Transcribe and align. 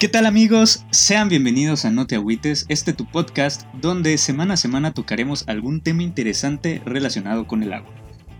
¿Qué 0.00 0.08
tal 0.08 0.24
amigos? 0.24 0.86
Sean 0.90 1.28
bienvenidos 1.28 1.84
a 1.84 1.90
No 1.90 2.06
Te 2.06 2.14
Agüites, 2.14 2.64
este 2.70 2.94
tu 2.94 3.04
podcast 3.04 3.66
donde 3.82 4.16
semana 4.16 4.54
a 4.54 4.56
semana 4.56 4.94
tocaremos 4.94 5.46
algún 5.46 5.82
tema 5.82 6.02
interesante 6.02 6.80
relacionado 6.86 7.46
con 7.46 7.62
el 7.62 7.74
agua. 7.74 7.92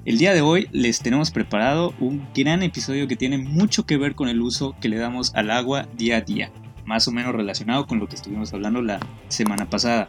El 0.07 0.17
día 0.17 0.33
de 0.33 0.41
hoy 0.41 0.69
les 0.73 1.01
tenemos 1.01 1.31
preparado 1.31 1.93
un 2.01 2.27
gran 2.35 2.63
episodio 2.63 3.07
que 3.09 3.17
tiene 3.17 3.37
mucho 3.37 3.85
que 3.85 3.99
ver 3.99 4.15
con 4.15 4.31
el 4.31 4.41
uso 4.41 4.75
que 4.81 4.89
le 4.89 4.97
damos 4.97 5.35
al 5.35 5.51
agua 5.51 5.87
día 5.99 6.17
a 6.17 6.21
día, 6.23 6.51
más 6.87 7.07
o 7.09 7.13
menos 7.13 7.35
relacionado 7.35 7.87
con 7.87 7.99
lo 7.99 8.09
que 8.09 8.17
estuvimos 8.17 8.55
hablando 8.55 8.81
la 8.81 8.99
semana 9.29 9.69
pasada. 9.69 10.09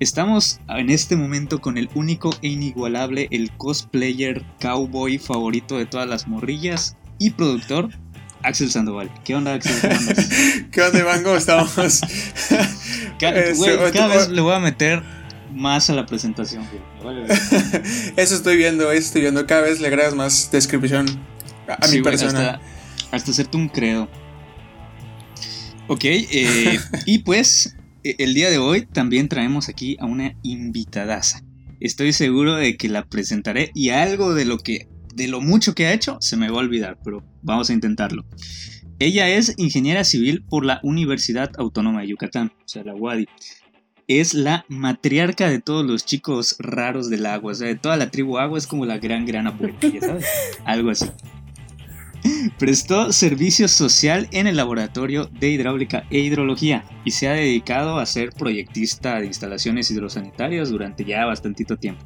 Estamos 0.00 0.58
en 0.68 0.90
este 0.90 1.14
momento 1.14 1.60
con 1.60 1.78
el 1.78 1.88
único 1.94 2.30
e 2.42 2.48
inigualable, 2.48 3.28
el 3.30 3.52
cosplayer 3.52 4.44
cowboy 4.60 5.18
favorito 5.18 5.78
de 5.78 5.86
todas 5.86 6.08
las 6.08 6.26
morrillas 6.26 6.96
y 7.20 7.30
productor, 7.30 7.90
Axel 8.42 8.70
Sandoval. 8.70 9.10
¿Qué 9.24 9.34
onda, 9.34 9.54
Axel? 9.54 9.74
¿Qué 10.70 10.82
onda, 10.82 10.98
Iván? 11.00 11.22
¿Cómo 11.22 11.36
estamos? 11.36 12.00
cada, 13.18 13.40
Este, 13.40 13.76
cada 13.92 14.06
o- 14.06 14.10
vez 14.10 14.28
le 14.28 14.40
voy 14.40 14.54
a 14.54 14.58
meter 14.60 15.02
más 15.54 15.90
a 15.90 15.94
la 15.94 16.06
presentación. 16.06 16.64
vale. 17.04 17.24
Eso 18.16 18.34
estoy 18.36 18.56
viendo, 18.56 18.92
eso 18.92 19.06
estoy 19.06 19.22
viendo. 19.22 19.46
Cada 19.46 19.62
vez 19.62 19.80
le 19.80 19.88
agregas 19.88 20.14
más 20.14 20.50
descripción 20.52 21.06
a, 21.66 21.86
Sí, 21.86 21.96
mi 21.96 22.02
persona. 22.02 22.50
Hasta, 22.50 22.60
hasta 23.16 23.30
hacerte 23.32 23.56
un 23.56 23.68
credo. 23.68 24.08
Ok, 25.88 26.04
eh, 26.04 26.78
y 27.06 27.20
pues 27.20 27.76
eh, 28.04 28.14
el 28.18 28.34
día 28.34 28.50
de 28.50 28.58
hoy 28.58 28.82
también 28.86 29.28
traemos 29.28 29.68
aquí 29.68 29.96
a 30.00 30.04
una 30.06 30.34
invitadaza. 30.42 31.42
Estoy 31.80 32.12
seguro 32.12 32.56
de 32.56 32.76
que 32.76 32.88
la 32.88 33.04
presentaré 33.06 33.70
y 33.74 33.90
algo 33.90 34.34
de 34.34 34.44
lo 34.44 34.58
que 34.58 34.86
de 35.18 35.28
lo 35.28 35.40
mucho 35.40 35.74
que 35.74 35.86
ha 35.86 35.92
hecho 35.92 36.16
se 36.20 36.36
me 36.36 36.48
va 36.48 36.56
a 36.56 36.60
olvidar, 36.60 36.96
pero 37.04 37.22
vamos 37.42 37.68
a 37.68 37.72
intentarlo. 37.74 38.24
Ella 39.00 39.28
es 39.28 39.54
ingeniera 39.58 40.04
civil 40.04 40.44
por 40.48 40.64
la 40.64 40.80
Universidad 40.82 41.50
Autónoma 41.58 42.00
de 42.00 42.08
Yucatán, 42.08 42.52
o 42.64 42.68
sea, 42.68 42.84
la 42.84 42.94
UADI. 42.94 43.28
Es 44.06 44.32
la 44.32 44.64
matriarca 44.68 45.50
de 45.50 45.60
todos 45.60 45.84
los 45.84 46.06
chicos 46.06 46.56
raros 46.58 47.10
del 47.10 47.26
agua, 47.26 47.52
o 47.52 47.54
sea, 47.54 47.68
de 47.68 47.74
toda 47.74 47.96
la 47.96 48.10
tribu 48.10 48.38
agua 48.38 48.58
es 48.58 48.66
como 48.66 48.86
la 48.86 48.98
gran, 48.98 49.26
gran 49.26 49.46
abuelita, 49.46 49.88
ya 49.88 50.00
¿sabes? 50.00 50.26
Algo 50.64 50.90
así. 50.90 51.06
Prestó 52.58 53.12
servicio 53.12 53.68
social 53.68 54.28
en 54.32 54.46
el 54.46 54.56
laboratorio 54.56 55.26
de 55.26 55.50
hidráulica 55.50 56.04
e 56.10 56.20
hidrología 56.20 56.84
y 57.04 57.10
se 57.10 57.28
ha 57.28 57.32
dedicado 57.32 57.98
a 57.98 58.06
ser 58.06 58.30
proyectista 58.30 59.20
de 59.20 59.26
instalaciones 59.26 59.90
hidrosanitarias 59.90 60.70
durante 60.70 61.04
ya 61.04 61.26
bastantito 61.26 61.76
tiempo. 61.76 62.04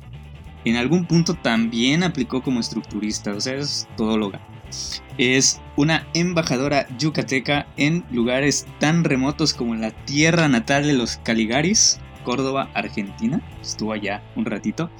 En 0.65 0.77
algún 0.77 1.07
punto 1.07 1.35
también 1.35 2.03
aplicó 2.03 2.43
como 2.43 2.61
estructurista, 2.61 3.35
o 3.35 3.41
sea, 3.41 3.55
es 3.57 3.89
todóloga. 3.97 4.41
Es 5.19 5.61
una 5.77 6.07
embajadora 6.15 6.87
yucateca 6.99 7.67
en 7.77 8.05
lugares 8.11 8.67
tan 8.79 9.05
remotos 9.05 9.53
como 9.53 9.75
la 9.75 9.91
tierra 9.91 10.49
natal 10.49 10.87
de 10.87 10.95
los 10.95 11.19
Caligaris, 11.19 12.01
Córdoba, 12.25 12.71
Argentina. 12.75 13.43
Estuvo 13.61 13.93
allá 13.93 14.23
un 14.37 14.45
ratito. 14.45 14.91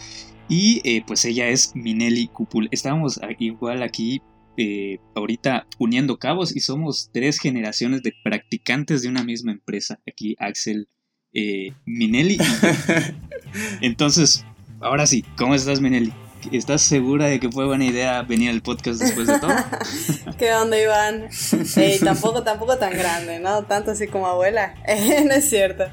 Y 0.49 0.83
eh, 0.85 1.03
pues 1.07 1.25
ella 1.25 1.49
es 1.49 1.75
Minelli 1.75 2.29
Cupul. 2.29 2.69
Estábamos 2.73 3.21
igual 3.39 3.83
aquí 3.83 4.21
eh, 4.59 4.99
ahorita 5.15 5.67
uniendo 5.79 6.19
cabos 6.19 6.55
y 6.55 6.61
somos 6.61 7.09
tres 7.11 7.39
generaciones 7.39 8.03
de 8.03 8.13
practicantes 8.23 9.01
de 9.01 9.09
una 9.09 9.25
misma 9.25 9.53
empresa. 9.53 10.01
Aquí 10.07 10.37
Axel, 10.39 10.89
eh, 11.33 11.73
Minelli. 11.87 12.37
Entonces, 13.81 14.45
ahora 14.83 15.07
sí, 15.07 15.25
¿cómo 15.37 15.55
estás 15.55 15.81
Minelli? 15.81 16.13
¿Estás 16.51 16.83
segura 16.83 17.27
de 17.27 17.39
que 17.39 17.49
fue 17.51 17.67
buena 17.67 17.85
idea 17.85 18.23
venir 18.23 18.51
al 18.51 18.63
podcast 18.63 19.01
después 19.01 19.29
de 19.29 19.39
todo? 19.39 19.55
¿Qué 20.39 20.53
onda, 20.53 20.77
Iván? 20.81 21.29
Eh, 21.77 22.01
tampoco, 22.03 22.43
tampoco 22.43 22.79
tan 22.79 22.93
grande, 22.93 23.39
¿no? 23.39 23.63
Tanto 23.63 23.93
así 23.93 24.09
como 24.09 24.27
abuela. 24.27 24.75
Eh, 24.89 25.25
no 25.25 25.35
es 25.35 25.49
cierto. 25.49 25.85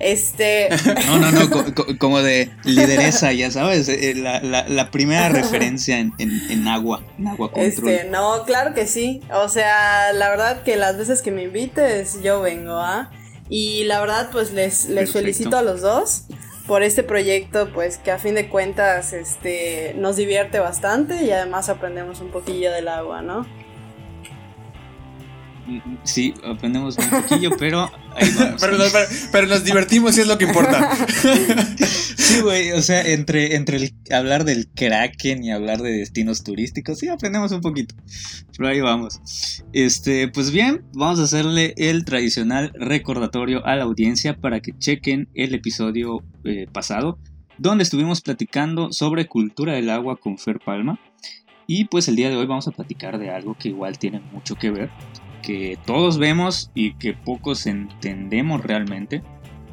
Este. 0.00 0.68
No, 1.06 1.18
no, 1.20 1.30
no, 1.30 1.50
co- 1.50 1.72
co- 1.74 1.86
como 1.98 2.20
de 2.20 2.50
lideresa, 2.64 3.32
ya 3.32 3.52
sabes, 3.52 3.88
eh, 3.88 4.14
la, 4.16 4.40
la- 4.40 4.66
la 4.68 4.90
primera 4.90 5.28
referencia 5.28 6.00
en, 6.00 6.12
en- 6.18 6.50
en 6.50 6.66
agua, 6.66 7.04
en 7.18 7.28
agua 7.28 7.52
control. 7.52 7.88
Este, 7.90 8.08
no, 8.10 8.42
claro 8.44 8.74
que 8.74 8.88
sí. 8.88 9.20
O 9.32 9.48
sea, 9.48 10.12
la 10.14 10.30
verdad 10.30 10.62
que 10.64 10.74
las 10.76 10.98
veces 10.98 11.22
que 11.22 11.30
me 11.30 11.44
invites, 11.44 12.20
yo 12.24 12.40
vengo, 12.40 12.72
¿ah? 12.74 13.08
Y 13.48 13.84
la 13.84 14.00
verdad, 14.00 14.30
pues 14.32 14.52
les, 14.52 14.86
les 14.86 14.94
Perfecto. 15.10 15.18
felicito 15.20 15.56
a 15.58 15.62
los 15.62 15.80
dos 15.82 16.24
por 16.72 16.82
este 16.82 17.02
proyecto, 17.02 17.68
pues 17.68 17.98
que 17.98 18.10
a 18.10 18.18
fin 18.18 18.34
de 18.34 18.48
cuentas, 18.48 19.12
este, 19.12 19.94
nos 19.98 20.16
divierte 20.16 20.58
bastante 20.58 21.22
y 21.22 21.30
además 21.30 21.68
aprendemos 21.68 22.22
un 22.22 22.28
poquillo 22.28 22.72
del 22.72 22.88
agua, 22.88 23.20
¿no? 23.20 23.44
Sí, 26.02 26.32
aprendemos 26.42 26.96
un 26.96 27.10
poquillo, 27.10 27.50
pero 27.58 27.90
ahí 28.16 28.30
vamos. 28.38 28.60
pero, 28.60 28.78
no, 28.78 28.84
pero- 28.92 29.08
pero 29.32 29.46
nos 29.46 29.64
divertimos 29.64 30.16
y 30.16 30.20
es 30.22 30.26
lo 30.26 30.38
que 30.38 30.44
importa. 30.46 30.90
Sí, 32.22 32.40
güey, 32.40 32.72
o 32.72 32.80
sea, 32.80 33.02
entre, 33.02 33.56
entre 33.56 33.76
el 33.76 33.94
hablar 34.10 34.44
del 34.44 34.68
Kraken 34.68 35.44
y 35.44 35.50
hablar 35.50 35.82
de 35.82 35.90
destinos 35.92 36.42
turísticos, 36.44 36.98
sí, 36.98 37.08
aprendemos 37.08 37.52
un 37.52 37.60
poquito. 37.60 37.94
Pero 38.56 38.68
ahí 38.70 38.80
vamos. 38.80 39.20
Este, 39.74 40.28
pues 40.28 40.50
bien, 40.50 40.82
vamos 40.94 41.18
a 41.20 41.24
hacerle 41.24 41.74
el 41.76 42.04
tradicional 42.06 42.72
recordatorio 42.74 43.66
a 43.66 43.76
la 43.76 43.84
audiencia 43.84 44.34
para 44.38 44.60
que 44.60 44.72
chequen 44.78 45.28
el 45.34 45.54
episodio 45.54 46.22
eh, 46.44 46.66
pasado, 46.72 47.18
donde 47.58 47.82
estuvimos 47.84 48.22
platicando 48.22 48.92
sobre 48.92 49.26
cultura 49.26 49.74
del 49.74 49.90
agua 49.90 50.16
con 50.16 50.38
Fer 50.38 50.58
Palma. 50.64 50.98
Y 51.66 51.84
pues 51.84 52.08
el 52.08 52.16
día 52.16 52.30
de 52.30 52.36
hoy 52.36 52.46
vamos 52.46 52.66
a 52.68 52.70
platicar 52.72 53.18
de 53.18 53.30
algo 53.30 53.56
que 53.58 53.68
igual 53.68 53.98
tiene 53.98 54.20
mucho 54.32 54.54
que 54.54 54.70
ver, 54.70 54.90
que 55.42 55.78
todos 55.84 56.18
vemos 56.18 56.70
y 56.74 56.94
que 56.94 57.12
pocos 57.12 57.66
entendemos 57.66 58.62
realmente. 58.62 59.22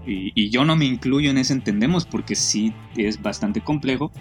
Y, 0.06 0.50
yo 0.50 0.66
no 0.66 0.76
me 0.76 0.86
incluyo 0.86 1.30
en 1.30 1.38
ese 1.38 1.54
entendemos 1.54 2.06
porque 2.06 2.36
sí 2.36 2.74
es 2.98 3.22
bastante 3.22 3.62
complejo. 3.62 4.12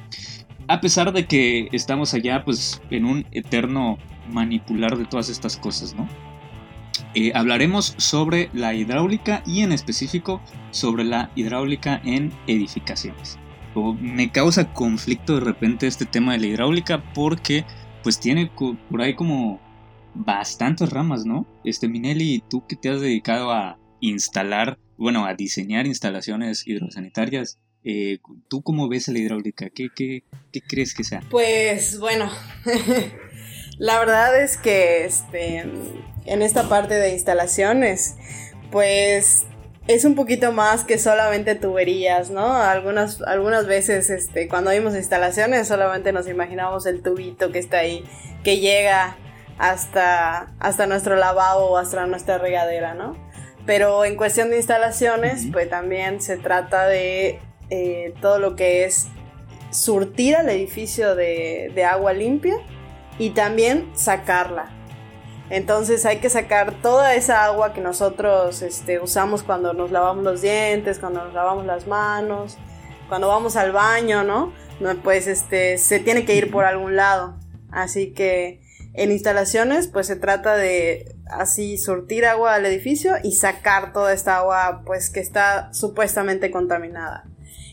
A 0.68 0.80
pesar 0.80 1.12
de 1.12 1.26
que 1.26 1.68
estamos 1.72 2.12
allá 2.12 2.44
pues 2.44 2.82
en 2.90 3.06
un 3.06 3.26
eterno 3.32 3.96
manipular 4.30 4.98
de 4.98 5.06
todas 5.06 5.30
estas 5.30 5.56
cosas, 5.56 5.94
¿no? 5.94 6.06
Eh, 7.14 7.32
hablaremos 7.34 7.94
sobre 7.96 8.50
la 8.52 8.74
hidráulica 8.74 9.42
y 9.46 9.62
en 9.62 9.72
específico 9.72 10.42
sobre 10.72 11.04
la 11.04 11.30
hidráulica 11.36 12.02
en 12.04 12.32
edificaciones. 12.46 13.38
Me 14.00 14.30
causa 14.30 14.72
conflicto 14.74 15.34
de 15.34 15.40
repente 15.40 15.86
este 15.86 16.04
tema 16.04 16.32
de 16.32 16.38
la 16.38 16.46
hidráulica 16.46 17.02
porque 17.14 17.64
pues 18.02 18.18
tiene 18.18 18.50
por 18.90 19.00
ahí 19.00 19.14
como 19.14 19.60
bastantes 20.14 20.90
ramas, 20.90 21.24
¿no? 21.24 21.46
Este 21.64 21.88
Minelli, 21.88 22.42
tú 22.48 22.66
que 22.66 22.76
te 22.76 22.90
has 22.90 23.00
dedicado 23.00 23.50
a 23.50 23.78
instalar, 24.00 24.78
bueno, 24.96 25.26
a 25.26 25.34
diseñar 25.34 25.86
instalaciones 25.86 26.66
hidrosanitarias, 26.66 27.58
eh, 27.84 28.18
¿tú 28.48 28.62
cómo 28.62 28.88
ves 28.88 29.08
la 29.08 29.18
hidráulica? 29.18 29.70
¿Qué, 29.70 29.88
qué, 29.94 30.22
crees 30.68 30.94
que 30.94 31.04
sea? 31.04 31.22
Pues 31.30 31.98
bueno, 31.98 32.30
la 33.78 33.98
verdad 33.98 34.42
es 34.42 34.56
que 34.56 35.04
este, 35.04 35.64
en 36.26 36.42
esta 36.42 36.68
parte 36.68 36.94
de 36.94 37.12
instalaciones, 37.12 38.16
pues 38.70 39.46
es 39.86 40.04
un 40.04 40.14
poquito 40.14 40.52
más 40.52 40.84
que 40.84 40.98
solamente 40.98 41.54
tuberías, 41.54 42.30
¿no? 42.30 42.52
Algunas, 42.54 43.22
algunas 43.22 43.66
veces 43.66 44.10
este, 44.10 44.48
cuando 44.48 44.70
vimos 44.70 44.94
instalaciones 44.94 45.66
solamente 45.66 46.12
nos 46.12 46.28
imaginamos 46.28 46.84
el 46.84 47.02
tubito 47.02 47.50
que 47.52 47.58
está 47.58 47.78
ahí, 47.78 48.04
que 48.44 48.58
llega 48.58 49.16
hasta, 49.58 50.52
hasta 50.58 50.86
nuestro 50.86 51.16
lavabo 51.16 51.66
o 51.66 51.76
hasta 51.76 52.06
nuestra 52.06 52.38
regadera, 52.38 52.94
¿no? 52.94 53.16
Pero 53.66 54.04
en 54.04 54.16
cuestión 54.16 54.50
de 54.50 54.56
instalaciones, 54.56 55.46
pues 55.52 55.68
también 55.68 56.22
se 56.22 56.36
trata 56.36 56.86
de 56.86 57.40
eh, 57.70 58.14
todo 58.20 58.38
lo 58.38 58.56
que 58.56 58.84
es 58.84 59.08
surtir 59.70 60.36
al 60.36 60.48
edificio 60.48 61.14
de, 61.14 61.70
de 61.74 61.84
agua 61.84 62.12
limpia 62.12 62.56
y 63.18 63.30
también 63.30 63.90
sacarla. 63.94 64.70
Entonces 65.50 66.04
hay 66.04 66.18
que 66.18 66.30
sacar 66.30 66.74
toda 66.82 67.14
esa 67.14 67.44
agua 67.44 67.72
que 67.72 67.80
nosotros 67.80 68.62
este, 68.62 69.00
usamos 69.00 69.42
cuando 69.42 69.72
nos 69.72 69.90
lavamos 69.90 70.24
los 70.24 70.42
dientes, 70.42 70.98
cuando 70.98 71.24
nos 71.24 71.34
lavamos 71.34 71.64
las 71.64 71.86
manos, 71.86 72.58
cuando 73.08 73.28
vamos 73.28 73.56
al 73.56 73.72
baño, 73.72 74.24
¿no? 74.24 74.52
No, 74.80 74.94
Pues 74.96 75.26
este, 75.26 75.78
se 75.78 76.00
tiene 76.00 76.24
que 76.24 76.34
ir 76.34 76.50
por 76.50 76.64
algún 76.64 76.96
lado. 76.96 77.36
Así 77.70 78.12
que 78.12 78.60
en 79.02 79.12
instalaciones 79.12 79.88
pues 79.88 80.06
se 80.06 80.16
trata 80.16 80.56
de 80.56 81.14
así 81.30 81.78
surtir 81.78 82.24
agua 82.26 82.54
al 82.54 82.66
edificio 82.66 83.14
y 83.22 83.32
sacar 83.32 83.92
toda 83.92 84.12
esta 84.12 84.38
agua 84.38 84.82
pues 84.84 85.10
que 85.10 85.20
está 85.20 85.72
supuestamente 85.72 86.50
contaminada. 86.50 87.24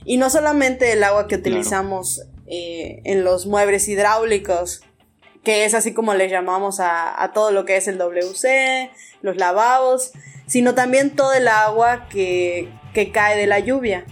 Y 0.03 0.17
no 0.17 0.29
solamente 0.29 0.91
el 0.93 1.03
agua 1.03 1.23
que 1.27 1.35
Claro. 1.41 1.49
utilizamos 1.51 2.21
eh, 2.47 3.01
en 3.05 3.23
los 3.23 3.47
muebles 3.47 3.87
hidráulicos, 3.87 4.81
que 5.43 5.65
es 5.65 5.73
así 5.73 5.93
como 5.93 6.13
le 6.13 6.29
llamamos 6.29 6.79
a, 6.79 7.21
a 7.23 7.33
todo 7.33 7.51
lo 7.51 7.65
que 7.65 7.77
es 7.77 7.87
el 7.87 7.97
WC, 7.97 8.91
los 9.21 9.37
lavabos, 9.37 10.11
sino 10.47 10.75
también 10.75 11.15
todo 11.15 11.33
el 11.33 11.47
agua 11.47 12.07
que, 12.09 12.69
que 12.93 13.11
cae 13.11 13.37
de 13.37 13.47
la 13.47 13.59
lluvia, 13.59 14.05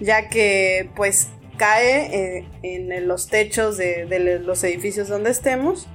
ya 0.00 0.28
que 0.28 0.90
pues 0.96 1.28
cae 1.56 2.38
eh, 2.38 2.48
en 2.62 3.06
los 3.08 3.28
techos 3.28 3.76
de, 3.76 4.06
de 4.06 4.38
los 4.40 4.62
edificios 4.64 5.08
donde 5.08 5.30
estemos 5.30 5.88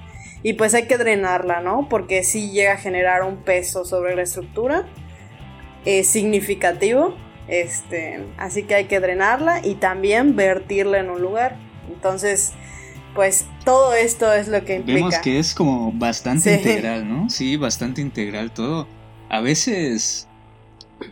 y 0.44 0.52
pues 0.52 0.74
hay 0.74 0.86
que 0.86 0.98
drenarla, 0.98 1.62
¿no? 1.62 1.88
Porque 1.88 2.22
sí 2.22 2.50
llega 2.50 2.74
a 2.74 2.76
generar 2.76 3.24
un 3.24 3.38
peso 3.38 3.84
sobre 3.84 4.14
la 4.14 4.22
estructura. 4.22 4.86
eh, 5.86 6.04
significativo. 6.04 7.14
Este, 7.48 8.24
así 8.38 8.62
que 8.62 8.74
hay 8.74 8.84
que 8.86 9.00
drenarla 9.00 9.66
y 9.66 9.74
también 9.74 10.36
vertirla 10.36 10.98
en 10.98 11.10
un 11.10 11.20
lugar. 11.20 11.56
Entonces, 11.92 12.52
pues 13.14 13.46
todo 13.64 13.94
esto 13.94 14.32
es 14.32 14.48
lo 14.48 14.64
que 14.64 14.76
implica. 14.76 14.96
Vemos 14.96 15.18
que 15.18 15.38
es 15.38 15.54
como 15.54 15.92
bastante 15.92 16.54
integral, 16.54 17.08
¿no? 17.08 17.28
Sí, 17.30 17.56
bastante 17.56 18.00
integral 18.00 18.52
todo. 18.52 18.86
A 19.28 19.40
veces, 19.40 20.28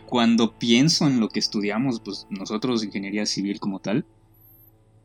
cuando 0.05 0.57
pienso 0.57 1.07
en 1.07 1.19
lo 1.19 1.29
que 1.29 1.39
estudiamos, 1.39 1.99
pues 1.99 2.27
nosotros, 2.29 2.83
ingeniería 2.83 3.25
civil 3.25 3.59
como 3.59 3.79
tal, 3.79 4.05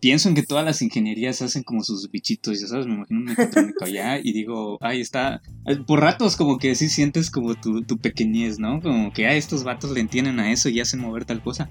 pienso 0.01 0.29
en 0.29 0.35
que 0.35 0.43
todas 0.43 0.65
las 0.65 0.83
ingenierías 0.83 1.43
hacen 1.43 1.63
como 1.63 1.83
sus 1.83 2.11
bichitos, 2.11 2.61
ya 2.61 2.67
sabes, 2.67 2.87
me 2.87 2.95
imagino 2.95 3.21
un 3.21 3.27
mecatrónico 3.27 3.85
allá 3.85 4.19
y 4.23 4.33
digo, 4.33 4.79
ahí 4.81 5.01
está, 5.01 5.43
por 5.87 6.01
ratos 6.01 6.37
como 6.37 6.59
que 6.59 6.75
sí 6.75 6.89
sientes 6.89 7.31
como 7.31 7.55
tu, 7.55 7.83
tu 7.83 7.99
pequeñez, 7.99 8.59
¿no? 8.59 8.81
Como 8.81 9.13
que, 9.13 9.27
ah, 9.27 9.35
estos 9.35 9.65
vatos 9.65 9.91
le 9.91 10.01
entienden 10.01 10.41
a 10.41 10.53
eso 10.53 10.69
y 10.69 10.81
hacen 10.81 11.01
mover 11.01 11.25
tal 11.25 11.43
cosa. 11.43 11.71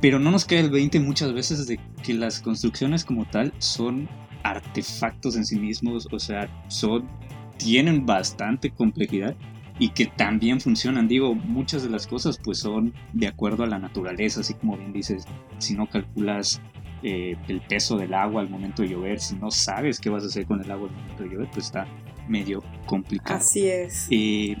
Pero 0.00 0.18
no 0.18 0.30
nos 0.30 0.44
queda 0.44 0.60
el 0.60 0.70
20 0.70 0.98
muchas 1.00 1.32
veces 1.32 1.66
de 1.66 1.78
que 2.02 2.14
las 2.14 2.40
construcciones 2.40 3.04
como 3.04 3.24
tal 3.24 3.52
son 3.58 4.08
artefactos 4.42 5.36
en 5.36 5.44
sí 5.44 5.58
mismos, 5.58 6.08
o 6.10 6.18
sea, 6.18 6.48
son, 6.68 7.08
tienen 7.56 8.04
bastante 8.04 8.70
complejidad 8.70 9.36
y 9.78 9.90
que 9.90 10.06
también 10.06 10.60
funcionan. 10.60 11.08
Digo, 11.08 11.34
muchas 11.34 11.82
de 11.84 11.90
las 11.90 12.06
cosas 12.06 12.38
pues 12.42 12.58
son 12.58 12.92
de 13.12 13.28
acuerdo 13.28 13.62
a 13.62 13.68
la 13.68 13.78
naturaleza, 13.78 14.40
así 14.40 14.54
como 14.54 14.76
bien 14.76 14.92
dices, 14.92 15.24
si 15.58 15.74
no 15.74 15.88
calculas 15.88 16.60
eh, 17.02 17.36
el 17.48 17.60
peso 17.62 17.96
del 17.96 18.14
agua 18.14 18.42
al 18.42 18.48
momento 18.48 18.82
de 18.82 18.88
llover, 18.88 19.20
si 19.20 19.36
no 19.36 19.50
sabes 19.50 20.00
qué 20.00 20.10
vas 20.10 20.24
a 20.24 20.26
hacer 20.26 20.46
con 20.46 20.62
el 20.62 20.70
agua 20.70 20.88
al 20.88 20.94
momento 20.94 21.22
de 21.24 21.28
llover, 21.30 21.48
pues 21.52 21.66
está 21.66 21.86
medio 22.28 22.62
complicado. 22.86 23.38
Así 23.38 23.66
es. 23.66 24.06
Eh, 24.10 24.56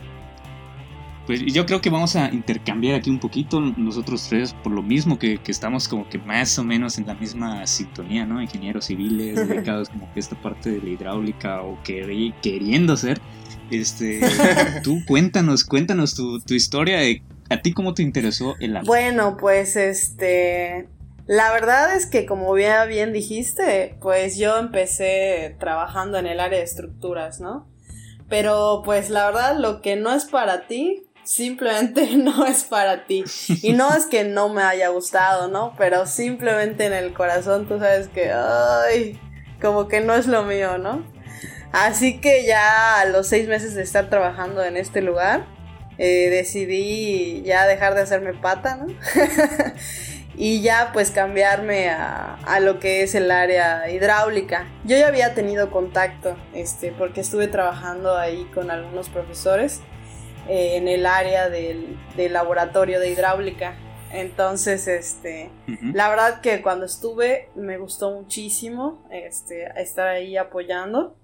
pues 1.26 1.40
yo 1.46 1.66
creo 1.66 1.80
que 1.80 1.88
vamos 1.88 2.16
a 2.16 2.32
intercambiar 2.32 2.96
aquí 2.96 3.08
un 3.08 3.20
poquito 3.20 3.60
nosotros 3.60 4.26
tres 4.28 4.54
por 4.54 4.72
lo 4.72 4.82
mismo 4.82 5.18
que, 5.18 5.38
estamos 5.46 5.86
como 5.86 6.08
que 6.08 6.18
más 6.18 6.58
o 6.58 6.64
menos 6.64 6.98
en 6.98 7.06
la 7.06 7.14
misma 7.14 7.64
sintonía, 7.66 8.26
¿no? 8.26 8.42
Ingenieros 8.42 8.86
civiles, 8.86 9.36
dedicados 9.48 9.88
como 9.88 10.12
que 10.12 10.20
esta 10.20 10.40
parte 10.40 10.70
de 10.70 10.80
la 10.80 10.88
hidráulica 10.90 11.62
o 11.62 11.78
queriendo 11.84 12.96
ser. 12.96 13.20
Este, 13.70 14.20
tú 14.82 14.98
cuéntanos, 15.06 15.64
cuéntanos 15.64 16.14
tu, 16.14 16.40
tu 16.40 16.54
historia 16.54 16.98
de 16.98 17.22
a 17.50 17.60
ti 17.60 17.72
cómo 17.72 17.94
te 17.94 18.02
interesó 18.02 18.56
el 18.60 18.76
agua. 18.76 18.86
Bueno, 18.86 19.36
pues 19.36 19.76
este, 19.76 20.88
la 21.26 21.52
verdad 21.52 21.94
es 21.94 22.06
que 22.06 22.26
como 22.26 22.52
bien, 22.52 23.12
dijiste, 23.12 23.96
pues 24.00 24.36
yo 24.36 24.58
empecé 24.58 25.56
trabajando 25.60 26.18
en 26.18 26.26
el 26.26 26.40
área 26.40 26.58
de 26.58 26.64
estructuras, 26.64 27.40
¿no? 27.40 27.68
Pero 28.28 28.82
pues 28.84 29.10
la 29.10 29.26
verdad 29.26 29.56
lo 29.56 29.82
que 29.82 29.96
no 29.96 30.12
es 30.12 30.24
para 30.24 30.66
ti, 30.66 31.04
simplemente 31.24 32.16
no 32.16 32.44
es 32.46 32.64
para 32.64 33.04
ti. 33.06 33.24
Y 33.62 33.72
no 33.72 33.94
es 33.94 34.06
que 34.06 34.24
no 34.24 34.48
me 34.48 34.62
haya 34.62 34.88
gustado, 34.88 35.48
¿no? 35.48 35.74
Pero 35.78 36.06
simplemente 36.06 36.86
en 36.86 36.92
el 36.92 37.12
corazón 37.12 37.68
tú 37.68 37.78
sabes 37.78 38.08
que, 38.08 38.32
ay, 38.32 39.20
como 39.60 39.86
que 39.86 40.00
no 40.00 40.14
es 40.14 40.26
lo 40.26 40.42
mío, 40.42 40.78
¿no? 40.78 41.04
Así 41.72 42.20
que 42.20 42.44
ya 42.44 43.00
a 43.00 43.04
los 43.06 43.28
seis 43.28 43.48
meses 43.48 43.74
de 43.74 43.82
estar 43.82 44.10
trabajando 44.10 44.62
en 44.62 44.76
este 44.76 45.00
lugar, 45.00 45.46
eh, 45.98 46.28
decidí 46.30 47.42
ya 47.42 47.66
dejar 47.66 47.94
de 47.94 48.02
hacerme 48.02 48.34
pata, 48.34 48.76
¿no? 48.76 48.86
y 50.36 50.62
ya 50.62 50.90
pues 50.92 51.10
cambiarme 51.10 51.90
a, 51.90 52.36
a, 52.46 52.60
lo 52.60 52.78
que 52.78 53.02
es 53.02 53.14
el 53.14 53.30
área 53.30 53.90
hidráulica. 53.90 54.66
Yo 54.84 54.96
ya 54.96 55.08
había 55.08 55.34
tenido 55.34 55.70
contacto, 55.70 56.36
este, 56.54 56.92
porque 56.92 57.20
estuve 57.20 57.48
trabajando 57.48 58.16
ahí 58.16 58.44
con 58.54 58.70
algunos 58.70 59.08
profesores 59.08 59.80
eh, 60.48 60.76
en 60.76 60.88
el 60.88 61.06
área 61.06 61.48
del, 61.48 61.96
del, 62.16 62.32
laboratorio 62.32 62.98
de 62.98 63.10
hidráulica. 63.10 63.76
Entonces, 64.10 64.88
este, 64.88 65.50
la 65.94 66.10
verdad 66.10 66.40
que 66.40 66.60
cuando 66.60 66.84
estuve 66.84 67.48
me 67.54 67.78
gustó 67.78 68.10
muchísimo 68.10 69.06
este, 69.10 69.68
estar 69.80 70.06
ahí 70.08 70.36
apoyando 70.36 71.16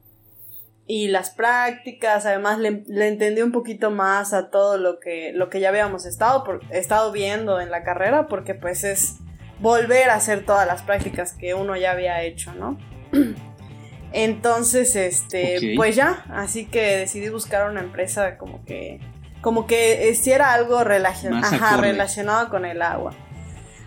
y 0.91 1.09
las 1.09 1.29
prácticas, 1.29 2.25
además 2.25 2.59
le, 2.59 2.83
entendí 3.07 3.43
un 3.43 3.53
poquito 3.53 3.91
más 3.91 4.33
a 4.33 4.49
todo 4.49 4.79
lo 4.79 4.99
que, 4.99 5.33
lo 5.35 5.51
que 5.51 5.61
ya 5.61 5.69
habíamos 5.69 6.07
estado, 6.07 6.45
por, 6.45 6.63
estado 6.71 7.13
viendo 7.13 7.61
en 7.61 7.71
la 7.71 7.85
carrera, 7.85 8.27
porque 8.27 8.55
pues 8.55 8.85
es 8.85 9.17
volver 9.61 10.09
a 10.09 10.15
hacer 10.15 10.47
todas 10.47 10.67
las 10.67 10.81
prácticas 10.81 11.35
que 11.35 11.53
uno 11.53 11.77
ya 11.77 11.93
había 11.93 12.23
hecho, 12.23 12.55
¿no? 12.55 12.79
Entonces, 14.13 14.97
este, 14.97 15.75
pues 15.77 15.95
ya, 15.95 16.25
así 16.31 16.65
que 16.65 16.97
decidí 16.97 17.29
buscar 17.29 17.71
una 17.71 17.81
empresa 17.81 18.39
como 18.39 18.65
que, 18.65 18.99
como 19.43 19.67
que 19.67 20.09
hiciera 20.11 20.55
algo 20.55 20.83
relacionado 20.85 22.49
con 22.49 22.65
el 22.65 22.81
agua. 22.81 23.13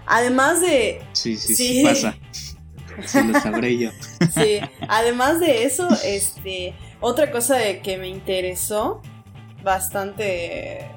Además 0.06 0.62
de... 0.62 1.02
Sí, 1.14 1.36
sí, 1.36 1.56
sí, 1.56 1.84
pasa. 1.84 2.16
Sí, 3.06 3.24
lo 3.24 3.40
sabré 3.40 3.78
yo. 3.78 3.90
sí, 4.34 4.60
además 4.88 5.40
de 5.40 5.64
eso, 5.64 5.88
este 6.04 6.76
otra 7.02 7.32
cosa 7.32 7.58
que 7.84 7.98
me 7.98 8.08
interesó 8.08 9.02
bastante 9.64 10.88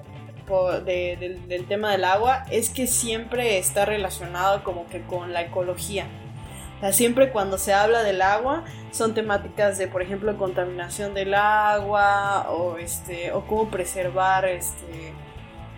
del, 0.84 1.66
tema 1.66 1.92
del 1.92 2.04
agua 2.04 2.44
es 2.50 2.70
que 2.70 2.86
siempre 2.86 3.58
está 3.58 3.84
relacionado 3.84 4.62
como 4.62 4.86
que 4.86 5.02
con 5.02 5.32
la 5.32 5.42
ecología. 5.42 6.06
Siempre 6.92 7.32
cuando 7.32 7.56
se 7.56 7.72
habla 7.72 8.02
del 8.02 8.20
agua 8.20 8.64
son 8.90 9.14
temáticas 9.14 9.78
de, 9.78 9.88
por 9.88 10.02
ejemplo, 10.02 10.36
contaminación 10.36 11.14
del 11.14 11.32
agua 11.32 12.50
o, 12.50 12.76
este, 12.76 13.32
o 13.32 13.46
cómo 13.46 13.70
preservar 13.70 14.44
este, 14.44 15.14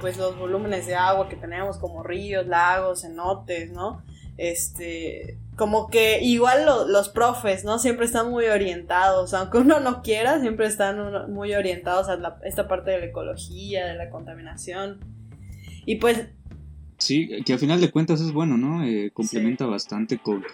pues 0.01 0.17
los 0.17 0.37
volúmenes 0.37 0.87
de 0.87 0.97
agua 0.97 1.29
que 1.29 1.37
tenemos 1.37 1.79
como 1.79 2.03
ríos, 2.03 2.47
lagos, 2.47 3.03
cenotes, 3.03 3.71
¿no? 3.71 4.03
Este, 4.37 5.39
como 5.57 5.89
que 5.89 6.23
igual 6.23 6.67
los 6.67 7.09
profes, 7.09 7.65
¿no? 7.65 7.79
Siempre 7.79 8.05
están 8.05 8.31
muy 8.31 8.45
orientados, 8.47 9.33
aunque 9.33 9.59
uno 9.59 9.81
no 9.81 10.03
quiera, 10.03 10.39
siempre 10.41 10.67
están 10.67 11.33
muy 11.33 11.55
orientados 11.55 12.09
a 12.09 12.39
esta 12.45 12.69
parte 12.69 12.91
de 12.91 13.01
la 13.01 13.07
ecología, 13.07 13.87
de 13.87 13.95
la 13.95 14.11
contaminación. 14.11 15.01
Y 15.87 15.97
pues... 15.97 16.29
Sí, 16.99 17.43
que 17.45 17.55
al 17.55 17.59
final 17.59 17.81
de 17.81 17.91
cuentas 17.91 18.21
es 18.21 18.33
bueno, 18.33 18.59
¿no? 18.59 18.85
Eh, 18.85 19.11
complementa 19.13 19.65
bastante 19.67 20.19
con 20.19 20.45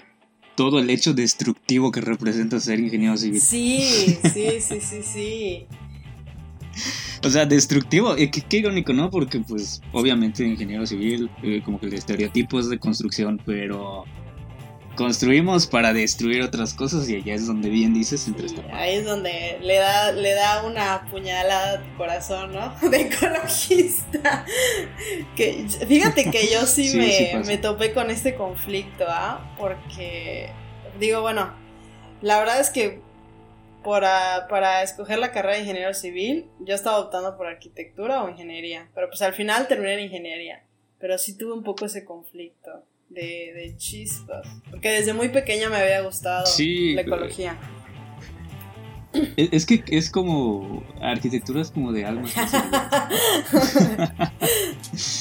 todo 0.57 0.79
el 0.79 0.89
hecho 0.91 1.15
destructivo 1.15 1.91
que 1.91 2.01
representa 2.01 2.61
ser 2.61 2.79
ingeniero 2.79 3.17
civil. 3.17 3.41
Sí, 3.41 3.81
sí, 4.33 4.61
sí, 4.61 4.81
sí, 4.81 5.03
sí. 5.03 5.67
O 7.25 7.31
sea, 7.31 7.47
destructivo, 7.47 8.17
eh, 8.17 8.31
qué, 8.31 8.57
irónico, 8.57 8.93
¿no? 8.93 9.11
Porque 9.11 9.41
pues 9.41 9.81
obviamente 9.93 10.45
ingeniero 10.45 10.87
civil, 10.87 11.31
eh, 11.43 11.63
como 11.65 11.79
que 11.79 11.87
el 11.87 11.95
estereotipo 11.95 12.59
es 12.59 12.69
de 12.69 12.79
construcción, 12.79 13.41
pero 13.45 14.05
construimos 14.97 15.67
para 15.67 15.93
destruir 15.93 16.43
otras 16.43 16.75
cosas 16.75 17.09
y 17.09 17.17
allá 17.17 17.35
es 17.35 17.47
donde 17.47 17.71
bien 17.71 17.95
dices 17.95 18.29
entre 18.29 18.49
Ahí 18.73 18.97
es 18.97 19.05
donde 19.05 19.59
le 19.61 19.77
da, 19.77 20.13
le 20.13 20.35
da 20.35 20.65
una 20.65 21.07
puñalada 21.11 21.79
a 21.79 21.83
tu 21.83 21.97
corazón, 21.97 22.53
¿no? 22.53 22.75
De 22.91 23.03
ecologista. 23.03 24.45
Que, 25.37 25.67
fíjate 25.87 26.31
que 26.31 26.49
yo 26.49 26.67
sí, 26.67 26.93
me, 27.47 27.59
topé 27.59 27.93
con 27.93 28.11
este 28.11 28.35
conflicto, 28.35 29.05
¿ah? 29.09 29.55
Porque 29.59 30.51
digo, 30.99 31.23
bueno, 31.23 31.55
la 32.21 32.39
verdad 32.39 32.61
es 32.61 32.71
que 32.71 33.01
para, 33.83 34.47
para 34.49 34.83
escoger 34.83 35.19
la 35.19 35.33
carrera 35.33 35.55
de 35.55 35.63
ingeniero 35.63 35.95
civil, 35.95 36.47
yo 36.61 36.75
estaba 36.75 36.99
optando 36.99 37.37
por 37.37 37.47
arquitectura 37.47 38.23
o 38.23 38.29
ingeniería, 38.29 38.89
pero 38.95 39.09
pues 39.09 39.23
al 39.23 39.33
final 39.33 39.67
terminé 39.67 39.95
en 39.95 40.01
ingeniería, 40.01 40.65
pero 41.01 41.19
sí 41.19 41.37
tuve 41.37 41.53
un 41.53 41.65
poco 41.65 41.87
ese 41.87 42.05
conflicto 42.05 42.62
de, 43.15 43.53
de 43.55 43.75
chispas. 43.77 44.47
Porque 44.71 44.91
desde 44.91 45.15
muy 45.15 45.29
pequeña 45.29 45.69
me 45.69 45.77
había 45.77 46.01
gustado 46.03 46.45
la 46.59 47.01
ecología. 47.01 47.59
Es 49.37 49.67
que 49.67 49.85
es 49.89 50.11
como 50.11 50.83
arquitectura 51.01 51.61
es 51.61 51.71
como 51.71 51.93
de 51.93 52.07
alma. 52.07 52.27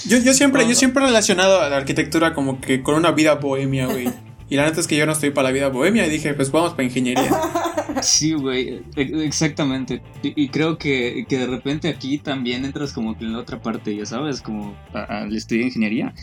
yo, 0.05 0.17
yo 0.19 0.33
siempre, 0.33 0.67
yo 0.67 0.75
siempre 0.75 1.03
he 1.03 1.07
relacionado 1.07 1.59
a 1.59 1.67
la 1.67 1.77
arquitectura 1.77 2.33
como 2.33 2.61
que 2.61 2.83
con 2.83 2.95
una 2.95 3.11
vida 3.11 3.35
bohemia, 3.35 3.87
güey. 3.87 4.09
Y 4.49 4.55
la 4.55 4.65
neta 4.65 4.79
es 4.79 4.87
que 4.87 4.95
yo 4.95 5.05
no 5.05 5.11
estoy 5.11 5.31
para 5.31 5.49
la 5.49 5.53
vida 5.53 5.67
bohemia 5.67 6.07
y 6.07 6.09
dije, 6.09 6.33
pues 6.33 6.51
vamos 6.51 6.71
para 6.71 6.83
ingeniería. 6.83 7.29
Sí, 8.01 8.33
güey, 8.33 8.81
e, 8.95 9.25
exactamente. 9.25 10.01
Y, 10.23 10.47
creo 10.47 10.77
que, 10.77 11.25
que, 11.27 11.37
de 11.37 11.45
repente 11.45 11.89
aquí 11.89 12.17
también 12.17 12.63
entras 12.63 12.93
como 12.93 13.17
que 13.17 13.25
en 13.25 13.33
la 13.33 13.39
otra 13.39 13.61
parte, 13.61 13.95
ya 13.95 14.05
sabes, 14.05 14.41
como 14.41 14.75
al 14.93 15.35
estudio 15.35 15.63
de 15.63 15.67
ingeniería. 15.67 16.13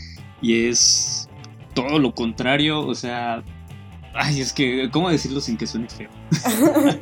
Y 0.41 0.65
es 0.65 1.28
todo 1.73 1.99
lo 1.99 2.13
contrario, 2.13 2.85
o 2.85 2.95
sea, 2.95 3.43
ay, 4.13 4.41
es 4.41 4.53
que, 4.53 4.89
¿cómo 4.91 5.09
decirlo 5.09 5.41
sin 5.41 5.57
que 5.57 5.67
suene 5.67 5.87
feo? 5.89 6.09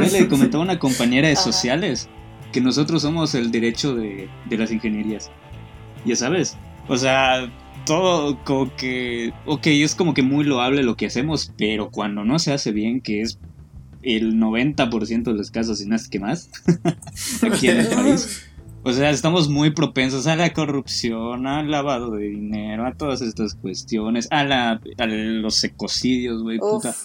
Ahí 0.00 0.10
le 0.10 0.28
comentaba 0.28 0.62
una 0.62 0.78
compañera 0.78 1.28
de 1.28 1.36
sociales 1.36 2.08
que 2.52 2.60
nosotros 2.60 3.02
somos 3.02 3.34
el 3.34 3.50
derecho 3.50 3.94
de, 3.94 4.28
de 4.48 4.58
las 4.58 4.72
ingenierías, 4.72 5.30
ya 6.04 6.16
sabes, 6.16 6.56
o 6.88 6.96
sea, 6.96 7.50
todo 7.84 8.38
como 8.44 8.74
que, 8.76 9.32
ok, 9.46 9.66
es 9.66 9.94
como 9.94 10.14
que 10.14 10.22
muy 10.22 10.44
loable 10.44 10.82
lo 10.82 10.96
que 10.96 11.06
hacemos, 11.06 11.52
pero 11.56 11.90
cuando 11.90 12.24
no 12.24 12.38
se 12.38 12.52
hace 12.52 12.72
bien, 12.72 13.00
que 13.00 13.22
es 13.22 13.38
el 14.02 14.34
90% 14.34 15.22
de 15.22 15.34
los 15.34 15.50
casos 15.50 15.80
y 15.80 15.86
nada 15.86 16.02
que 16.10 16.20
más, 16.20 16.50
aquí 17.42 17.68
en 17.68 17.78
el 17.78 17.88
país, 17.88 18.47
O 18.88 18.92
sea, 18.94 19.10
estamos 19.10 19.50
muy 19.50 19.68
propensos 19.68 20.26
a 20.26 20.34
la 20.34 20.54
corrupción, 20.54 21.46
al 21.46 21.70
lavado 21.70 22.12
de 22.12 22.24
dinero, 22.24 22.86
a 22.86 22.94
todas 22.94 23.20
estas 23.20 23.54
cuestiones, 23.54 24.28
a, 24.30 24.44
la, 24.44 24.80
a 24.96 25.06
los 25.06 25.62
ecocidios, 25.62 26.42
güey, 26.42 26.58
puta. 26.58 26.96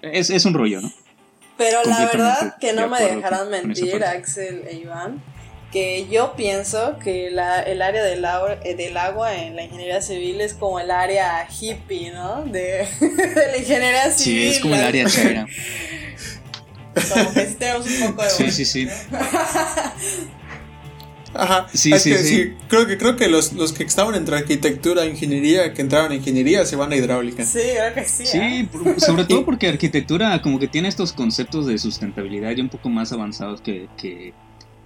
es, 0.00 0.30
es 0.30 0.44
un 0.44 0.54
rollo, 0.54 0.80
¿no? 0.80 0.92
Pero 1.58 1.82
la 1.84 2.06
verdad 2.06 2.56
que 2.60 2.72
no 2.72 2.86
me 2.88 3.02
dejarán 3.02 3.50
mentir, 3.50 4.04
Axel 4.04 4.62
e 4.68 4.76
Iván, 4.76 5.20
que 5.72 6.06
yo 6.08 6.36
pienso 6.36 7.00
que 7.02 7.32
la, 7.32 7.60
el 7.62 7.82
área 7.82 8.04
del 8.04 8.24
agua, 8.24 8.56
eh, 8.62 8.76
del 8.76 8.96
agua 8.96 9.34
en 9.34 9.56
la 9.56 9.64
ingeniería 9.64 10.00
civil 10.00 10.40
es 10.40 10.54
como 10.54 10.78
el 10.78 10.92
área 10.92 11.48
hippie, 11.50 12.12
¿no? 12.12 12.44
De, 12.44 12.86
la 13.00 13.56
ingeniería 13.58 14.08
civil. 14.12 14.42
Sí, 14.42 14.48
es 14.50 14.60
como 14.60 14.76
el 14.76 14.84
área 14.84 15.06
chera. 15.08 15.48
Como 16.94 17.34
que 17.34 17.46
sí 17.48 17.54
tenemos 17.56 17.86
un 17.88 18.10
poco 18.10 18.22
de... 18.22 18.30
Sí, 18.30 18.50
sí, 18.52 18.64
sí. 18.64 18.88
Ajá. 21.34 21.68
Sí, 21.72 21.92
sí, 21.98 22.14
sí. 22.14 22.54
Creo 22.68 22.86
que, 22.86 22.98
creo 22.98 23.16
que 23.16 23.28
los, 23.28 23.52
los, 23.52 23.72
que 23.72 23.84
estaban 23.84 24.14
entre 24.14 24.36
arquitectura 24.36 25.04
e 25.04 25.10
ingeniería, 25.10 25.72
que 25.72 25.82
entraron 25.82 26.12
en 26.12 26.18
ingeniería, 26.18 26.64
se 26.64 26.76
van 26.76 26.92
a 26.92 26.96
hidráulica. 26.96 27.44
Sí, 27.44 27.60
creo 27.76 27.94
que 27.94 28.04
sí. 28.04 28.26
Sí, 28.26 28.38
¿eh? 28.38 28.68
sobre 28.98 29.24
todo 29.24 29.44
porque 29.46 29.68
arquitectura 29.68 30.40
como 30.42 30.58
que 30.58 30.68
tiene 30.68 30.88
estos 30.88 31.12
conceptos 31.12 31.66
de 31.66 31.78
sustentabilidad 31.78 32.56
y 32.56 32.60
un 32.60 32.68
poco 32.68 32.88
más 32.88 33.12
avanzados 33.12 33.60
que, 33.60 33.88
que 33.96 34.32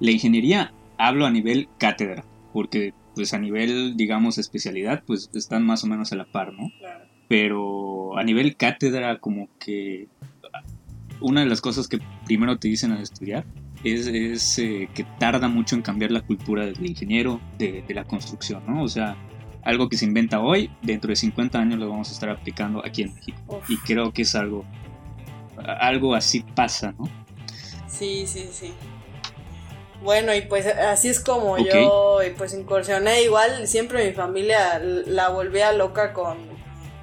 la 0.01 0.11
ingeniería. 0.11 0.73
Hablo 0.97 1.27
a 1.27 1.31
nivel 1.31 1.69
cátedra, 1.79 2.25
porque 2.53 2.95
pues 3.15 3.35
a 3.35 3.39
nivel, 3.39 3.97
digamos, 3.97 4.39
especialidad, 4.39 5.03
pues 5.07 5.31
están 5.35 5.65
más 5.65 5.83
o 5.85 5.87
menos 5.87 6.13
a 6.13 6.17
la 6.17 6.25
par, 6.25 6.53
¿no? 6.53 6.71
Claro. 6.79 7.05
Pero 7.29 8.19
a 8.19 8.23
nivel 8.23 8.57
cátedra, 8.57 9.19
como 9.19 9.49
que 9.59 10.09
una 11.21 11.41
de 11.41 11.47
las 11.47 11.61
cosas 11.61 11.89
que 11.89 11.99
primero 12.27 12.59
te 12.59 12.69
dicen 12.69 12.93
al 12.93 13.03
estudiar 13.03 13.45
es, 13.85 14.59
eh, 14.59 14.89
que 14.95 15.05
tarda 15.19 15.49
mucho 15.49 15.77
en 15.77 15.83
cambiar 15.83 16.11
la 16.11 16.23
cultura 16.23 16.65
del 16.65 16.85
ingeniero, 16.85 17.41
de, 17.59 17.85
la 17.89 18.05
construcción, 18.05 18.63
¿no? 18.67 18.83
O 18.83 18.89
sea, 18.89 19.17
algo 19.63 19.89
que 19.89 19.97
se 19.97 20.05
inventa 20.05 20.41
hoy, 20.41 20.71
dentro 20.83 21.09
de 21.09 21.17
50 21.17 21.59
años 21.59 21.79
lo 21.79 21.89
vamos 21.89 22.11
a 22.11 22.13
estar 22.13 22.31
aplicando 22.31 22.85
aquí 22.85 23.03
en 23.03 23.15
México. 23.15 23.63
Y 23.69 23.77
creo 23.79 24.13
que 24.13 24.23
es 24.23 24.35
algo, 24.35 24.65
algo 25.81 26.15
así 26.15 26.45
pasa, 26.55 26.95
¿no? 26.99 27.09
Sí, 27.87 28.27
sí, 28.27 28.49
sí. 28.51 28.73
Bueno, 30.03 30.35
y 30.35 30.43
pues 30.43 30.67
así 30.67 31.09
es 31.09 31.21
como 31.21 31.57
yo 31.59 32.19
pues 32.37 32.53
incursioné. 32.53 33.23
Igual 33.23 33.67
siempre 33.67 34.07
mi 34.07 34.13
familia 34.13 34.79
la 34.79 35.31
volvía 35.31 35.73
loca 35.73 36.13
con, 36.13 36.37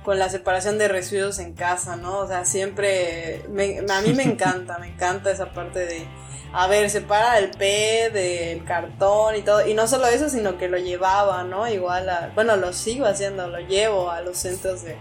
con 0.03 0.19
la 0.19 0.29
separación 0.29 0.77
de 0.77 0.87
residuos 0.87 1.39
en 1.39 1.53
casa, 1.53 1.95
¿no? 1.95 2.19
O 2.19 2.27
sea, 2.27 2.45
siempre, 2.45 3.43
a 3.89 4.01
mí 4.01 4.13
me 4.13 4.23
encanta, 4.31 4.77
me 4.77 4.87
encanta 4.87 5.31
esa 5.31 5.51
parte 5.51 5.79
de 5.79 6.05
a 6.53 6.67
ver, 6.67 6.89
separa 6.89 7.37
el 7.39 7.51
P 7.51 8.09
del 8.11 8.65
cartón 8.65 9.35
y 9.35 9.41
todo. 9.41 9.65
Y 9.65 9.73
no 9.73 9.87
solo 9.87 10.07
eso, 10.07 10.29
sino 10.29 10.57
que 10.57 10.67
lo 10.67 10.77
llevaba, 10.77 11.43
¿no? 11.43 11.67
Igual 11.67 12.09
a, 12.09 12.31
bueno, 12.35 12.55
lo 12.57 12.73
sigo 12.73 13.05
haciendo, 13.05 13.47
lo 13.47 13.59
llevo 13.59 14.09
a 14.11 14.21
los 14.21 14.37
centros 14.37 14.83
de, 14.83 14.97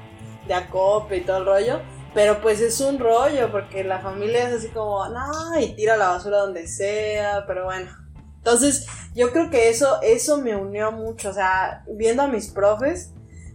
de 0.46 0.54
acope 0.54 1.18
y 1.18 1.20
todo 1.22 1.38
el 1.38 1.46
rollo. 1.46 1.80
Pero 2.14 2.40
pues 2.40 2.60
es 2.60 2.80
un 2.80 2.98
rollo, 2.98 3.50
porque 3.52 3.84
la 3.84 4.00
familia 4.00 4.48
es 4.48 4.54
así 4.54 4.68
como, 4.68 5.08
no, 5.08 5.58
y 5.60 5.74
tira 5.74 5.96
la 5.96 6.08
basura 6.08 6.38
donde 6.38 6.66
sea, 6.66 7.44
pero 7.46 7.64
bueno. 7.64 7.90
Entonces, 8.38 8.86
yo 9.14 9.32
creo 9.32 9.50
que 9.50 9.68
eso, 9.68 10.00
eso 10.02 10.38
me 10.38 10.56
unió 10.56 10.92
mucho, 10.92 11.30
o 11.30 11.32
sea, 11.32 11.84
viendo 11.88 12.22
a 12.22 12.28
mis 12.28 12.48
profes, 12.48 13.12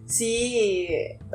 sí, 0.08 0.90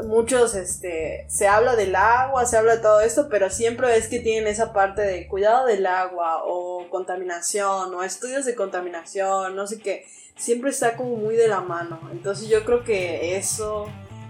muchos, 0.06 0.54
este, 0.54 1.24
se 1.28 1.48
habla 1.48 1.76
del 1.76 1.94
agua, 1.96 2.46
se 2.46 2.56
habla 2.56 2.76
de 2.76 2.82
todo 2.82 3.00
esto, 3.00 3.28
pero 3.28 3.50
siempre 3.50 3.96
es 3.96 4.08
que 4.08 4.20
tienen 4.20 4.46
esa 4.46 4.72
parte 4.72 5.02
de 5.02 5.26
cuidado 5.26 5.66
del 5.66 5.86
agua 5.86 6.42
o 6.44 6.88
contaminación 6.90 7.94
o 7.94 8.02
estudios 8.02 8.44
de 8.44 8.54
contaminación, 8.54 9.56
no 9.56 9.66
sé 9.66 9.78
qué, 9.78 10.04
siempre 10.36 10.70
está 10.70 10.96
como 10.96 11.16
muy 11.16 11.36
de 11.36 11.48
la 11.48 11.60
mano. 11.60 12.00
Entonces 12.12 12.48
yo 12.48 12.64
creo 12.64 12.84
que 12.84 13.36
eso, 13.36 13.86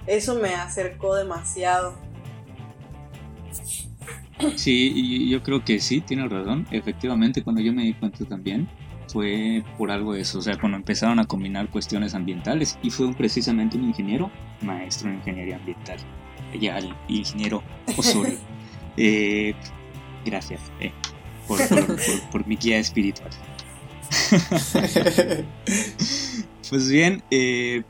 eso 0.07 0.35
me 0.35 0.55
acercó 0.55 1.15
demasiado. 1.15 1.95
Sí, 4.57 5.29
yo 5.29 5.43
creo 5.43 5.65
que 5.65 5.79
sí, 5.81 6.01
tiene 6.01 6.27
razón. 6.27 6.67
Efectivamente, 6.71 7.43
cuando 7.43 7.61
yo 7.61 7.73
me 7.73 7.83
di 7.83 7.95
cuenta 7.95 8.25
también, 8.25 8.69
fue 9.13 9.65
por 9.77 9.91
algo 9.91 10.13
de 10.15 10.21
eso, 10.21 10.39
o 10.39 10.43
sea, 10.43 10.59
cuando 10.59 10.79
empezaron 10.79 11.19
a 11.19 11.27
combinar 11.27 11.69
cuestiones 11.69 12.15
ambientales 12.15 12.79
y 12.83 12.91
fue 12.91 13.13
precisamente 13.15 13.77
un 13.77 13.85
ingeniero, 13.85 14.31
maestro 14.63 15.09
en 15.09 15.17
ingeniería 15.17 15.57
ambiental, 15.57 15.99
ya 16.59 16.79
el 16.79 16.95
ingeniero 17.09 17.63
Osorio. 17.97 18.39
Eh, 18.97 19.55
gracias 20.27 20.61
eh, 20.81 20.93
por, 21.47 22.47
mi 22.47 22.57
guía 22.57 22.77
espiritual. 22.79 23.31
pues 26.69 26.91
bien, 26.91 27.23
eh, 27.31 27.85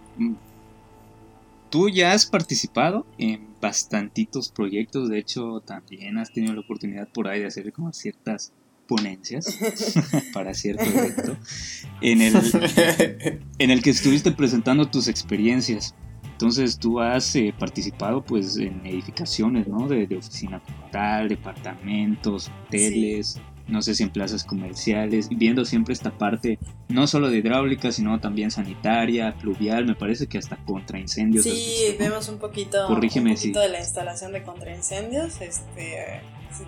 tú 1.70 1.88
ya 1.88 2.12
has 2.12 2.26
participado 2.26 3.06
en 3.18 3.48
bastantitos 3.60 4.50
proyectos, 4.52 5.08
de 5.08 5.18
hecho 5.18 5.62
también 5.62 6.18
has 6.18 6.32
tenido 6.32 6.54
la 6.54 6.60
oportunidad 6.60 7.08
por 7.08 7.26
ahí 7.26 7.40
de 7.40 7.46
hacer 7.46 7.72
como 7.72 7.92
ciertas 7.92 8.52
ponencias 8.90 9.56
para 10.34 10.52
cierto 10.52 10.82
evento 10.82 11.36
en 12.00 12.20
el, 12.20 12.34
en 13.58 13.70
el 13.70 13.82
que 13.82 13.90
estuviste 13.90 14.32
presentando 14.32 14.90
tus 14.90 15.06
experiencias. 15.06 15.94
Entonces 16.32 16.78
tú 16.78 17.00
has 17.00 17.36
eh, 17.36 17.54
participado 17.56 18.24
pues 18.24 18.56
en 18.56 18.84
edificaciones, 18.84 19.68
¿no? 19.68 19.86
De, 19.86 20.04
oficina 20.16 20.60
tal, 20.90 21.28
departamentos, 21.28 22.50
hoteles, 22.66 23.38
no 23.68 23.80
sé 23.80 23.94
si 23.94 24.02
en 24.02 24.10
plazas 24.10 24.42
comerciales, 24.42 25.28
viendo 25.28 25.64
siempre 25.64 25.92
esta 25.92 26.10
parte 26.10 26.58
no 26.88 27.06
solo 27.06 27.30
de 27.30 27.38
hidráulica, 27.38 27.92
sino 27.92 28.18
también 28.18 28.50
sanitaria, 28.50 29.36
pluvial, 29.36 29.86
me 29.86 29.94
parece 29.94 30.26
que 30.26 30.38
hasta 30.38 30.56
contraincendios. 30.64 31.44
Sí, 31.44 31.94
vemos 31.98 32.28
un 32.28 32.38
poquito, 32.38 32.86
Corrígeme 32.88 33.30
un 33.30 33.36
poquito 33.36 33.60
de 33.60 33.68
la 33.68 33.78
instalación 33.78 34.32
de 34.32 34.42
contraincendios, 34.42 35.40
este, 35.42 36.22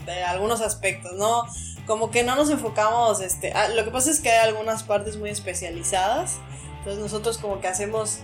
de 0.06 0.22
algunos 0.22 0.60
aspectos, 0.60 1.12
¿no? 1.14 1.44
Como 1.86 2.10
que 2.10 2.22
no 2.22 2.36
nos 2.36 2.50
enfocamos, 2.50 3.20
este, 3.20 3.52
ah, 3.52 3.68
lo 3.68 3.84
que 3.84 3.90
pasa 3.90 4.10
es 4.10 4.20
que 4.20 4.30
hay 4.30 4.48
algunas 4.48 4.82
partes 4.82 5.16
muy 5.16 5.30
especializadas, 5.30 6.36
entonces 6.78 7.02
nosotros 7.02 7.38
como 7.38 7.60
que 7.60 7.68
hacemos 7.68 8.20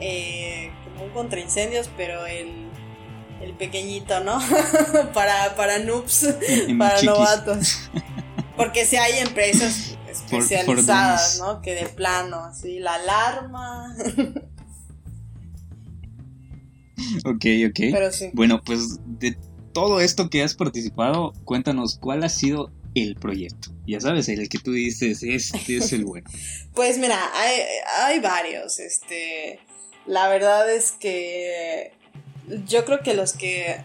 eh, 0.00 0.70
como 0.84 1.04
un 1.04 1.10
contraincendios, 1.10 1.90
pero 1.96 2.26
el, 2.26 2.68
el 3.40 3.54
pequeñito, 3.54 4.20
¿no? 4.20 4.38
para, 5.14 5.54
para 5.56 5.78
noobs, 5.78 6.34
para 6.78 7.02
novatos. 7.02 7.90
Porque 8.56 8.84
si 8.84 8.96
hay 8.96 9.18
empresas 9.18 9.96
especializadas, 10.08 11.38
¿no? 11.40 11.60
Que 11.60 11.74
de 11.74 11.86
plano, 11.86 12.44
así, 12.44 12.78
la 12.78 12.94
alarma. 12.94 13.94
ok, 17.24 17.44
ok. 17.68 17.80
Pero 17.92 18.12
sí. 18.12 18.30
Bueno, 18.32 18.62
pues 18.64 19.00
de 19.04 19.36
todo 19.74 20.00
esto 20.00 20.30
que 20.30 20.42
has 20.42 20.54
participado, 20.54 21.34
cuéntanos 21.44 21.98
cuál 22.00 22.24
ha 22.24 22.30
sido 22.30 22.70
el 22.94 23.16
proyecto. 23.16 23.70
Ya 23.86 24.00
sabes, 24.00 24.28
el 24.28 24.48
que 24.48 24.58
tú 24.58 24.72
dices, 24.72 25.22
este 25.22 25.76
es 25.76 25.92
el 25.92 26.06
bueno. 26.06 26.30
pues 26.74 26.96
mira, 26.96 27.18
hay, 27.34 27.60
hay 28.02 28.20
varios. 28.20 28.78
Este, 28.78 29.60
la 30.06 30.28
verdad 30.28 30.72
es 30.72 30.92
que 30.92 31.92
yo 32.66 32.84
creo 32.84 33.00
que 33.00 33.14
los 33.14 33.32
que 33.32 33.82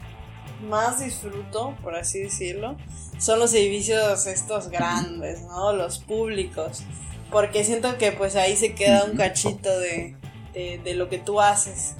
más 0.67 1.03
disfruto, 1.03 1.75
por 1.81 1.96
así 1.96 2.19
decirlo, 2.19 2.77
son 3.17 3.39
los 3.39 3.53
edificios 3.53 4.27
estos 4.27 4.69
grandes, 4.69 5.41
¿no? 5.41 5.74
Los 5.74 6.00
públicos. 6.00 6.84
Porque 7.31 7.63
siento 7.63 7.98
que 7.98 8.12
pues 8.12 8.36
ahí 8.36 8.55
se 8.55 8.74
queda 8.74 9.03
un 9.05 9.17
cachito 9.17 9.77
de, 9.79 10.15
de, 10.53 10.93
lo 10.93 11.10
que 11.10 11.17
tú 11.19 11.41
haces. 11.41 11.96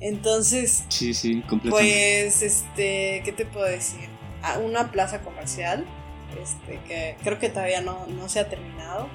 Entonces, 0.00 0.84
sí, 0.88 1.14
sí, 1.14 1.42
pues, 1.68 2.42
este, 2.42 3.22
¿qué 3.24 3.32
te 3.36 3.46
puedo 3.46 3.66
decir? 3.66 4.08
Ah, 4.42 4.58
una 4.58 4.92
plaza 4.92 5.22
comercial, 5.22 5.86
este, 6.40 6.80
que 6.86 7.16
creo 7.22 7.38
que 7.38 7.48
todavía 7.48 7.80
no, 7.80 8.06
no 8.06 8.28
se 8.28 8.40
ha 8.40 8.48
terminado. 8.48 9.08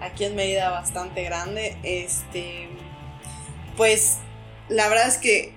Aquí 0.00 0.24
en 0.24 0.34
Mérida 0.36 0.70
bastante 0.70 1.24
grande. 1.24 1.76
Este, 1.82 2.68
pues, 3.76 4.18
la 4.68 4.88
verdad 4.88 5.08
es 5.08 5.18
que 5.18 5.54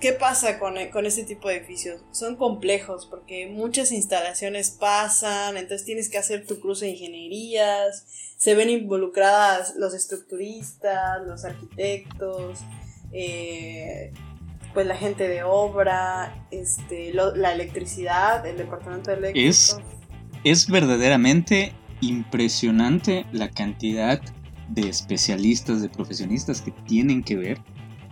¿Qué 0.00 0.12
pasa 0.12 0.58
con, 0.58 0.74
con 0.92 1.06
este 1.06 1.24
tipo 1.24 1.48
de 1.48 1.56
edificios? 1.56 2.02
Son 2.10 2.36
complejos 2.36 3.06
porque 3.06 3.46
muchas 3.46 3.92
instalaciones 3.92 4.70
pasan, 4.70 5.56
entonces 5.56 5.86
tienes 5.86 6.10
que 6.10 6.18
hacer 6.18 6.46
tu 6.46 6.60
cruce 6.60 6.84
de 6.84 6.90
ingenierías, 6.92 8.04
se 8.36 8.54
ven 8.54 8.68
involucradas 8.68 9.74
los 9.76 9.94
estructuristas, 9.94 11.26
los 11.26 11.46
arquitectos, 11.46 12.58
eh, 13.18 14.12
pues 14.74 14.86
la 14.86 14.96
gente 14.96 15.26
de 15.26 15.42
obra, 15.42 16.46
este, 16.50 17.14
la 17.14 17.52
electricidad, 17.52 18.44
el 18.46 18.58
departamento 18.58 19.10
eléctrico. 19.10 19.48
Es, 19.48 19.78
es 20.44 20.68
verdaderamente 20.68 21.72
impresionante 22.02 23.24
la 23.32 23.48
cantidad 23.48 24.20
de 24.68 24.88
especialistas, 24.88 25.80
de 25.80 25.88
profesionistas 25.88 26.60
que 26.60 26.72
tienen 26.86 27.22
que 27.22 27.36
ver 27.36 27.58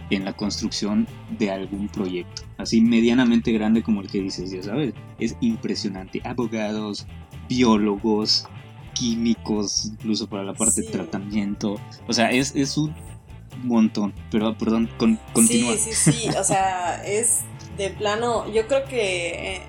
en 0.09 0.25
la 0.25 0.33
construcción 0.33 1.07
de 1.39 1.51
algún 1.51 1.89
proyecto, 1.89 2.43
así 2.59 2.81
medianamente 2.81 3.53
grande 3.53 3.83
como 3.83 4.01
el 4.01 4.09
que 4.11 4.21
dices, 4.21 4.51
ya 4.51 4.63
sabes, 4.63 4.95
es 5.19 5.37
impresionante. 5.41 6.21
Abogados, 6.25 7.07
biólogos, 7.49 8.47
químicos, 8.95 9.87
incluso 9.87 10.29
para 10.29 10.45
la 10.45 10.55
parte 10.55 10.83
Sí. 10.83 10.87
de 10.87 10.93
tratamiento. 10.93 11.77
O 12.07 12.13
sea, 12.13 12.31
es, 12.31 12.55
es 12.55 12.79
un 12.79 12.95
montón. 13.63 14.15
Pero, 14.31 14.57
perdón, 14.57 14.91
con, 14.97 15.19
continúa. 15.33 15.77
Sí, 15.77 15.93
sí, 15.93 16.13
sí. 16.13 16.29
O 16.31 16.45
sea, 16.45 17.03
es 17.07 17.43
de 17.77 17.91
plano. 17.91 18.51
Yo 18.53 18.67
creo 18.67 18.85
que 18.85 19.57
eh, 19.57 19.63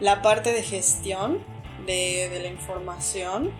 la 0.00 0.22
parte 0.22 0.52
de 0.52 0.62
gestión 0.62 1.38
de, 1.86 2.28
de 2.30 2.40
la 2.40 2.48
información. 2.48 3.50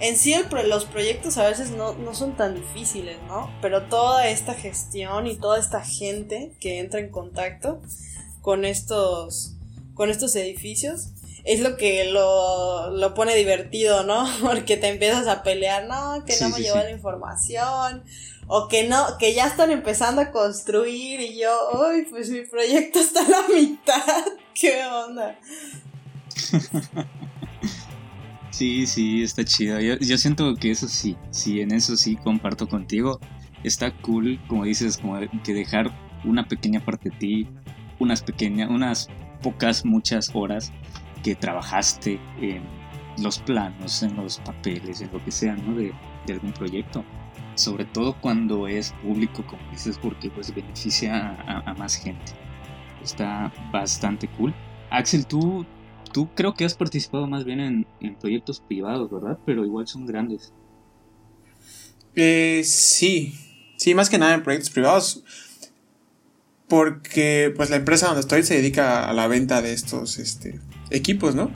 En 0.00 0.16
sí, 0.16 0.32
el 0.32 0.46
los 0.68 0.86
proyectos 0.86 1.38
a 1.38 1.46
veces 1.46 1.70
no, 1.70 1.94
no 1.94 2.14
son 2.14 2.36
tan 2.36 2.54
difíciles, 2.56 3.16
¿no? 3.28 3.50
Pero 3.62 3.82
toda 3.82 4.28
esta 4.28 4.54
gestión 4.54 5.26
y 5.28 5.36
toda 5.36 5.58
esta 5.58 5.82
gente 5.82 6.52
que 6.60 6.80
entra 6.80 6.98
en 6.98 7.10
contacto 7.10 7.80
con 8.40 8.64
estos, 8.64 9.54
con 9.94 10.10
estos 10.10 10.34
edificios 10.34 11.13
es 11.44 11.60
lo 11.60 11.76
que 11.76 12.06
lo, 12.06 12.90
lo 12.90 13.14
pone 13.14 13.34
divertido, 13.36 14.02
¿no? 14.04 14.26
Porque 14.40 14.76
te 14.76 14.88
empiezas 14.88 15.26
a 15.28 15.42
pelear, 15.42 15.86
no, 15.86 16.24
que 16.24 16.32
Sí, 16.32 16.44
no 16.44 16.50
me 16.50 16.56
sí, 16.56 16.62
llegó 16.62 16.78
sí. 16.78 16.84
la 16.84 16.90
información, 16.90 18.04
o 18.46 18.68
que 18.68 18.88
no, 18.88 19.18
que 19.18 19.34
ya 19.34 19.46
están 19.46 19.70
empezando 19.70 20.20
a 20.20 20.30
construir 20.30 21.20
y 21.20 21.38
yo, 21.38 21.50
uy, 21.72 22.06
pues 22.10 22.30
mi 22.30 22.42
proyecto 22.42 22.98
está 22.98 23.20
a 23.24 23.28
la 23.28 23.48
mitad, 23.54 24.24
¿qué 24.54 24.84
onda? 24.84 25.38
Sí, 28.50 28.86
sí, 28.86 29.24
está 29.24 29.44
chido. 29.44 29.80
Yo, 29.80 29.96
yo 29.98 30.16
siento 30.16 30.54
que 30.54 30.70
eso 30.70 30.86
sí, 30.86 31.16
sí, 31.32 31.60
en 31.60 31.72
eso 31.72 31.96
sí 31.96 32.14
comparto 32.14 32.68
contigo. 32.68 33.18
Está 33.64 33.90
cool, 34.02 34.40
como 34.46 34.62
dices, 34.62 34.98
como 34.98 35.18
que 35.42 35.52
dejar 35.52 35.90
una 36.24 36.46
pequeña 36.46 36.78
parte 36.84 37.10
de 37.10 37.16
ti, 37.16 37.48
unas 37.98 38.22
pequeñas, 38.22 38.70
unas 38.70 39.08
pocas, 39.42 39.84
muchas 39.84 40.30
horas 40.34 40.72
que 41.24 41.34
trabajaste 41.34 42.20
en 42.40 42.62
los 43.18 43.38
planos, 43.40 44.02
en 44.02 44.14
los 44.14 44.38
papeles, 44.40 45.00
en 45.00 45.10
lo 45.12 45.24
que 45.24 45.32
sea, 45.32 45.56
¿no? 45.56 45.74
De, 45.74 45.92
de 46.26 46.32
algún 46.32 46.52
proyecto. 46.52 47.04
Sobre 47.54 47.84
todo 47.84 48.14
cuando 48.20 48.68
es 48.68 48.92
público, 49.02 49.44
como 49.46 49.62
dices, 49.70 49.98
porque 49.98 50.30
pues 50.30 50.54
beneficia 50.54 51.36
a, 51.66 51.74
más 51.74 51.96
gente. 51.96 52.32
Está 53.02 53.52
bastante 53.72 54.28
cool. 54.28 54.54
Axel, 54.90 55.26
tú, 55.26 55.64
tú 56.12 56.28
creo 56.34 56.54
que 56.54 56.64
has 56.64 56.74
participado 56.74 57.26
más 57.26 57.44
bien 57.44 57.60
en, 57.60 57.86
en 58.00 58.16
proyectos 58.16 58.60
privados, 58.60 59.10
¿verdad? 59.10 59.38
Pero 59.46 59.64
igual 59.64 59.86
son 59.86 60.06
grandes. 60.06 60.52
Eh, 62.16 62.62
sí, 62.64 63.34
sí, 63.76 63.94
más 63.94 64.10
que 64.10 64.18
nada 64.18 64.34
en 64.34 64.42
proyectos 64.42 64.70
privados. 64.70 65.24
Porque 66.68 67.52
pues 67.54 67.70
la 67.70 67.76
empresa 67.76 68.06
donde 68.06 68.22
estoy 68.22 68.42
se 68.42 68.56
dedica 68.56 69.08
a 69.08 69.12
la 69.12 69.28
venta 69.28 69.62
de 69.62 69.72
estos 69.72 70.18
este, 70.18 70.60
equipos, 70.90 71.34
¿no? 71.34 71.50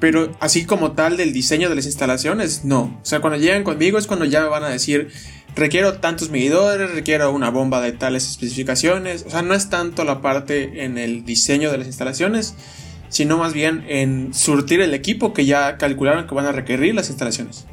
Pero 0.00 0.32
así 0.40 0.66
como 0.66 0.92
tal 0.92 1.16
del 1.16 1.32
diseño 1.32 1.68
de 1.68 1.76
las 1.76 1.86
instalaciones, 1.86 2.64
no. 2.64 2.98
O 3.00 3.04
sea, 3.04 3.20
cuando 3.20 3.38
llegan 3.38 3.64
conmigo 3.64 3.96
es 3.96 4.06
cuando 4.06 4.24
ya 4.24 4.42
me 4.42 4.48
van 4.48 4.64
a 4.64 4.68
decir, 4.68 5.10
requiero 5.54 5.94
tantos 5.94 6.30
medidores, 6.30 6.90
requiero 6.90 7.32
una 7.32 7.50
bomba 7.50 7.80
de 7.80 7.92
tales 7.92 8.28
especificaciones. 8.28 9.24
O 9.26 9.30
sea, 9.30 9.42
no 9.42 9.54
es 9.54 9.70
tanto 9.70 10.04
la 10.04 10.20
parte 10.20 10.84
en 10.84 10.98
el 10.98 11.24
diseño 11.24 11.70
de 11.70 11.78
las 11.78 11.86
instalaciones, 11.86 12.54
sino 13.08 13.38
más 13.38 13.54
bien 13.54 13.84
en 13.88 14.34
surtir 14.34 14.80
el 14.80 14.92
equipo 14.92 15.32
que 15.32 15.46
ya 15.46 15.78
calcularon 15.78 16.26
que 16.26 16.34
van 16.34 16.46
a 16.46 16.52
requerir 16.52 16.94
las 16.94 17.08
instalaciones. 17.08 17.66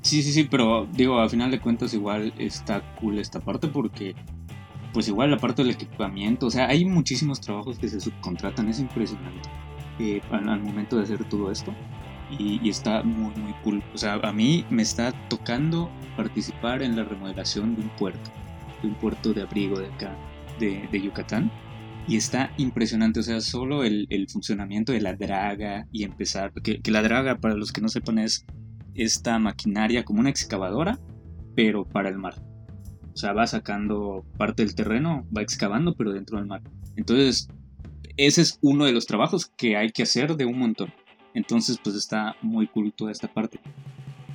Sí, 0.00 0.22
sí, 0.22 0.32
sí, 0.32 0.44
pero 0.44 0.88
digo, 0.92 1.20
a 1.20 1.28
final 1.28 1.50
de 1.50 1.60
cuentas 1.60 1.92
igual 1.92 2.32
está 2.38 2.94
cool 3.00 3.18
esta 3.18 3.40
parte 3.40 3.68
porque 3.68 4.14
pues 4.94 5.08
igual 5.08 5.30
la 5.30 5.36
parte 5.36 5.62
del 5.62 5.72
equipamiento, 5.72 6.46
o 6.46 6.50
sea, 6.50 6.68
hay 6.68 6.86
muchísimos 6.86 7.40
trabajos 7.40 7.78
que 7.78 7.88
se 7.88 8.00
subcontratan, 8.00 8.68
es 8.68 8.80
impresionante 8.80 9.50
eh, 9.98 10.20
al, 10.30 10.60
momento 10.60 10.96
de 10.96 11.02
hacer 11.02 11.24
todo 11.24 11.50
esto 11.50 11.74
y, 12.38 12.68
está 12.68 13.02
muy, 13.02 13.34
muy 13.36 13.52
cool. 13.64 13.82
O 13.94 13.98
sea, 13.98 14.14
a 14.14 14.32
mí 14.32 14.64
me 14.70 14.82
está 14.82 15.12
tocando 15.28 15.90
participar 16.16 16.82
en 16.82 16.96
la 16.96 17.04
remodelación 17.04 17.74
de 17.74 17.82
un 17.82 17.88
puerto, 17.90 18.30
de 18.82 18.88
un 18.88 18.94
puerto 18.94 19.32
de 19.32 19.42
abrigo 19.42 19.78
de 19.78 19.86
acá, 19.86 20.14
de, 20.58 20.88
Yucatán. 21.00 21.50
Y 22.06 22.16
está 22.16 22.52
impresionante, 22.56 23.20
o 23.20 23.22
sea, 23.22 23.40
solo 23.40 23.84
el, 23.84 24.06
el 24.08 24.28
funcionamiento 24.30 24.92
de 24.92 25.00
la 25.02 25.14
draga 25.14 25.86
y 25.92 26.04
empezar, 26.04 26.52
que, 26.52 26.80
que 26.80 26.90
la 26.90 27.02
draga, 27.02 27.36
para 27.36 27.54
los 27.54 27.70
que 27.70 27.82
no 27.82 27.88
sepan, 27.88 28.18
es 28.18 28.46
esta 28.94 29.38
maquinaria 29.38 30.04
como 30.04 30.20
una 30.20 30.30
excavadora, 30.30 30.98
pero 31.54 31.84
para 31.84 32.08
el 32.08 32.16
mar. 32.18 32.34
O 33.12 33.16
sea, 33.16 33.32
va 33.32 33.46
sacando 33.46 34.24
parte 34.36 34.64
del 34.64 34.74
terreno, 34.74 35.26
va 35.36 35.42
excavando, 35.42 35.94
pero 35.94 36.12
dentro 36.12 36.38
del 36.38 36.46
mar. 36.46 36.62
Entonces, 36.96 37.48
ese 38.18 38.42
es 38.42 38.58
uno 38.60 38.84
de 38.84 38.92
los 38.92 39.06
trabajos 39.06 39.46
que 39.56 39.76
hay 39.76 39.90
que 39.90 40.02
hacer 40.02 40.36
de 40.36 40.44
un 40.44 40.58
montón. 40.58 40.92
Entonces, 41.34 41.78
pues 41.82 41.96
está 41.96 42.36
muy 42.42 42.66
cool 42.66 42.92
toda 42.92 43.12
esta 43.12 43.32
parte. 43.32 43.60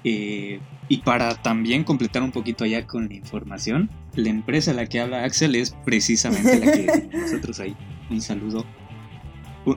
Eh, 0.06 0.60
y 0.90 0.98
para 0.98 1.36
también 1.36 1.84
completar 1.84 2.24
un 2.24 2.32
poquito 2.32 2.64
allá 2.64 2.88
con 2.88 3.08
la 3.08 3.14
información, 3.14 3.90
la 4.16 4.30
empresa 4.30 4.72
a 4.72 4.74
la 4.74 4.86
que 4.88 5.00
habla 5.00 5.24
Axel 5.24 5.56
es 5.56 5.76
precisamente 5.86 6.60
la 6.60 6.72
que 6.72 7.10
nosotros 7.18 7.60
ahí. 7.60 7.76
Un 8.10 8.22
saludo. 8.22 8.66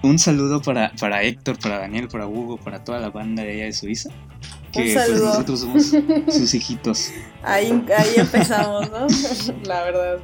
Un, 0.02 0.18
saludo 0.18 0.62
para, 0.62 0.92
para 0.98 1.22
Héctor, 1.22 1.58
para 1.60 1.78
Daniel, 1.78 2.08
para 2.08 2.26
Hugo, 2.26 2.56
para 2.56 2.82
toda 2.82 2.98
la 2.98 3.10
banda 3.10 3.44
de 3.44 3.52
allá 3.52 3.64
de 3.66 3.72
Suiza. 3.72 4.10
Que 4.72 4.82
pues, 4.82 4.94
saludo. 4.94 5.26
nosotros 5.26 5.60
somos 5.60 5.94
sus 6.28 6.54
hijitos. 6.54 7.12
Ahí, 7.44 7.70
ahí 7.96 8.14
empezamos, 8.16 8.90
¿no? 8.90 9.06
La 9.64 9.84
verdad. 9.84 10.18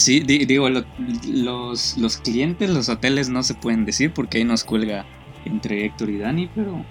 Sí, 0.00 0.20
di- 0.20 0.44
digo, 0.46 0.68
lo- 0.70 0.84
los, 1.28 1.96
los 1.98 2.16
clientes, 2.16 2.70
los 2.70 2.88
hoteles 2.88 3.28
no 3.28 3.42
se 3.42 3.54
pueden 3.54 3.84
decir 3.84 4.12
porque 4.14 4.38
ahí 4.38 4.44
nos 4.44 4.64
cuelga 4.64 5.04
entre 5.44 5.84
Héctor 5.84 6.10
y 6.10 6.18
Dani, 6.18 6.50
pero, 6.54 6.84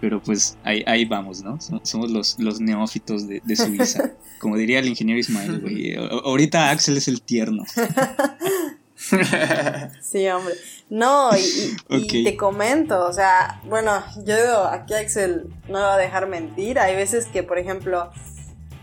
pero 0.00 0.22
pues 0.22 0.56
ahí, 0.64 0.82
ahí 0.86 1.04
vamos, 1.04 1.42
¿no? 1.42 1.60
So- 1.60 1.80
Somos 1.82 2.10
los, 2.10 2.38
los 2.38 2.60
neófitos 2.60 3.26
de, 3.28 3.40
de 3.44 3.56
Suiza. 3.56 4.12
Como 4.38 4.56
diría 4.56 4.78
el 4.80 4.88
ingeniero 4.88 5.18
Ismael, 5.20 5.60
güey. 5.60 5.94
Ahorita 5.96 6.70
Axel 6.70 6.96
es 6.96 7.08
el 7.08 7.22
tierno. 7.22 7.64
Sí, 10.00 10.28
hombre. 10.28 10.54
No, 10.88 11.30
y, 11.36 11.96
y- 11.96 12.18
y 12.20 12.24
te 12.24 12.36
comento, 12.36 13.04
o 13.06 13.12
sea, 13.12 13.60
bueno, 13.68 14.02
yo 14.24 14.36
digo, 14.36 14.58
aquí 14.70 14.94
Axel 14.94 15.46
no 15.68 15.80
va 15.80 15.94
a 15.94 15.98
dejar 15.98 16.28
mentir. 16.28 16.78
Hay 16.78 16.94
veces 16.94 17.26
que, 17.26 17.42
por 17.42 17.58
ejemplo, 17.58 18.10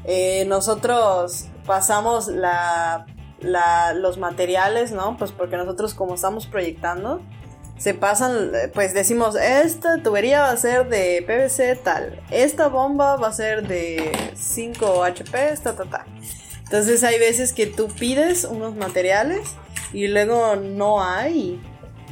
eh, 0.03 0.43
nosotros 0.47 1.45
pasamos 1.65 2.27
la, 2.27 3.05
la- 3.41 3.93
los 3.93 4.17
materiales, 4.17 4.91
¿no? 4.91 5.17
Pues 5.17 5.31
porque 5.31 5.57
nosotros 5.57 5.93
como 5.93 6.15
estamos 6.15 6.45
proyectando, 6.47 7.21
se 7.77 7.93
pasan, 7.93 8.51
eh, 8.53 8.67
pues 8.73 8.93
decimos, 8.93 9.35
esta 9.35 10.01
tubería 10.03 10.41
va 10.41 10.51
a 10.51 10.57
ser 10.57 10.89
de 10.89 11.23
PVC 11.25 11.75
tal, 11.77 12.19
esta 12.29 12.67
bomba 12.67 13.15
va 13.15 13.29
a 13.29 13.33
ser 13.33 13.67
de 13.67 14.11
5 14.35 15.03
HP, 15.03 15.55
ta, 15.63 15.75
ta, 15.75 15.85
ta. 15.85 16.05
Entonces 16.63 17.03
hay 17.03 17.17
veces 17.19 17.53
que 17.53 17.65
tú 17.67 17.87
pides 17.87 18.43
unos 18.45 18.75
materiales 18.75 19.55
y 19.93 20.07
luego 20.07 20.55
no 20.55 21.01
hay 21.03 21.59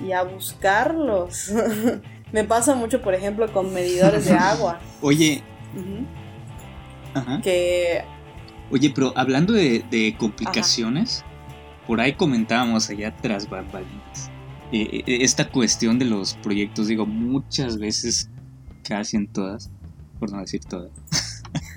y 0.04 0.12
a 0.14 0.24
buscarlos. 0.24 1.52
Me 2.32 2.44
pasa 2.44 2.74
mucho, 2.76 3.02
por 3.02 3.14
ejemplo, 3.14 3.52
con 3.54 3.74
medidores 3.74 4.26
de 4.26 4.34
agua. 4.34 4.80
Oye, 5.02 5.44
Ujú. 5.76 6.06
ajá. 7.14 7.42
Que 7.42 8.04
Oye, 8.70 8.92
pero 8.94 9.14
hablando 9.16 9.54
de, 9.54 9.84
de 9.90 10.16
complicaciones, 10.18 11.24
por 11.86 12.02
ahí 12.02 12.14
comentábamos 12.14 12.90
allá 12.90 13.16
tras 13.16 13.50
bambalinas. 13.50 14.30
eh, 14.72 15.04
eh, 15.08 15.18
esta 15.22 15.50
cuestión 15.50 15.98
de 16.00 16.06
los 16.06 16.34
proyectos, 16.36 16.88
digo, 16.88 17.06
muchas 17.06 17.78
veces, 17.80 18.30
casi 18.84 19.16
en 19.18 19.28
todas, 19.28 19.72
por 20.20 20.32
no 20.32 20.40
decir 20.40 20.66
todas, 20.66 20.92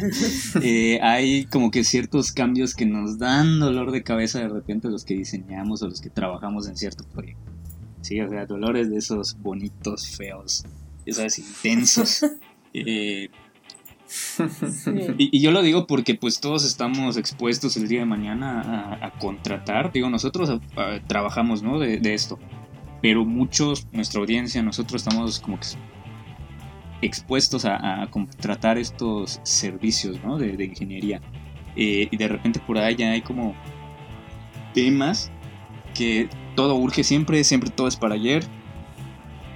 eh, 0.62 0.98
hay 1.00 1.44
como 1.46 1.70
que 1.70 1.84
ciertos 1.84 2.32
cambios 2.32 2.74
que 2.74 2.86
nos 2.86 3.18
dan 3.18 3.60
dolor 3.60 3.92
de 3.92 4.02
cabeza 4.02 4.40
de 4.40 4.48
repente 4.48 4.88
los 4.88 5.04
que 5.04 5.14
diseñamos 5.14 5.82
o 5.82 5.88
los 5.88 6.00
que 6.00 6.10
trabajamos 6.10 6.66
en 6.68 6.76
cierto 6.76 7.04
proyecto. 7.04 7.52
Sí, 8.00 8.20
o 8.20 8.28
sea, 8.28 8.46
dolores 8.46 8.90
de 8.90 8.96
esos 8.96 9.38
bonitos, 9.40 10.08
feos, 10.16 10.64
ya 11.06 11.14
sabes, 11.14 11.38
intensos. 11.38 12.24
Eh, 12.72 13.30
y, 15.18 15.40
yo 15.40 15.50
lo 15.50 15.62
digo 15.62 15.86
porque 15.86 16.14
pues 16.14 16.40
todos 16.40 16.64
estamos 16.64 17.16
expuestos 17.16 17.76
el 17.76 17.88
día 17.88 18.00
de 18.00 18.06
mañana 18.06 18.98
a, 19.00 19.10
contratar. 19.18 19.92
Digo, 19.92 20.10
nosotros 20.10 20.60
trabajamos, 21.06 21.62
¿no? 21.62 21.78
De, 21.78 22.14
esto. 22.14 22.38
Pero 23.02 23.24
muchos, 23.24 23.86
nuestra 23.92 24.20
audiencia, 24.20 24.62
nosotros 24.62 25.02
estamos 25.02 25.40
como 25.40 25.58
que 25.58 25.66
expuestos 27.02 27.64
a, 27.64 28.06
contratar 28.10 28.78
estos 28.78 29.40
servicios, 29.42 30.22
¿no? 30.24 30.38
De, 30.38 30.56
de 30.56 30.64
ingeniería. 30.64 31.20
Eh, 31.76 32.08
y 32.10 32.16
de 32.16 32.28
repente 32.28 32.60
por 32.60 32.78
ahí 32.78 32.96
ya 32.96 33.12
hay 33.12 33.22
como 33.22 33.54
temas 34.74 35.30
que 35.94 36.28
todo 36.54 36.74
urge 36.76 37.04
siempre, 37.04 37.42
siempre 37.44 37.70
todo 37.70 37.88
es 37.88 37.96
para 37.96 38.14
ayer. 38.14 38.44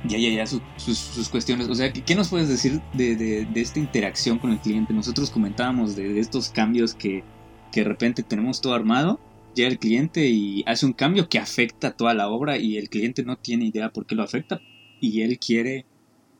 Ya, 0.06 0.18
ya, 0.18 0.28
ya, 0.30 0.46
su- 0.46 0.60
sus, 0.76 0.98
sus 0.98 1.28
cuestiones. 1.28 1.68
O 1.68 1.74
sea, 1.74 1.92
¿qué, 1.92 2.14
nos 2.14 2.28
puedes 2.28 2.48
decir 2.48 2.80
de, 2.92 3.16
de- 3.16 3.46
de 3.46 3.60
esta 3.60 3.78
interacción 3.78 4.38
con 4.38 4.50
el 4.52 4.58
cliente? 4.60 4.92
Nosotros 4.92 5.30
comentábamos 5.30 5.96
de, 5.96 6.18
estos 6.20 6.50
cambios 6.50 6.94
que, 6.94 7.24
que 7.72 7.80
de 7.80 7.88
repente 7.88 8.22
tenemos 8.22 8.60
todo 8.60 8.74
armado, 8.74 9.18
llega 9.54 9.68
el 9.70 9.78
cliente 9.78 10.26
y 10.26 10.62
hace 10.66 10.84
un 10.84 10.92
cambio 10.92 11.28
que 11.28 11.38
afecta 11.38 11.92
toda 11.92 12.12
la 12.12 12.28
obra 12.28 12.58
y 12.58 12.76
el 12.76 12.88
cliente 12.90 13.22
no 13.24 13.36
tiene 13.36 13.66
idea 13.66 13.88
por 13.90 14.04
qué 14.04 14.14
lo 14.14 14.22
afecta 14.22 14.60
y 15.00 15.22
él 15.22 15.38
quiere 15.38 15.86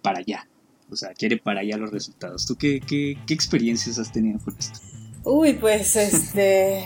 para 0.03 0.19
allá. 0.19 0.47
o 0.91 0.97
sea, 0.97 1.15
quiere 1.15 1.39
para 1.39 1.61
allá 1.61 1.77
los 1.79 1.91
resultados. 1.91 2.45
¿Tú 2.47 2.57
qué, 2.57 2.81
qué, 2.81 3.17
qué 3.27 3.33
experiencias 3.35 3.99
has 3.99 4.13
tenido 4.13 4.39
con 4.41 4.55
esto? 4.59 4.79
Uy, 5.25 5.55
pues 5.55 5.97
este... 5.97 6.85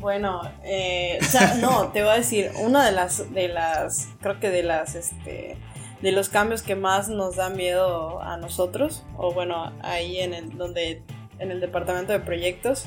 Bueno, 0.00 0.42
eh, 0.62 1.18
o 1.20 1.24
sea, 1.24 1.54
no, 1.54 1.88
te 1.88 2.02
voy 2.02 2.10
a 2.10 2.16
decir, 2.16 2.50
una 2.62 2.84
de 2.84 2.92
las, 2.92 3.32
de 3.32 3.48
las, 3.48 4.08
creo 4.20 4.38
que 4.38 4.50
de 4.50 4.62
las, 4.62 4.94
este, 4.94 5.56
de 6.02 6.12
los 6.12 6.28
cambios 6.28 6.62
que 6.62 6.76
más 6.76 7.08
nos 7.08 7.36
da 7.36 7.48
miedo 7.48 8.20
a 8.20 8.36
nosotros, 8.36 9.04
o 9.16 9.32
bueno, 9.32 9.72
ahí 9.82 10.18
en 10.20 10.34
el, 10.34 10.56
donde, 10.56 11.02
en 11.38 11.50
el 11.50 11.60
departamento 11.60 12.12
de 12.12 12.20
proyectos, 12.20 12.86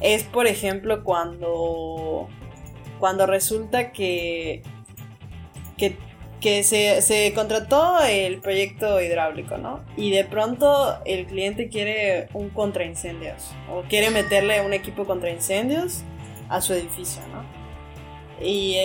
es 0.00 0.24
por 0.24 0.46
ejemplo 0.46 1.04
cuando, 1.04 2.28
cuando 2.98 3.26
resulta 3.26 3.92
que, 3.92 4.62
que, 5.76 5.96
que 6.40 6.64
se, 6.64 7.00
se 7.02 7.32
contrató 7.34 8.00
el 8.00 8.40
proyecto 8.40 9.00
hidráulico, 9.00 9.58
¿no? 9.58 9.84
Y 9.96 10.10
de 10.10 10.24
pronto 10.24 10.98
el 11.04 11.26
cliente 11.26 11.68
quiere 11.68 12.28
un 12.32 12.50
contraincendios, 12.50 13.52
o 13.70 13.82
quiere 13.82 14.10
meterle 14.10 14.60
un 14.62 14.72
equipo 14.72 15.04
contra 15.04 15.30
incendios 15.30 16.02
a 16.48 16.60
su 16.60 16.72
edificio, 16.72 17.22
¿no? 17.32 17.61
Y, 18.40 18.76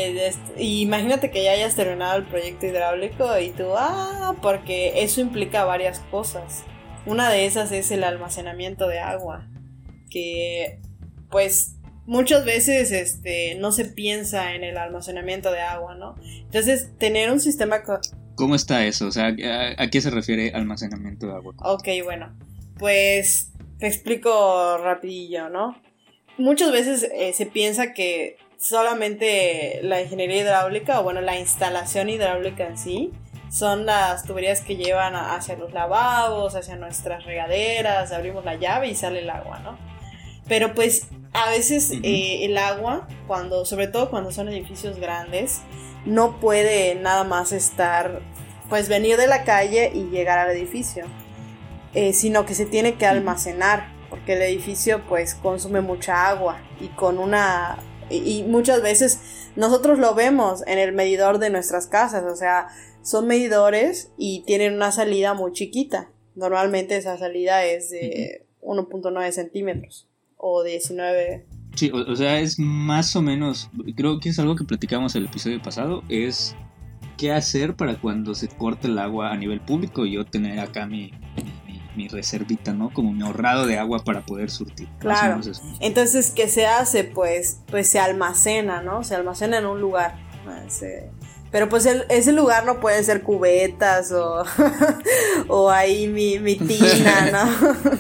imagínate 0.57 1.31
que 1.31 1.43
ya 1.43 1.51
hayas 1.51 1.75
terminado 1.75 2.17
el 2.17 2.25
proyecto 2.25 2.65
hidráulico 2.65 3.39
y 3.39 3.49
tú, 3.51 3.65
ah, 3.75 4.35
porque 4.41 5.03
eso 5.03 5.21
implica 5.21 5.65
varias 5.65 5.99
cosas. 6.11 6.63
Una 7.05 7.29
de 7.29 7.45
esas 7.45 7.71
es 7.71 7.91
el 7.91 8.03
almacenamiento 8.03 8.87
de 8.87 8.99
agua, 8.99 9.47
que 10.09 10.79
pues 11.29 11.75
muchas 12.05 12.45
veces 12.45 12.91
este, 12.91 13.55
no 13.55 13.71
se 13.71 13.85
piensa 13.85 14.53
en 14.55 14.63
el 14.63 14.77
almacenamiento 14.77 15.51
de 15.51 15.61
agua, 15.61 15.95
¿no? 15.95 16.15
Entonces, 16.23 16.91
tener 16.97 17.31
un 17.31 17.39
sistema... 17.39 17.81
¿Cómo 18.35 18.55
está 18.55 18.85
eso? 18.85 19.07
O 19.07 19.11
sea, 19.11 19.35
¿a, 19.77 19.87
qué 19.89 20.01
se 20.01 20.09
refiere 20.09 20.51
almacenamiento 20.53 21.27
de 21.27 21.33
agua? 21.33 21.55
Ok, 21.59 21.87
bueno, 22.03 22.37
pues 22.77 23.51
te 23.79 23.87
explico 23.87 24.77
rapidillo, 24.77 25.49
¿no? 25.49 25.75
muchas 26.37 26.71
veces 26.71 27.07
eh, 27.13 27.33
se 27.33 27.45
piensa 27.45 27.93
que 27.93 28.37
solamente 28.57 29.79
la 29.83 30.01
ingeniería 30.01 30.41
hidráulica 30.41 30.99
o 30.99 31.03
bueno, 31.03 31.21
la 31.21 31.37
instalación 31.37 32.09
hidráulica 32.09 32.67
en 32.67 32.77
sí 32.77 33.11
son 33.49 33.85
las 33.85 34.23
tuberías 34.23 34.61
que 34.61 34.75
llevan 34.75 35.15
hacia 35.15 35.55
los 35.55 35.71
lavabos, 35.71 36.55
hacia 36.55 36.75
nuestras 36.75 37.25
regaderas, 37.25 38.11
abrimos 38.11 38.43
la 38.43 38.55
llave 38.55 38.89
y 38.89 38.95
sale 38.95 39.19
el 39.19 39.29
agua, 39.29 39.59
¿no? 39.59 39.77
Pero 40.47 40.73
pues 40.73 41.07
a 41.33 41.49
veces 41.49 41.91
eh, 42.03 42.45
el 42.45 42.57
agua, 42.57 43.07
cuando, 43.27 43.65
sobre 43.65 43.87
todo 43.87 44.09
cuando 44.09 44.31
son 44.31 44.49
edificios 44.49 44.99
grandes, 44.99 45.61
no 46.05 46.39
puede 46.39 46.95
nada 46.95 47.23
más 47.23 47.51
estar, 47.51 48.21
pues 48.69 48.89
venir 48.89 49.17
de 49.17 49.27
la 49.27 49.43
calle 49.43 49.91
y 49.93 50.05
llegar 50.05 50.39
al 50.39 50.51
edificio, 50.51 51.05
eh, 51.93 52.13
sino 52.13 52.45
que 52.45 52.53
se 52.53 52.65
tiene 52.65 52.95
que 52.95 53.05
almacenar 53.05 53.95
porque 54.09 54.33
el 54.33 54.41
edificio 54.41 55.03
pues 55.07 55.35
consume 55.35 55.81
mucha 55.81 56.27
agua 56.27 56.59
y 56.79 56.87
con 56.87 57.17
una 57.17 57.77
y, 58.09 58.43
muchas 58.47 58.81
veces 58.81 59.19
nosotros 59.55 59.99
lo 59.99 60.15
vemos 60.15 60.63
en 60.67 60.79
el 60.79 60.93
medidor 60.93 61.39
de 61.39 61.49
nuestras 61.49 61.87
casas, 61.87 62.23
o 62.23 62.35
sea, 62.35 62.67
son 63.01 63.27
medidores 63.27 64.11
y 64.17 64.43
tienen 64.45 64.75
una 64.75 64.91
salida 64.91 65.33
muy 65.33 65.51
chiquita. 65.53 66.11
Normalmente 66.35 66.97
esa 66.97 67.17
salida 67.17 67.63
es 67.65 67.89
de 67.89 68.45
1.9 68.61 69.31
centímetros 69.31 70.07
o 70.35 70.63
19. 70.63 71.45
Sí, 71.75 71.91
o, 71.91 72.15
sea, 72.15 72.39
es 72.39 72.59
más 72.59 73.15
o 73.15 73.21
menos, 73.21 73.69
creo 73.95 74.19
que 74.19 74.29
es 74.29 74.39
algo 74.39 74.55
que 74.55 74.63
platicamos 74.63 75.15
el 75.15 75.25
episodio 75.25 75.61
pasado, 75.61 76.03
es 76.09 76.55
qué 77.17 77.31
hacer 77.31 77.75
para 77.75 77.99
cuando 77.99 78.35
se 78.35 78.47
corte 78.47 78.87
el 78.87 78.97
agua 78.99 79.31
a 79.31 79.37
nivel 79.37 79.61
público 79.61 80.05
y 80.05 80.13
yo 80.13 80.25
tener 80.25 80.59
acá 80.59 80.85
mi, 80.85 81.11
mi 81.97 82.07
reservita, 82.07 82.71
¿no? 82.73 82.93
Como 82.93 83.11
mi 83.11 83.23
ahorrado 83.23 83.65
de 83.65 83.77
agua 83.77 84.03
para 84.03 84.25
poder 84.25 84.49
surtir. 84.51 84.87
Claro. 84.99 85.41
Entonces, 85.81 86.31
¿qué 86.31 86.47
se 86.47 86.67
hace? 86.67 87.03
Pues, 87.03 87.59
pues 87.69 87.89
se 87.89 87.99
almacena, 87.99 88.81
¿no? 88.81 89.03
Se 89.03 89.15
almacena 89.15 89.57
en 89.57 89.65
un 89.65 89.81
lugar. 89.81 90.15
Pero 91.51 91.69
pues 91.69 91.85
ese 91.85 92.31
lugar 92.33 92.65
no 92.65 92.79
pueden 92.79 93.03
ser 93.03 93.23
cubetas 93.23 94.11
o, 94.11 94.43
o 95.47 95.69
ahí 95.69 96.07
mi, 96.07 96.39
mi 96.39 96.55
tina, 96.55 97.31
¿no? 97.31 97.97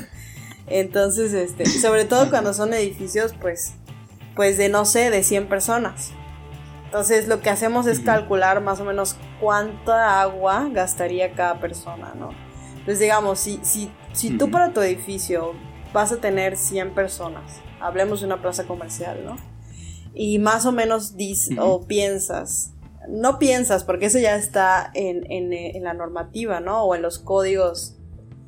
Entonces, 0.67 1.33
este, 1.33 1.65
sobre 1.65 2.05
todo 2.05 2.29
cuando 2.29 2.53
son 2.53 2.73
edificios, 2.73 3.33
pues, 3.39 3.73
pues 4.35 4.57
de 4.57 4.69
no 4.69 4.85
sé, 4.85 5.09
de 5.09 5.23
100 5.23 5.47
personas. 5.47 6.11
Entonces 6.85 7.27
lo 7.27 7.41
que 7.41 7.49
hacemos 7.49 7.85
es 7.85 7.99
calcular 7.99 8.61
más 8.61 8.79
o 8.79 8.85
menos 8.85 9.17
cuánta 9.41 10.21
agua 10.21 10.69
gastaría 10.71 11.33
cada 11.33 11.59
persona, 11.59 12.13
¿no? 12.17 12.46
Entonces, 12.87 13.01
digamos, 13.01 13.41
si, 13.41 13.59
si, 13.63 13.91
si 14.13 14.37
tú 14.37 14.49
para 14.49 14.71
tu 14.71 14.79
edificio 14.79 15.55
vas 15.91 16.13
a 16.13 16.21
tener 16.21 16.55
100 16.55 16.95
personas, 16.95 17.59
hablemos 17.81 18.21
de 18.21 18.27
una 18.27 18.41
plaza 18.41 18.63
comercial, 18.65 19.25
¿no? 19.25 19.35
Y 20.13 20.39
más 20.39 20.65
o 20.65 20.71
menos 20.71 21.17
dices 21.17 21.57
o 21.59 21.85
piensas, 21.85 22.71
no 23.09 23.39
piensas, 23.39 23.83
porque 23.83 24.05
eso 24.05 24.19
ya 24.19 24.37
está 24.37 24.89
en, 24.93 25.29
en, 25.29 25.83
la 25.83 25.93
normativa, 25.93 26.61
¿no? 26.61 26.83
O 26.83 26.95
en 26.95 27.01
los 27.01 27.19
códigos 27.19 27.97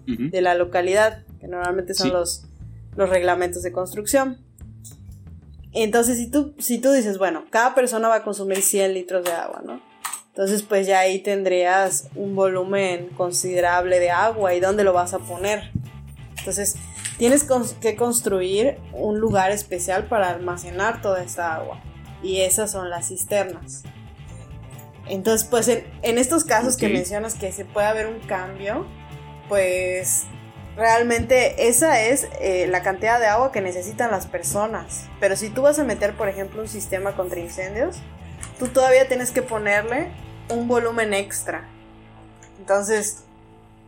de 0.06 0.42
la 0.42 0.56
localidad, 0.56 1.26
que 1.42 1.50
normalmente 1.50 1.94
son 1.94 2.14
los, 2.14 2.46
los 2.96 3.10
reglamentos 3.10 3.62
de 3.62 3.74
construcción. 3.74 4.38
Entonces, 5.74 6.18
si 6.18 6.32
tú, 6.32 6.56
si 6.60 6.80
tú 6.80 6.94
dices, 6.94 7.18
bueno, 7.18 7.44
cada 7.50 7.76
persona 7.76 8.08
va 8.08 8.16
a 8.16 8.24
consumir 8.24 8.62
100 8.62 8.94
litros 8.94 9.26
de 9.26 9.34
agua, 9.34 9.62
¿no? 9.66 9.89
Entonces, 10.40 10.64
pues 10.64 10.88
ya 10.88 11.00
ahí 11.00 11.20
tendrías 11.20 12.08
un 12.16 12.34
volumen 12.34 13.10
considerable 13.10 14.00
de 14.00 14.10
agua 14.10 14.54
y 14.54 14.62
dónde 14.62 14.86
lo 14.86 14.94
vas 14.94 15.14
a 15.14 15.20
poner. 15.20 15.70
Entonces, 16.38 16.78
tienes 17.18 17.46
que 17.82 17.98
construir 17.98 18.78
un 18.94 19.20
lugar 19.20 19.52
especial 19.52 20.06
para 20.06 20.30
almacenar 20.30 21.02
toda 21.02 21.22
esta 21.22 21.56
agua. 21.56 21.82
Y 22.24 22.40
esas 22.40 22.72
son 22.72 22.90
las 22.90 23.10
cisternas. 23.10 23.84
Entonces, 25.10 25.46
pues 25.46 25.68
en, 25.68 26.18
estos 26.18 26.46
casos 26.46 26.78
que 26.78 26.88
mencionas 26.88 27.34
que 27.34 27.52
se 27.52 27.66
puede 27.66 27.88
haber 27.88 28.08
un 28.08 28.22
cambio, 28.22 28.88
pues 29.50 30.24
realmente 30.78 31.68
esa 31.68 32.02
es 32.02 32.30
eh, 32.40 32.66
la 32.70 32.82
cantidad 32.82 33.20
de 33.20 33.26
agua 33.26 33.52
que 33.52 33.60
necesitan 33.60 34.10
las 34.10 34.26
personas. 34.26 35.04
Pero 35.20 35.36
si 35.36 35.50
tú 35.50 35.64
vas 35.64 35.80
a 35.80 35.84
meter, 35.84 36.16
por 36.16 36.30
ejemplo, 36.30 36.62
un 36.62 36.70
sistema 36.70 37.18
contra 37.18 37.42
incendios, 37.42 37.98
tú 38.58 38.70
todavía 38.70 39.06
tienes 39.06 39.32
que 39.32 39.42
ponerle 39.42 40.08
un 40.50 40.68
volumen 40.68 41.14
extra. 41.14 41.68
Entonces... 42.60 43.24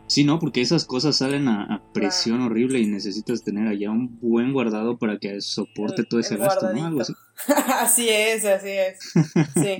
Sí, 0.06 0.24
no, 0.24 0.38
porque 0.38 0.60
esas 0.60 0.84
cosas 0.84 1.16
salen 1.16 1.48
a, 1.48 1.82
presión 1.94 2.42
horrible 2.42 2.80
y 2.80 2.86
necesitas 2.86 3.42
tener 3.42 3.68
allá 3.68 3.90
un 3.90 4.18
buen 4.20 4.52
guardado 4.52 4.98
para 4.98 5.18
que 5.18 5.40
soporte 5.40 6.04
todo 6.04 6.20
ese 6.20 6.36
gasto, 6.36 6.72
¿no? 6.72 7.00
así. 7.00 7.14
así 7.80 8.08
es, 8.10 8.44
así 8.44 8.68
es. 8.68 8.98
Sí. 9.54 9.78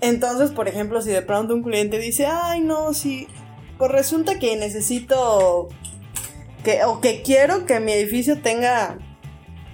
Entonces, 0.00 0.50
por 0.50 0.68
ejemplo, 0.68 1.00
si 1.00 1.10
de 1.10 1.22
pronto 1.22 1.54
un 1.54 1.62
cliente 1.62 1.98
dice, 1.98 2.26
ay, 2.26 2.60
no, 2.60 2.92
sí, 2.94 3.26
pues 3.78 3.90
resulta 3.90 4.38
que 4.38 4.56
necesito 4.56 5.68
que, 6.62 6.84
o 6.84 7.00
que 7.00 7.22
quiero 7.22 7.66
que 7.66 7.80
mi 7.80 7.92
edificio 7.92 8.40
tenga 8.40 8.98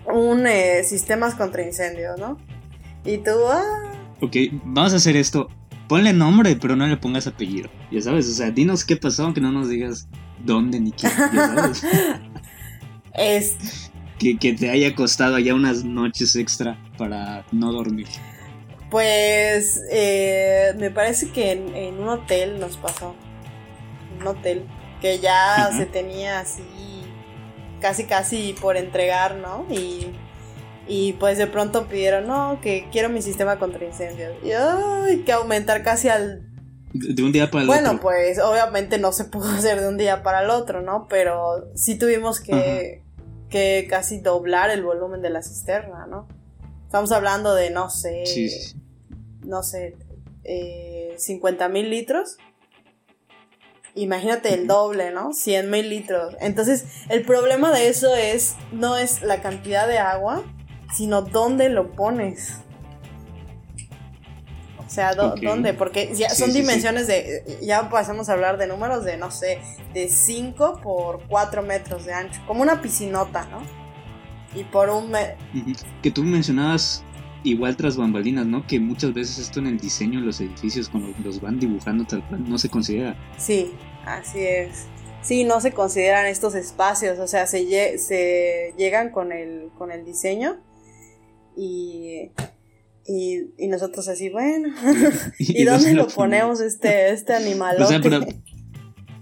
un 0.06 0.46
eh, 0.46 0.82
sistemas 0.84 1.34
contra 1.34 1.62
incendios, 1.62 2.18
¿no? 2.18 2.38
Y 3.04 3.18
tú, 3.18 3.32
ah. 3.48 3.92
Ok, 4.20 4.36
vamos 4.64 4.92
a 4.92 4.96
hacer 4.96 5.16
esto 5.16 5.48
ponle 5.92 6.14
nombre, 6.14 6.56
pero 6.56 6.74
no 6.74 6.86
le 6.86 6.96
pongas 6.96 7.26
apellido. 7.26 7.68
Ya 7.90 8.00
sabes, 8.00 8.26
o 8.26 8.32
sea, 8.32 8.50
dinos 8.50 8.82
qué 8.82 8.96
pasó, 8.96 9.24
aunque 9.24 9.42
no 9.42 9.52
nos 9.52 9.68
digas 9.68 10.08
dónde 10.42 10.80
ni 10.80 10.90
qué. 10.90 11.02
Ya 11.02 11.54
sabes. 11.54 11.84
es... 13.12 13.90
que, 14.18 14.38
que, 14.38 14.54
te 14.54 14.70
haya 14.70 14.94
costado 14.94 15.36
allá 15.36 15.54
unas 15.54 15.84
noches 15.84 16.34
extra 16.34 16.82
para 16.96 17.44
no 17.52 17.72
dormir. 17.72 18.06
Pues 18.90 19.82
eh, 19.90 20.72
me 20.78 20.90
parece 20.90 21.28
que 21.28 21.52
en, 21.52 22.00
un 22.00 22.08
hotel 22.08 22.58
nos 22.58 22.78
pasó. 22.78 23.14
Un 24.18 24.26
hotel 24.26 24.62
que 25.02 25.18
ya 25.18 25.72
se 25.76 25.84
tenía 25.84 26.40
así 26.40 26.62
casi 27.82 28.04
casi 28.04 28.54
por 28.58 28.78
entregar, 28.78 29.36
¿no? 29.36 29.66
Y 29.70 30.06
y 30.94 31.14
pues 31.14 31.38
de 31.38 31.46
pronto 31.46 31.86
pidieron, 31.86 32.26
no, 32.26 32.60
que 32.60 32.86
quiero 32.92 33.08
mi 33.08 33.22
sistema 33.22 33.58
contra 33.58 33.82
incendios. 33.82 34.34
Y 34.44 34.52
ay, 34.52 35.22
que 35.24 35.32
aumentar 35.32 35.82
casi 35.82 36.10
al... 36.10 36.46
De 36.92 37.22
un 37.22 37.32
día 37.32 37.50
para 37.50 37.64
el 37.64 37.70
otro. 37.70 37.80
Bueno, 37.82 38.00
pues 38.02 38.38
obviamente 38.38 38.98
no 38.98 39.10
se 39.12 39.24
pudo 39.32 39.48
hacer 39.48 39.80
de 39.80 39.88
un 39.88 39.96
día 39.96 40.22
para 40.22 40.42
el 40.42 40.50
otro, 40.50 40.82
¿no? 40.82 41.06
Pero 41.08 41.70
sí 41.74 41.96
tuvimos 41.96 42.40
que, 42.40 43.02
que 43.48 43.86
casi 43.88 44.20
doblar 44.20 44.68
el 44.68 44.82
volumen 44.82 45.22
de 45.22 45.30
la 45.30 45.42
cisterna, 45.42 46.06
¿no? 46.06 46.28
Estamos 46.84 47.10
hablando 47.10 47.54
de, 47.54 47.70
no 47.70 47.88
sé, 47.88 48.24
no 49.46 49.62
sé, 49.62 49.96
eh, 50.44 51.14
50 51.16 51.70
mil 51.70 51.88
litros. 51.88 52.36
Imagínate 53.94 54.52
el 54.52 54.66
doble, 54.66 55.10
¿no? 55.10 55.32
100 55.32 55.70
mil 55.70 55.88
litros. 55.88 56.36
Entonces, 56.38 56.84
el 57.08 57.24
problema 57.24 57.72
de 57.72 57.88
eso 57.88 58.14
es, 58.14 58.56
no 58.72 58.98
es 58.98 59.22
la 59.22 59.40
cantidad 59.40 59.88
de 59.88 59.96
agua, 59.96 60.44
sino 60.92 61.22
dónde 61.22 61.68
lo 61.68 61.92
pones. 61.92 62.62
sea, 64.92 65.14
¿dónde? 65.14 65.74
Porque 65.74 66.12
ya 66.14 66.30
son 66.30 66.52
dimensiones 66.52 67.06
de, 67.06 67.58
ya 67.62 67.88
pasamos 67.88 68.28
a 68.28 68.34
hablar 68.34 68.58
de 68.58 68.66
números 68.66 69.04
de, 69.04 69.16
no 69.16 69.30
sé, 69.30 69.58
de 69.94 70.08
5 70.08 70.80
por 70.82 71.22
4 71.28 71.62
metros 71.62 72.04
de 72.04 72.12
ancho, 72.12 72.40
como 72.46 72.62
una 72.62 72.80
piscinota, 72.80 73.46
¿no? 73.46 73.62
Y 74.54 74.64
por 74.64 74.90
un... 74.90 75.10
Me 75.10 75.36
Que 76.02 76.10
tú 76.10 76.22
mencionabas 76.22 77.02
igual 77.42 77.76
tras 77.76 77.96
bambalinas, 77.96 78.46
¿no? 78.46 78.66
Que 78.66 78.78
muchas 78.78 79.14
veces 79.14 79.38
esto 79.38 79.60
en 79.60 79.66
el 79.66 79.78
diseño 79.78 80.20
de 80.20 80.26
los 80.26 80.40
edificios, 80.40 80.88
cuando 80.88 81.12
los 81.24 81.40
van 81.40 81.58
dibujando 81.58 82.04
tal 82.04 82.22
cual, 82.28 82.48
no 82.48 82.58
se 82.58 82.68
considera. 82.68 83.16
Sí, 83.38 83.72
así 84.04 84.40
es. 84.40 84.86
Sí, 85.22 85.44
no 85.44 85.60
se 85.60 85.72
consideran 85.72 86.26
estos 86.26 86.54
espacios, 86.54 87.18
o 87.18 87.26
sea, 87.26 87.46
se, 87.46 87.96
se 87.98 88.74
llegan 88.76 89.10
con 89.10 89.32
el, 89.32 89.70
con 89.78 89.90
el 89.90 90.04
diseño 90.04 90.58
y 91.56 92.30
y, 93.06 93.50
y 93.58 93.68
nosotros 93.68 94.08
así, 94.08 94.28
bueno, 94.30 94.68
¿y, 95.38 95.64
dónde 95.64 95.94
lo 95.94 96.08
ponemos 96.08 96.60
este, 96.60 97.10
este 97.10 97.34
animal? 97.34 97.76
O 97.80 97.86
sea, 97.86 98.00
pero 98.00 98.20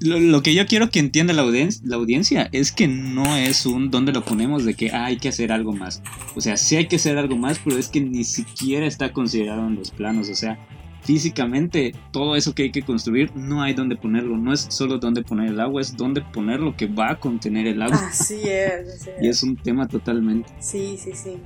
lo, 0.00 0.42
que 0.42 0.54
yo 0.54 0.66
quiero 0.66 0.90
que 0.90 0.98
entienda 0.98 1.32
la, 1.32 1.42
audiencia, 1.42 1.82
la 1.84 1.96
audiencia 1.96 2.48
es 2.52 2.72
que 2.72 2.88
no 2.88 3.36
es 3.36 3.66
un 3.66 3.90
dónde 3.90 4.12
lo 4.12 4.24
ponemos 4.24 4.64
de 4.64 4.74
que 4.74 4.92
hay 4.92 5.16
que 5.16 5.28
hacer 5.28 5.52
algo 5.52 5.72
más. 5.72 6.02
O 6.34 6.40
sea, 6.40 6.56
sí 6.56 6.76
hay 6.76 6.88
que 6.88 6.96
hacer 6.96 7.18
algo 7.18 7.36
más, 7.36 7.58
pero 7.62 7.78
es 7.78 7.88
que 7.88 8.00
ni 8.00 8.24
siquiera 8.24 8.86
está 8.86 9.12
considerado 9.12 9.66
en 9.66 9.76
los 9.76 9.90
planos. 9.90 10.28
O 10.28 10.34
sea, 10.34 10.58
físicamente 11.02 11.94
todo 12.12 12.36
eso 12.36 12.54
que 12.54 12.64
hay 12.64 12.72
que 12.72 12.82
construir 12.82 13.34
no 13.34 13.62
hay 13.62 13.74
dónde 13.74 13.96
ponerlo. 13.96 14.36
No 14.36 14.52
es 14.52 14.66
solo 14.70 14.98
dónde 14.98 15.22
poner 15.22 15.50
el 15.50 15.60
agua, 15.60 15.80
es 15.80 15.96
dónde 15.96 16.22
poner 16.22 16.60
lo 16.60 16.76
que 16.76 16.86
va 16.86 17.10
a 17.10 17.20
contener 17.20 17.66
el 17.66 17.82
agua. 17.82 18.08
Así 18.08 18.40
es. 18.44 18.88
Así 18.94 19.10
es. 19.16 19.22
Y 19.22 19.28
es 19.28 19.42
un 19.42 19.56
tema 19.56 19.88
totalmente. 19.88 20.50
Sí, 20.60 20.98
sí, 20.98 21.12
sí. 21.14 21.38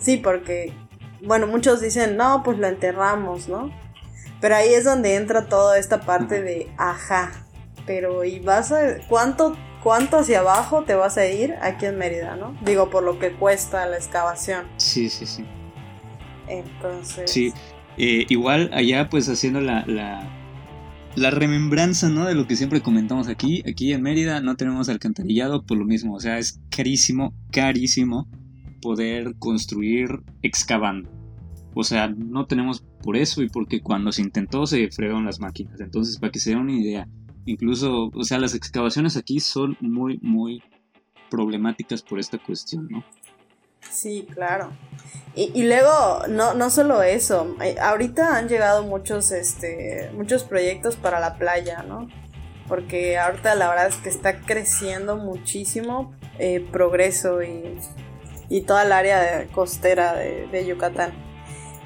Sí, 0.00 0.16
porque 0.16 0.72
bueno, 1.22 1.46
muchos 1.46 1.80
dicen, 1.80 2.16
no, 2.16 2.42
pues 2.42 2.58
lo 2.58 2.66
enterramos, 2.66 3.48
¿no? 3.48 3.70
Pero 4.40 4.56
ahí 4.56 4.72
es 4.72 4.84
donde 4.84 5.16
entra 5.16 5.46
toda 5.46 5.78
esta 5.78 6.00
parte 6.00 6.42
de, 6.42 6.68
ajá, 6.78 7.46
pero 7.86 8.24
¿y 8.24 8.40
vas 8.40 8.72
a, 8.72 8.98
cuánto, 9.08 9.56
cuánto 9.82 10.18
hacia 10.18 10.40
abajo 10.40 10.84
te 10.84 10.94
vas 10.94 11.18
a 11.18 11.26
ir 11.26 11.54
aquí 11.60 11.86
en 11.86 11.98
Mérida, 11.98 12.36
¿no? 12.36 12.56
Digo, 12.64 12.88
por 12.88 13.02
lo 13.02 13.18
que 13.18 13.32
cuesta 13.32 13.86
la 13.86 13.96
excavación. 13.96 14.66
Sí, 14.78 15.10
sí, 15.10 15.26
sí. 15.26 15.44
Entonces... 16.48 17.30
Sí, 17.30 17.52
eh, 17.98 18.24
igual 18.30 18.70
allá 18.72 19.10
pues 19.10 19.28
haciendo 19.28 19.60
la, 19.60 19.84
la, 19.86 20.26
la 21.16 21.30
remembranza, 21.30 22.08
¿no? 22.08 22.24
De 22.24 22.34
lo 22.34 22.46
que 22.46 22.56
siempre 22.56 22.80
comentamos 22.80 23.28
aquí. 23.28 23.62
Aquí 23.68 23.92
en 23.92 24.00
Mérida 24.00 24.40
no 24.40 24.56
tenemos 24.56 24.88
alcantarillado 24.88 25.66
por 25.66 25.76
lo 25.76 25.84
mismo. 25.84 26.14
O 26.14 26.20
sea, 26.20 26.38
es 26.38 26.60
carísimo, 26.70 27.34
carísimo 27.52 28.26
poder 28.80 29.34
construir 29.38 30.20
excavando. 30.42 31.10
O 31.74 31.84
sea, 31.84 32.08
no 32.08 32.46
tenemos 32.46 32.82
por 33.02 33.16
eso 33.16 33.42
y 33.42 33.48
porque 33.48 33.80
cuando 33.80 34.12
se 34.12 34.22
intentó 34.22 34.66
se 34.66 34.90
fregaron 34.90 35.24
las 35.24 35.40
máquinas. 35.40 35.80
Entonces, 35.80 36.18
para 36.18 36.32
que 36.32 36.40
se 36.40 36.50
den 36.50 36.60
una 36.60 36.72
idea, 36.72 37.08
incluso, 37.46 38.10
o 38.12 38.24
sea, 38.24 38.38
las 38.38 38.54
excavaciones 38.54 39.16
aquí 39.16 39.40
son 39.40 39.76
muy, 39.80 40.18
muy 40.22 40.62
problemáticas 41.30 42.02
por 42.02 42.18
esta 42.18 42.38
cuestión, 42.38 42.88
¿no? 42.90 43.04
Sí, 43.88 44.26
claro. 44.34 44.70
Y, 45.34 45.62
luego, 45.62 46.26
no, 46.28 46.54
no 46.54 46.70
solo 46.70 47.02
eso, 47.02 47.56
eh, 47.62 47.76
ahorita 47.80 48.36
han 48.36 48.48
llegado 48.48 48.82
muchos, 48.82 49.30
este, 49.30 50.10
muchos 50.14 50.42
proyectos 50.42 50.96
para 50.96 51.20
la 51.20 51.36
playa, 51.38 51.82
¿no? 51.82 52.08
Porque 52.68 53.16
ahorita 53.16 53.54
la 53.54 53.68
verdad 53.68 53.88
es 53.88 53.96
que 53.96 54.08
está 54.08 54.40
creciendo 54.40 55.16
muchísimo 55.16 56.12
eh, 56.38 56.66
progreso 56.72 57.42
y 57.42 57.78
y 58.50 58.62
toda 58.62 58.82
el 58.82 58.92
área 58.92 59.46
costera 59.52 60.14
de, 60.14 60.66
Yucatán. 60.66 61.12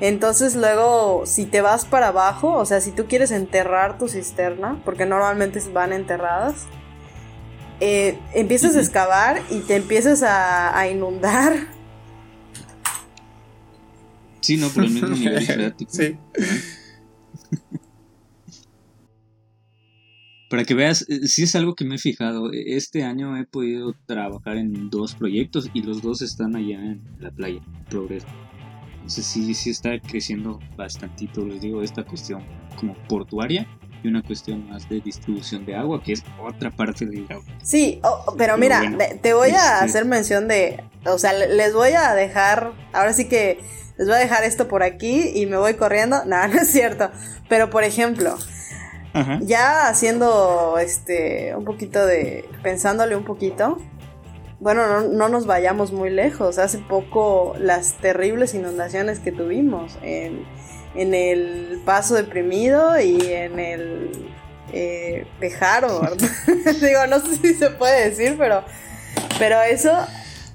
Entonces 0.00 0.56
luego, 0.56 1.24
si 1.26 1.44
te 1.44 1.60
vas 1.60 1.84
para 1.84 2.08
abajo, 2.08 2.52
o 2.54 2.64
sea, 2.64 2.80
si 2.80 2.90
tú 2.90 3.06
quieres 3.06 3.30
enterrar 3.30 3.96
tu 3.98 4.08
cisterna, 4.08 4.80
porque 4.84 5.06
normalmente 5.06 5.60
van 5.72 5.92
enterradas, 5.92 6.66
eh, 7.78 8.18
empiezas 8.32 8.74
a 8.74 8.80
excavar 8.80 9.40
y 9.50 9.60
te 9.60 9.76
empiezas 9.76 10.24
a, 10.24 10.88
inundar. 10.88 11.68
Sí, 14.40 14.56
no, 14.56 14.68
por 14.68 14.84
el 14.84 14.90
mismo 14.90 15.08
nivel 15.08 15.74
Sí. 15.88 16.18
Para 20.54 20.62
que 20.62 20.74
veas, 20.74 21.04
eh, 21.08 21.26
sí 21.26 21.42
es 21.42 21.56
algo 21.56 21.74
que 21.74 21.84
me 21.84 21.96
he 21.96 21.98
fijado. 21.98 22.52
E, 22.52 22.76
este 22.76 23.02
año 23.02 23.36
he 23.36 23.44
podido 23.44 23.92
trabajar 24.06 24.56
en 24.56 24.88
dos 24.88 25.16
proyectos 25.16 25.68
y 25.74 25.82
los 25.82 26.00
dos 26.00 26.22
están 26.22 26.54
allá 26.54 26.78
en 26.78 27.02
la 27.18 27.32
playa, 27.32 27.60
Progreso. 27.90 28.28
Entonces 28.94 29.26
sí, 29.26 29.52
sí 29.52 29.70
está 29.70 29.98
creciendo 29.98 30.60
bastantito, 30.76 31.44
les 31.44 31.60
digo, 31.60 31.82
esta 31.82 32.04
cuestión 32.04 32.44
como 32.78 32.94
portuaria 33.08 33.66
y 34.04 34.06
una 34.06 34.22
cuestión 34.22 34.68
más 34.68 34.88
de 34.88 35.00
distribución 35.00 35.66
de 35.66 35.74
agua, 35.74 36.00
que 36.00 36.12
es 36.12 36.22
otra 36.40 36.70
parte 36.70 37.04
del 37.04 37.26
agua. 37.28 37.44
Sí, 37.64 38.00
pero 38.38 38.56
mira, 38.56 38.80
te 39.22 39.34
voy 39.34 39.50
a 39.50 39.54
este 39.54 39.84
hacer 39.86 40.04
mención 40.04 40.46
de, 40.46 40.84
o 41.04 41.18
sea, 41.18 41.32
les 41.32 41.74
voy 41.74 41.94
a 41.94 42.14
dejar, 42.14 42.74
ahora 42.92 43.12
sí 43.12 43.24
que 43.24 43.58
les 43.98 44.06
voy 44.06 44.16
a 44.16 44.20
dejar 44.20 44.44
esto 44.44 44.68
por 44.68 44.84
aquí 44.84 45.32
y 45.34 45.46
me 45.46 45.56
voy 45.56 45.74
corriendo. 45.74 46.22
No, 46.26 46.46
no 46.46 46.60
es 46.60 46.68
cierto. 46.68 47.10
Pero 47.48 47.70
por 47.70 47.82
ejemplo, 47.82 48.36
ya 49.42 49.88
haciendo 49.88 50.76
este 50.78 51.54
un 51.56 51.64
poquito 51.64 52.04
de. 52.04 52.48
pensándole 52.62 53.16
un 53.16 53.24
poquito. 53.24 53.78
Bueno, 54.60 55.02
no, 55.02 55.28
nos 55.28 55.46
vayamos 55.46 55.92
muy 55.92 56.10
lejos. 56.10 56.58
Hace 56.58 56.78
poco 56.78 57.54
las 57.58 57.94
terribles 57.98 58.54
inundaciones 58.54 59.18
que 59.18 59.30
tuvimos 59.30 59.98
en, 60.02 60.44
en 60.94 61.14
el 61.14 61.82
Paso 61.84 62.14
Deprimido 62.14 62.98
y 62.98 63.20
en 63.20 63.60
el 63.60 64.10
eh, 64.72 65.26
Pejaro. 65.38 66.00
Digo, 66.80 67.06
no 67.08 67.20
sé 67.20 67.36
si 67.36 67.54
se 67.54 67.70
puede 67.70 68.10
decir, 68.10 68.36
pero, 68.38 68.64
pero 69.38 69.60
eso. 69.62 69.92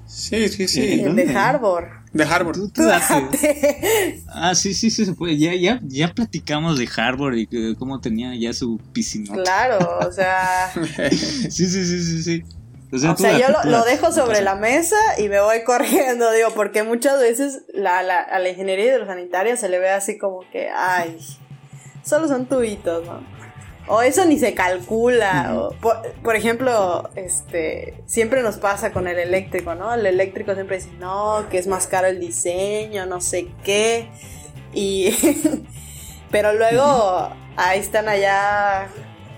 Sí, 0.06 0.48
sí, 0.48 0.66
sí. 0.66 1.00
En 1.00 1.16
de 1.16 1.32
Harbor. 1.34 1.99
De 2.12 2.24
Harvard. 2.24 2.58
ah, 4.28 4.54
sí, 4.54 4.74
sí, 4.74 4.90
sí 4.90 5.04
se 5.04 5.12
puede. 5.14 5.38
Ya, 5.38 5.54
ya, 5.54 5.80
ya 5.84 6.12
platicamos 6.12 6.78
de 6.78 6.88
Harvard 6.96 7.34
y 7.36 7.74
cómo 7.76 8.00
tenía 8.00 8.34
ya 8.34 8.52
su 8.52 8.78
piscina. 8.92 9.34
Claro, 9.42 9.98
o 10.06 10.10
sea. 10.10 10.72
sí, 11.10 11.50
sí, 11.50 11.68
sí, 11.68 12.02
sí, 12.02 12.22
sí. 12.22 12.44
O 12.92 12.98
sea, 12.98 13.38
yo 13.38 13.46
lo, 13.70 13.84
dejo 13.84 14.10
sobre 14.10 14.40
la 14.40 14.56
mesa 14.56 14.96
y 15.18 15.28
me 15.28 15.40
voy 15.40 15.62
corriendo, 15.64 16.32
digo, 16.32 16.48
porque 16.54 16.82
muchas 16.82 17.20
veces 17.20 17.62
la, 17.72 18.02
la, 18.02 18.18
a 18.18 18.40
la 18.40 18.48
ingeniería 18.48 18.86
hidrosanitaria 18.86 19.56
se 19.56 19.68
le 19.68 19.78
ve 19.78 19.90
así 19.90 20.18
como 20.18 20.40
que, 20.50 20.68
ay, 20.68 21.16
solo 22.02 22.26
son 22.26 22.46
tubitos, 22.46 23.06
¿no? 23.06 23.39
O 23.86 24.02
eso 24.02 24.24
ni 24.24 24.38
se 24.38 24.54
calcula. 24.54 25.70
por, 26.22 26.36
ejemplo, 26.36 27.10
este, 27.16 27.94
siempre 28.06 28.42
nos 28.42 28.56
pasa 28.56 28.92
con 28.92 29.08
el 29.08 29.18
eléctrico, 29.18 29.74
¿no? 29.74 29.92
El 29.94 30.06
eléctrico 30.06 30.54
siempre 30.54 30.76
dice, 30.76 30.90
no, 30.98 31.46
que 31.50 31.58
es 31.58 31.66
más 31.66 31.86
caro 31.86 32.06
el 32.06 32.20
diseño, 32.20 33.06
no 33.06 33.20
sé 33.20 33.48
qué. 33.64 34.08
Y. 34.72 35.16
Pero 36.30 36.52
luego 36.52 37.30
ahí 37.56 37.80
están 37.80 38.08
allá 38.08 38.86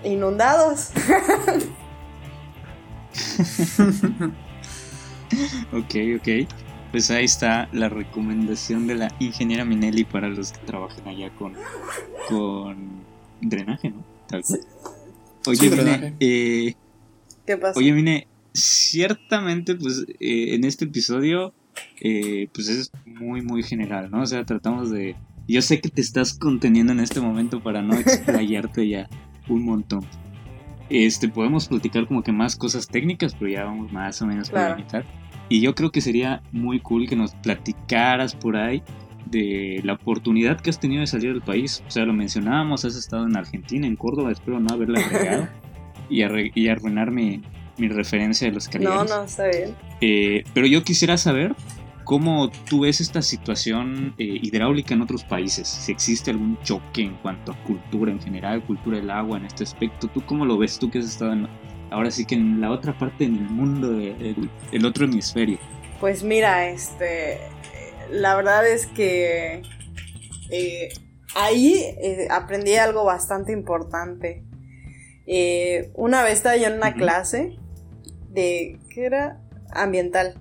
inundados. 0.03 0.91
ok, 5.73 5.95
ok. 6.19 6.27
Pues 6.91 7.09
ahí 7.09 7.25
está 7.25 7.67
la 7.71 7.89
recomendación 7.89 8.85
de 8.85 8.93
la 8.95 9.11
ingeniera 9.17 9.65
Minelli 9.65 10.03
para 10.03 10.29
los 10.29 10.51
que 10.51 10.59
trabajan 10.59 11.07
allá 11.07 11.31
con, 11.31 11.55
con 12.29 13.03
drenaje, 13.41 13.89
¿no? 13.89 14.12
Oye, 15.45 15.69
Mine, 15.69 16.15
eh, 16.19 16.75
¿Qué 17.45 17.57
pasa? 17.57 17.77
Oye, 17.77 17.91
Mine, 17.91 18.27
ciertamente, 18.53 19.75
pues, 19.75 20.05
eh, 20.19 20.55
en 20.55 20.63
este 20.63 20.85
episodio, 20.85 21.53
eh, 22.01 22.47
pues 22.53 22.69
es 22.69 22.91
muy, 23.05 23.41
muy 23.41 23.63
general, 23.63 24.09
¿no? 24.11 24.21
O 24.21 24.25
sea, 24.25 24.45
tratamos 24.45 24.91
de... 24.91 25.15
Yo 25.47 25.61
sé 25.61 25.81
que 25.81 25.89
te 25.89 26.01
estás 26.01 26.33
conteniendo 26.33 26.93
en 26.93 27.01
este 27.01 27.19
momento 27.19 27.61
para 27.61 27.81
no 27.81 27.95
explayarte 27.95 28.87
ya 28.87 29.09
un 29.49 29.63
montón. 29.63 30.05
Este, 30.89 31.27
podemos 31.27 31.67
platicar 31.67 32.07
como 32.07 32.23
que 32.23 32.31
más 32.31 32.55
cosas 32.55 32.87
técnicas, 32.87 33.35
pero 33.35 33.51
ya 33.51 33.65
vamos 33.65 33.91
más 33.91 34.21
o 34.21 34.25
menos 34.25 34.49
para 34.49 34.69
la 34.69 34.75
mitad. 34.75 35.03
Y 35.49 35.59
yo 35.59 35.75
creo 35.75 35.91
que 35.91 35.99
sería 35.99 36.41
muy 36.51 36.79
cool 36.79 37.09
que 37.09 37.15
nos 37.15 37.33
platicaras 37.35 38.35
por 38.35 38.55
ahí 38.55 38.81
de 39.25 39.81
la 39.83 39.93
oportunidad 39.93 40.59
que 40.59 40.69
has 40.69 40.79
tenido 40.79 41.01
de 41.01 41.07
salir 41.07 41.33
del 41.33 41.41
país. 41.41 41.83
O 41.87 41.91
sea, 41.91 42.05
lo 42.05 42.13
mencionábamos, 42.13 42.85
has 42.85 42.95
estado 42.95 43.25
en 43.25 43.35
Argentina, 43.35 43.87
en 43.87 43.95
Córdoba, 43.95 44.31
espero 44.31 44.59
no 44.59 44.73
haberla 44.73 44.99
agregado 44.99 45.47
y, 46.09 46.21
y, 46.59 46.67
arruinar 46.67 47.11
mi, 47.11 47.41
referencia 47.77 48.47
de 48.47 48.53
los 48.53 48.67
Caribeños. 48.67 49.09
No, 49.09 49.17
no, 49.17 49.23
está 49.23 49.47
bien. 49.47 49.75
Eh, 50.01 50.43
pero 50.53 50.67
yo 50.67 50.83
quisiera 50.83 51.17
saber 51.17 51.55
cómo 52.03 52.51
tú 52.69 52.81
ves 52.81 53.01
esta 53.01 53.21
situación 53.21 54.13
eh, 54.17 54.39
hidráulica 54.41 54.93
en 54.93 55.01
otros 55.01 55.23
países, 55.23 55.67
si 55.67 55.91
existe 55.91 56.31
algún 56.31 56.59
choque 56.61 57.01
en 57.01 57.15
cuanto 57.15 57.53
a 57.53 57.63
cultura 57.63 58.11
en 58.11 58.21
general, 58.21 58.63
cultura 58.63 58.97
del 58.97 59.09
agua 59.09 59.37
en 59.37 59.45
este 59.45 59.63
aspecto. 59.63 60.07
¿Tú 60.07 60.21
cómo 60.25 60.45
lo 60.45 60.57
ves? 60.57 60.77
Tú 60.77 60.91
que 60.91 60.99
has 60.99 61.05
estado 61.05 61.47
ahora 61.89 62.11
sí 62.11 62.25
que 62.25 62.35
en 62.35 62.59
la 62.59 62.71
otra 62.71 62.97
parte 62.97 63.23
del 63.23 63.33
mundo, 63.33 63.99
el 64.71 64.85
otro 64.85 65.05
hemisferio. 65.05 65.57
Pues 65.99 66.23
mira, 66.23 66.67
este, 66.67 67.39
la 68.13 68.35
verdad 68.35 68.67
es 68.67 68.85
que 68.85 69.63
eh, 70.51 70.89
ahí 71.35 71.73
eh, 72.01 72.27
aprendí 72.29 72.75
algo 72.75 73.03
bastante 73.03 73.51
importante. 73.51 74.43
Eh, 75.25 75.91
una 75.95 76.23
vez 76.23 76.33
estaba 76.33 76.55
yo 76.57 76.67
en 76.67 76.73
una 76.73 76.93
clase 76.93 77.57
de, 78.29 78.79
¿qué 78.89 79.05
era? 79.05 79.41
Ambiental. 79.71 80.35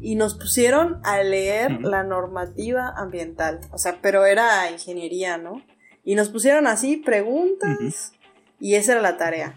Y 0.00 0.16
nos 0.16 0.34
pusieron 0.34 1.00
a 1.04 1.22
leer 1.22 1.82
la 1.82 2.02
normativa 2.02 2.92
ambiental. 2.96 3.60
O 3.70 3.78
sea, 3.78 3.98
pero 4.00 4.24
era 4.24 4.70
ingeniería, 4.70 5.36
¿no? 5.36 5.62
Y 6.04 6.14
nos 6.14 6.30
pusieron 6.30 6.66
así 6.66 6.96
preguntas 6.96 8.12
y 8.58 8.74
esa 8.74 8.92
era 8.92 9.02
la 9.02 9.16
tarea. 9.16 9.54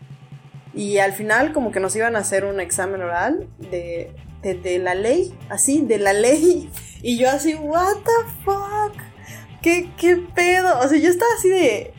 Y 0.75 0.97
al 0.97 1.13
final 1.13 1.53
como 1.53 1.71
que 1.71 1.79
nos 1.79 1.95
iban 1.95 2.15
a 2.15 2.19
hacer 2.19 2.45
un 2.45 2.59
examen 2.59 3.01
oral 3.01 3.47
de, 3.57 4.13
de, 4.43 4.79
la 4.79 4.95
ley, 4.95 5.34
así, 5.49 5.82
de 5.82 5.97
la 5.97 6.13
ley. 6.13 6.69
Y 7.01 7.17
yo 7.17 7.29
así, 7.29 7.56
what 7.56 7.95
the 7.95 8.32
fuck? 8.43 8.93
¿Qué, 9.62 9.89
qué 9.97 10.17
pedo? 10.17 10.79
O 10.79 10.88
sea, 10.88 10.97
yo 10.99 11.10
estaba 11.10 11.32
así 11.38 11.49
de... 11.49 11.93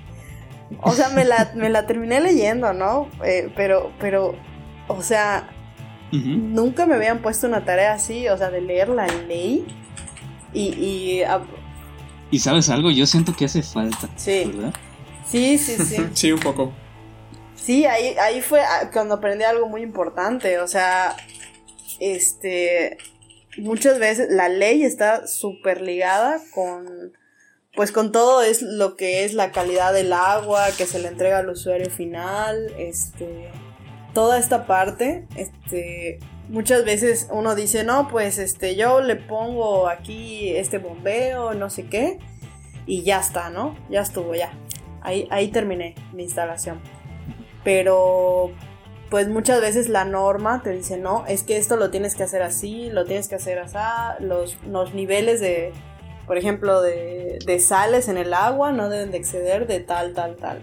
O 0.83 0.93
sea, 0.93 1.09
me 1.11 1.25
la, 1.25 1.53
me 1.55 1.71
la 1.71 1.87
terminé 1.87 2.21
leyendo, 2.21 2.73
¿no? 2.73 3.09
Eh, 3.25 3.51
pero, 3.55 3.93
pero, 4.01 4.35
o 4.89 5.03
sea, 5.03 5.51
nunca 6.11 6.87
me 6.87 6.95
habían 6.95 7.23
puesto 7.23 7.47
una 7.47 7.65
tarea 7.65 7.95
así, 7.95 8.29
o 8.29 8.37
sea, 8.37 8.51
de 8.51 8.61
leer 8.61 8.89
la 8.89 9.07
ley. 9.07 9.65
Y, 10.53 10.63
y 10.63 11.25
y 12.35 12.41
sabes 12.41 12.69
algo, 12.69 12.91
yo 12.91 13.07
siento 13.07 13.33
que 13.37 13.45
hace 13.45 13.63
falta. 13.63 14.09
Sí. 14.17 14.51
¿Verdad? 14.53 14.75
Sí, 15.25 15.57
sí, 15.57 15.77
sí. 15.77 16.05
sí, 16.15 16.33
un 16.33 16.41
poco. 16.41 16.73
Sí, 17.55 17.87
ahí, 17.87 18.17
ahí 18.21 18.41
fue 18.41 18.61
ah, 18.61 18.91
cuando 18.93 19.15
aprendí 19.15 19.45
algo 19.45 19.69
muy 19.69 19.83
importante. 19.83 20.59
O 20.59 20.67
sea, 20.67 21.15
este. 22.01 22.99
Muchas 23.57 23.99
veces 23.99 24.29
la 24.31 24.49
ley 24.49 24.85
está 24.85 25.27
súper 25.27 25.81
ligada 25.81 26.41
con. 26.55 27.13
Pues 27.77 27.91
con 27.91 28.13
todo 28.13 28.43
es 28.43 28.63
lo 28.63 28.97
que 28.97 29.25
es 29.25 29.35
la 29.35 29.51
calidad 29.51 29.93
del 29.93 30.13
agua 30.13 30.67
que 30.79 30.87
se 30.87 31.01
le 31.01 31.09
entrega 31.09 31.39
al 31.39 31.49
usuario 31.49 31.91
final. 31.91 32.73
Este. 32.79 33.51
Toda 34.13 34.39
esta 34.39 34.67
parte. 34.67 35.27
Este 35.37 36.19
muchas 36.49 36.85
veces 36.85 37.29
uno 37.31 37.55
dice, 37.55 37.85
no, 37.85 38.09
pues 38.09 38.39
este, 38.39 38.77
yo 38.77 39.01
le 39.01 39.17
pongo 39.17 39.89
aquí 39.89 40.51
este 40.57 40.79
bombeo, 40.79 41.55
no 41.55 41.71
sé 41.71 41.87
qué, 41.87 42.19
y 42.87 43.03
ya 43.03 43.21
está, 43.21 43.51
¿no? 43.51 43.77
Ya 43.91 44.03
estuvo, 44.03 44.35
ya. 44.35 44.53
Ahí, 45.01 45.27
ahí 45.31 45.49
terminé 45.49 45.95
mi 46.13 46.25
instalación. 46.25 46.81
Pero, 47.63 48.53
pues 49.15 49.29
muchas 49.29 49.61
veces 49.61 49.89
la 49.89 50.05
norma 50.05 50.61
te 50.65 50.71
dice, 50.71 50.99
no, 50.99 51.25
es 51.29 51.45
que 51.45 51.57
esto 51.57 51.77
lo 51.77 51.93
tienes 51.93 52.17
que 52.17 52.25
hacer 52.25 52.43
así, 52.43 52.91
lo 52.91 53.05
tienes 53.05 53.29
que 53.29 53.37
hacer 53.37 53.61
así, 53.61 53.79
los, 54.19 54.61
los 54.65 54.93
niveles 54.93 55.41
de, 55.41 55.73
por 56.27 56.37
ejemplo, 56.37 56.83
de, 56.83 57.39
sales 57.61 58.09
en 58.09 58.17
el 58.17 58.35
agua 58.35 58.73
no 58.73 58.89
deben 58.89 59.13
de 59.13 59.19
exceder 59.19 59.69
de 59.69 59.79
tal, 59.79 60.15
tal, 60.15 60.35
tal. 60.35 60.63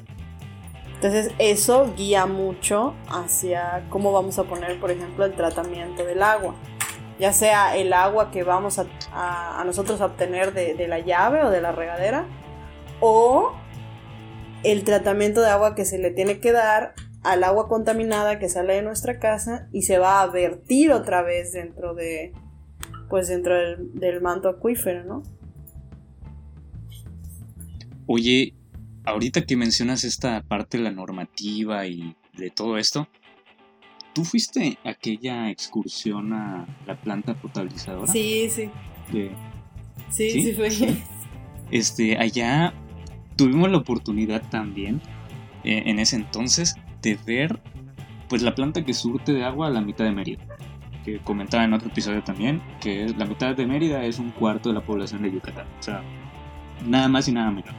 Entonces 0.95 1.31
eso 1.39 1.93
guía 1.95 2.25
mucho 2.25 2.93
hacia 3.07 3.85
cómo 3.89 4.11
vamos 4.11 4.37
a 4.37 4.43
poner, 4.43 4.81
por 4.81 4.91
ejemplo, 4.91 5.23
el 5.23 5.33
tratamiento 5.33 6.03
del 6.03 6.21
agua. 6.21 6.53
Ya 7.19 7.31
sea 7.31 7.77
el 7.77 7.93
agua 7.93 8.31
que 8.31 8.43
vamos 8.43 8.79
a, 9.13 9.63
nosotros 9.65 10.01
a 10.01 10.07
obtener 10.07 10.53
de, 10.53 10.89
la 10.89 10.99
llave 10.99 11.41
o 11.41 11.49
de 11.49 11.61
la 11.61 11.71
regadera, 11.71 12.25
o 12.99 13.53
el 14.63 14.83
tratamiento 14.83 15.39
de 15.39 15.51
agua 15.51 15.73
que 15.73 15.85
se 15.85 15.97
le 15.99 16.11
tiene 16.11 16.41
que 16.41 16.51
dar 16.51 16.95
al 17.23 17.43
agua 17.43 17.67
contaminada 17.67 18.39
que 18.39 18.49
sale 18.49 18.75
de 18.75 18.81
nuestra 18.81 19.19
casa 19.19 19.67
y 19.71 19.83
se 19.83 19.97
va 19.97 20.21
a 20.21 20.27
vertir 20.27 20.91
otra 20.91 21.21
vez 21.21 21.53
dentro 21.53 21.93
de 21.93 22.33
pues 23.09 23.27
dentro 23.27 23.55
del, 23.55 23.93
del 23.93 24.21
manto 24.21 24.47
acuífero, 24.47 25.03
¿no? 25.03 25.23
Oye, 28.07 28.53
ahorita 29.03 29.45
que 29.45 29.55
mencionas 29.57 30.03
esta 30.03 30.41
parte 30.43 30.77
de 30.77 30.83
la 30.83 30.91
normativa 30.91 31.85
y 31.87 32.15
de 32.37 32.49
todo 32.49 32.77
esto, 32.77 33.07
¿tú 34.13 34.23
fuiste 34.23 34.77
a 34.83 34.89
aquella 34.89 35.49
excursión 35.49 36.33
a 36.33 36.65
la 36.85 36.99
planta 36.99 37.33
potabilizadora? 37.35 38.11
Sí, 38.11 38.49
sí. 38.49 38.69
Sí, 40.09 40.29
sí, 40.29 40.53
fue. 40.53 40.69
Este, 41.71 42.17
allá 42.17 42.73
tuvimos 43.37 43.71
la 43.71 43.77
oportunidad 43.77 44.41
también, 44.49 45.01
eh, 45.63 45.83
en 45.85 45.99
ese 45.99 46.17
entonces, 46.17 46.75
de 47.01 47.17
ver 47.25 47.59
pues 48.29 48.41
la 48.41 48.55
planta 48.55 48.85
que 48.85 48.93
surte 48.93 49.33
de 49.33 49.43
agua 49.43 49.67
a 49.67 49.69
la 49.71 49.81
mitad 49.81 50.05
de 50.05 50.11
Mérida. 50.11 50.41
Que 51.03 51.19
comentaba 51.19 51.65
en 51.65 51.73
otro 51.73 51.89
episodio 51.89 52.23
también, 52.23 52.61
que 52.79 53.13
la 53.17 53.25
mitad 53.25 53.55
de 53.55 53.65
Mérida 53.65 54.05
es 54.05 54.19
un 54.19 54.31
cuarto 54.31 54.69
de 54.69 54.75
la 54.75 54.85
población 54.85 55.23
de 55.23 55.31
Yucatán. 55.31 55.67
O 55.79 55.83
sea, 55.83 56.01
nada 56.85 57.09
más 57.09 57.27
y 57.27 57.33
nada 57.33 57.51
menos. 57.51 57.73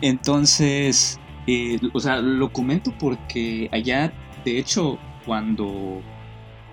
Entonces, 0.00 1.20
eh, 1.46 1.78
o 1.92 2.00
sea, 2.00 2.22
lo 2.22 2.52
comento 2.52 2.94
porque 2.98 3.68
allá, 3.72 4.12
de 4.44 4.58
hecho, 4.58 4.98
cuando 5.26 6.00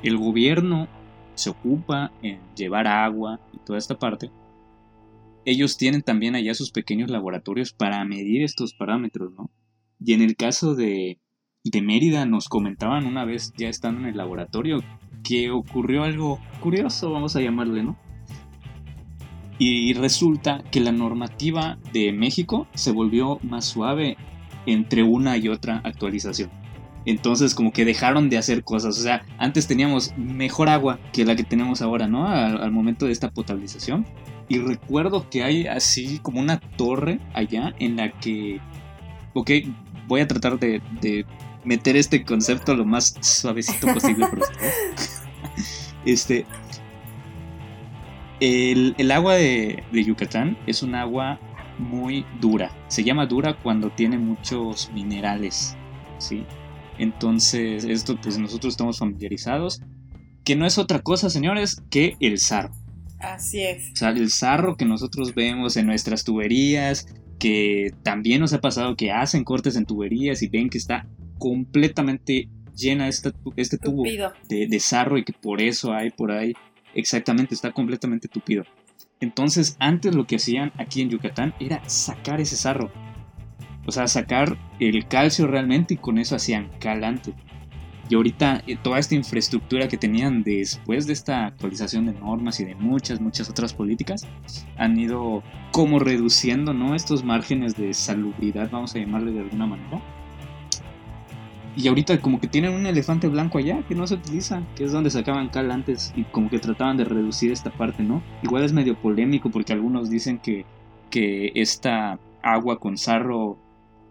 el 0.03 0.17
gobierno 0.17 0.87
se 1.33 1.49
ocupa 1.49 2.13
en 2.21 2.39
llevar 2.55 2.87
agua 2.87 3.41
y 3.51 3.57
toda 3.57 3.77
esta 3.77 3.99
parte, 3.99 4.31
ellos 5.43 5.77
tienen 5.77 6.01
también 6.01 6.35
allá 6.35 6.53
sus 6.53 6.71
pequeños 6.71 7.09
laboratorios 7.09 7.73
para 7.73 8.03
medir 8.05 8.43
estos 8.43 8.73
parámetros, 8.73 9.33
¿no? 9.33 9.51
Y 9.99 10.13
en 10.13 10.21
el 10.21 10.35
caso 10.35 10.75
de, 10.75 11.19
de 11.71 11.81
Mérida 11.81 12.25
nos 12.25 12.47
comentaban 12.47 13.05
una 13.05 13.25
vez 13.25 13.53
ya 13.57 13.69
estando 13.69 14.01
en 14.01 14.07
el 14.07 14.17
laboratorio 14.17 14.83
que 15.23 15.49
ocurrió 15.49 16.03
algo 16.03 16.39
curioso, 16.59 17.11
vamos 17.11 17.35
a 17.35 17.41
llamarle, 17.41 17.83
¿no? 17.83 17.97
Y 19.57 19.93
resulta 19.93 20.63
que 20.71 20.79
la 20.79 20.91
normativa 20.91 21.77
de 21.93 22.11
México 22.11 22.67
se 22.75 22.91
volvió 22.91 23.39
más 23.41 23.65
suave 23.65 24.17
entre 24.65 25.03
una 25.03 25.37
y 25.37 25.47
otra 25.47 25.81
actualización. 25.83 26.51
Entonces 27.05 27.55
como 27.55 27.71
que 27.71 27.85
dejaron 27.85 28.29
de 28.29 28.37
hacer 28.37 28.63
cosas. 28.63 28.97
O 28.99 29.01
sea, 29.01 29.23
antes 29.37 29.67
teníamos 29.67 30.15
mejor 30.17 30.69
agua 30.69 30.99
que 31.13 31.25
la 31.25 31.35
que 31.35 31.43
tenemos 31.43 31.81
ahora, 31.81 32.07
¿no? 32.07 32.27
Al, 32.27 32.71
momento 32.71 33.05
de 33.05 33.11
esta 33.11 33.31
potabilización. 33.31 34.05
Y 34.49 34.59
recuerdo 34.59 35.29
que 35.29 35.43
hay 35.43 35.67
así 35.67 36.19
como 36.19 36.39
una 36.39 36.59
torre 36.59 37.19
allá 37.33 37.73
en 37.79 37.95
la 37.95 38.11
que... 38.11 38.59
Ok, 39.33 39.51
voy 40.07 40.21
a 40.21 40.27
tratar 40.27 40.59
de, 40.59 40.81
de 41.01 41.25
meter 41.65 41.97
este 41.97 42.23
concepto 42.23 42.75
lo 42.75 42.85
más 42.85 43.15
suavecito 43.21 43.87
posible 43.93 44.27
este, 46.05 46.45
el, 48.39 49.11
agua 49.11 49.35
de, 49.35 49.83
Yucatán 49.91 50.57
es 50.67 50.83
un 50.83 50.95
agua 50.95 51.39
muy 51.77 52.25
dura. 52.39 52.71
Se 52.87 53.03
llama 53.03 53.25
dura 53.25 53.57
cuando 53.61 53.89
tiene 53.89 54.17
muchos 54.17 54.91
minerales, 54.93 55.75
¿sí? 56.17 56.43
Entonces, 56.97 57.83
esto 57.83 58.17
pues 58.21 58.37
nosotros 58.37 58.73
estamos 58.73 58.99
familiarizados. 58.99 59.81
Que 60.43 60.55
no 60.55 60.65
es 60.65 60.77
otra 60.77 60.99
cosa, 60.99 61.29
señores, 61.29 61.81
que 61.89 62.15
el 62.19 62.37
sarro. 62.37 62.71
Así 63.19 63.61
es. 63.61 63.91
O 63.93 63.95
sea, 63.95 64.09
el 64.09 64.29
sarro 64.29 64.77
que 64.77 64.85
nosotros 64.85 65.33
vemos 65.33 65.75
en 65.75 65.87
nuestras 65.87 66.23
tuberías, 66.23 67.07
que 67.39 67.93
también 68.03 68.41
nos 68.41 68.53
ha 68.53 68.61
pasado 68.61 68.95
que 68.95 69.11
hacen 69.11 69.43
cortes 69.43 69.75
en 69.75 69.85
tuberías 69.85 70.43
y 70.43 70.47
ven 70.47 70.69
que 70.69 70.77
está 70.77 71.07
completamente 71.37 72.49
llena 72.75 73.07
este 73.07 73.31
tubo 73.31 74.03
de, 74.03 74.67
de, 74.67 74.79
sarro 74.79 75.17
y 75.17 75.23
que 75.23 75.33
por 75.33 75.61
eso 75.61 75.93
hay 75.93 76.09
por 76.09 76.31
ahí 76.31 76.53
Exactamente, 76.95 77.53
está 77.53 77.73
completamente 77.73 78.29
tupido. 78.29 78.63
Entonces, 79.19 79.75
antes 79.79 80.15
lo 80.15 80.25
que 80.25 80.37
hacían 80.37 80.71
aquí 80.77 81.01
en 81.01 81.09
Yucatán 81.09 81.53
era 81.59 81.87
sacar 81.87 82.39
ese 82.39 82.55
sarro. 82.55 82.89
O 83.85 83.91
sea, 83.91 84.07
sacar 84.07 84.57
el 84.79 85.07
calcio 85.07 85.45
realmente 85.45 85.93
y 85.93 85.97
con 85.97 86.17
eso 86.17 86.35
hacían 86.35 86.71
calante. 86.79 87.33
Y 88.09 88.15
ahorita 88.15 88.63
eh, 88.65 88.77
toda 88.81 88.99
esta 88.99 89.15
infraestructura 89.15 89.87
que 89.87 89.97
tenían 89.97 90.43
después 90.43 91.05
de 91.05 91.13
esta 91.13 91.47
actualización 91.47 92.05
de 92.05 92.13
normas 92.13 92.59
y 92.59 92.65
de 92.65 92.75
muchas, 92.75 93.19
muchas 93.19 93.49
otras 93.49 93.73
políticas, 93.73 94.25
han 94.77 94.97
ido 94.97 95.43
como 95.71 95.99
reduciendo, 95.99 96.73
¿no? 96.73 96.95
Estos 96.95 97.23
márgenes 97.23 97.75
de 97.75 97.93
salubridad, 97.93 98.69
vamos 98.71 98.95
a 98.95 98.99
llamarle 98.99 99.31
de 99.31 99.41
alguna 99.41 99.65
manera 99.65 100.01
y 101.75 101.87
ahorita 101.87 102.21
como 102.21 102.39
que 102.39 102.47
tienen 102.47 102.73
un 102.73 102.85
elefante 102.85 103.27
blanco 103.27 103.57
allá 103.57 103.83
que 103.87 103.95
no 103.95 104.07
se 104.07 104.15
utiliza, 104.15 104.63
que 104.75 104.85
es 104.85 104.91
donde 104.91 105.11
sacaban 105.11 105.49
cal 105.49 105.71
antes 105.71 106.13
y 106.15 106.23
como 106.23 106.49
que 106.49 106.59
trataban 106.59 106.97
de 106.97 107.03
reducir 107.03 107.51
esta 107.51 107.69
parte, 107.71 108.03
¿no? 108.03 108.23
Igual 108.43 108.63
es 108.63 108.73
medio 108.73 108.95
polémico 108.95 109.49
porque 109.49 109.73
algunos 109.73 110.09
dicen 110.09 110.39
que, 110.39 110.65
que 111.09 111.51
esta 111.55 112.19
agua 112.41 112.79
con 112.79 112.97
sarro 112.97 113.59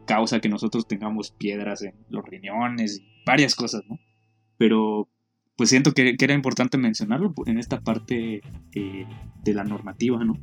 causa 0.07 0.41
que 0.41 0.49
nosotros 0.49 0.87
tengamos 0.87 1.31
piedras 1.31 1.83
en 1.83 1.95
los 2.11 2.25
riñones 2.25 3.01
y 3.01 3.25
varias 3.25 3.55
cosas, 3.55 3.83
¿no? 3.89 3.99
Pero 4.59 5.09
pues 5.57 5.71
siento 5.71 5.93
que, 5.93 6.17
era 6.19 6.35
importante 6.35 6.77
mencionarlo 6.77 7.33
en 7.47 7.59
esta 7.59 7.81
parte 7.81 8.43
eh, 8.75 9.07
de 9.43 9.55
la 9.55 9.65
normativa, 9.65 10.23
¿no? 10.23 10.39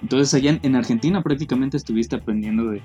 Entonces 0.00 0.32
allá 0.32 0.58
en 0.62 0.76
Argentina 0.76 1.22
prácticamente 1.22 1.76
estuviste 1.76 2.16
aprendiendo 2.16 2.70
de, 2.70 2.82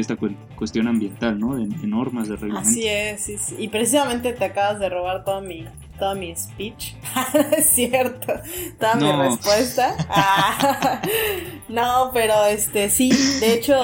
esta 0.00 0.16
cuestión 0.56 0.88
ambiental, 0.88 1.38
¿no? 1.38 1.56
De, 1.56 1.66
normas, 1.86 2.28
de 2.28 2.36
reglamentos. 2.36 2.72
Así 2.72 2.86
es, 2.86 3.54
y 3.58 3.68
precisamente 3.68 4.32
te 4.32 4.44
acabas 4.44 4.80
de 4.80 4.88
robar 4.88 5.24
toda 5.24 5.40
mi, 5.40 5.66
todo 5.98 6.14
mi 6.14 6.34
speech. 6.34 6.94
es 7.56 7.66
cierto, 7.66 8.32
toda 8.78 8.94
mi 8.96 9.12
respuesta. 9.12 9.96
Ah, 10.08 11.02
no, 11.68 12.10
pero 12.12 12.44
este 12.46 12.88
sí, 12.88 13.10
de 13.40 13.54
hecho, 13.54 13.80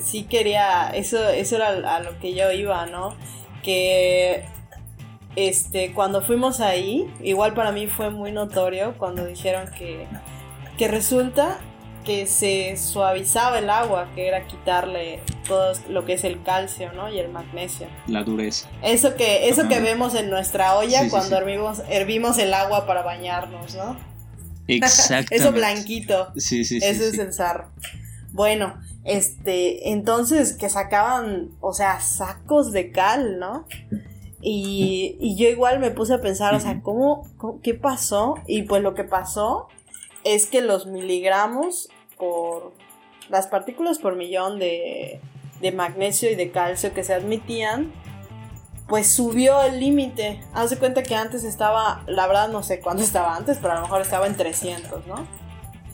sí 0.00 0.24
quería, 0.24 0.90
eso, 0.90 1.28
eso 1.28 1.56
era 1.56 1.96
a 1.96 2.00
lo 2.00 2.18
que 2.18 2.34
yo 2.34 2.50
iba, 2.52 2.86
¿no? 2.86 3.16
Que 3.62 4.44
este, 5.36 5.92
cuando 5.92 6.22
fuimos 6.22 6.60
ahí, 6.60 7.10
igual 7.22 7.54
para 7.54 7.72
mí 7.72 7.86
fue 7.86 8.10
muy 8.10 8.32
notorio 8.32 8.94
cuando 8.98 9.24
dijeron 9.24 9.70
que, 9.76 10.06
que 10.76 10.88
resulta 10.88 11.58
que 12.04 12.26
se 12.26 12.76
suavizaba 12.76 13.58
el 13.58 13.70
agua, 13.70 14.08
que 14.14 14.26
era 14.26 14.46
quitarle 14.46 15.20
todo 15.46 15.72
lo 15.88 16.04
que 16.04 16.14
es 16.14 16.24
el 16.24 16.42
calcio, 16.42 16.92
¿no? 16.92 17.08
Y 17.12 17.18
el 17.18 17.30
magnesio. 17.30 17.86
La 18.06 18.24
dureza. 18.24 18.68
Eso 18.82 19.14
que, 19.14 19.48
eso 19.48 19.68
que 19.68 19.80
vemos 19.80 20.14
en 20.14 20.30
nuestra 20.30 20.76
olla 20.76 21.08
cuando 21.10 21.36
Hervimos, 21.36 21.82
hervimos 21.88 22.38
el 22.38 22.54
agua 22.54 22.86
para 22.86 23.02
bañarnos, 23.02 23.74
¿no? 23.74 23.96
Exacto. 24.68 25.28
eso 25.34 25.52
blanquito. 25.52 26.32
Sí, 26.36 26.64
sí, 26.64 26.80
sí. 26.80 26.86
Ese 26.86 27.08
es 27.08 27.18
el 27.18 27.32
sarro. 27.32 27.70
Bueno, 28.32 28.80
este, 29.04 29.90
entonces 29.90 30.54
que 30.54 30.68
sacaban, 30.68 31.50
o 31.60 31.72
sea, 31.72 32.00
sacos 32.00 32.72
de 32.72 32.90
cal, 32.90 33.38
¿no? 33.38 33.66
Y, 34.40 35.16
y 35.20 35.36
yo 35.36 35.48
igual 35.48 35.78
me 35.78 35.90
puse 35.90 36.14
a 36.14 36.20
pensar, 36.20 36.54
o 36.54 36.60
sea, 36.60 36.80
¿cómo, 36.82 37.28
qué 37.62 37.74
pasó? 37.74 38.34
Y 38.46 38.62
pues 38.62 38.82
lo 38.82 38.94
que 38.94 39.04
pasó 39.04 39.68
es 40.24 40.46
que 40.46 40.60
los 40.60 40.86
miligramos 40.86 41.88
por 42.16 42.72
las 43.28 43.46
partículas 43.46 43.98
por 43.98 44.16
millón 44.16 44.58
de, 44.58 45.20
de 45.60 45.72
magnesio 45.72 46.30
y 46.30 46.34
de 46.34 46.50
calcio 46.50 46.92
que 46.92 47.04
se 47.04 47.14
admitían, 47.14 47.92
pues 48.88 49.14
subió 49.14 49.62
el 49.62 49.80
límite. 49.80 50.40
Haz 50.52 50.70
de 50.70 50.76
cuenta 50.76 51.02
que 51.02 51.14
antes 51.14 51.44
estaba, 51.44 52.02
la 52.06 52.26
verdad 52.26 52.48
no 52.48 52.62
sé 52.62 52.80
cuándo 52.80 53.02
estaba 53.02 53.36
antes, 53.36 53.58
pero 53.60 53.72
a 53.72 53.76
lo 53.76 53.82
mejor 53.82 54.02
estaba 54.02 54.26
en 54.26 54.36
300, 54.36 55.06
¿no? 55.06 55.26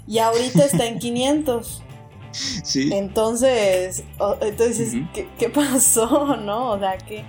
Y 0.06 0.18
ahorita 0.18 0.64
está 0.64 0.86
en 0.86 0.98
500. 0.98 1.82
Sí. 2.30 2.90
Entonces, 2.92 4.04
entonces 4.42 4.92
¿qué, 5.14 5.48
pasó, 5.48 6.36
no? 6.44 6.72
O 6.72 6.78
sea, 6.78 6.98
¿qué, 6.98 7.24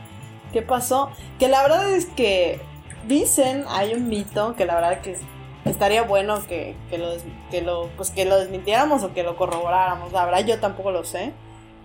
¿qué 0.52 0.62
pasó? 0.62 1.10
Que 1.39 1.47
la 1.47 1.62
verdad 1.62 1.89
es 1.89 2.06
que 2.06 2.60
dicen, 3.08 3.64
hay 3.70 3.93
un 3.93 4.10
mito 4.10 4.56
que 4.58 4.66
la 4.66 4.76
verdad 4.76 5.02
que 5.02 5.18
estaría 5.66 6.03
bueno 6.03 6.45
que, 6.47 6.76
lo, 6.91 7.12
que, 7.51 7.62
lo, 7.62 7.89
pues 7.97 8.12
que 8.12 8.26
lo 8.26 8.39
desmintiéramos 8.39 9.03
o 9.03 9.14
que 9.14 9.24
lo 9.24 9.36
corroboráramos. 9.36 10.12
La 10.12 10.26
verdad 10.26 10.45
yo 10.45 10.60
tampoco 10.60 10.91
lo 10.91 11.03
sé. 11.03 11.34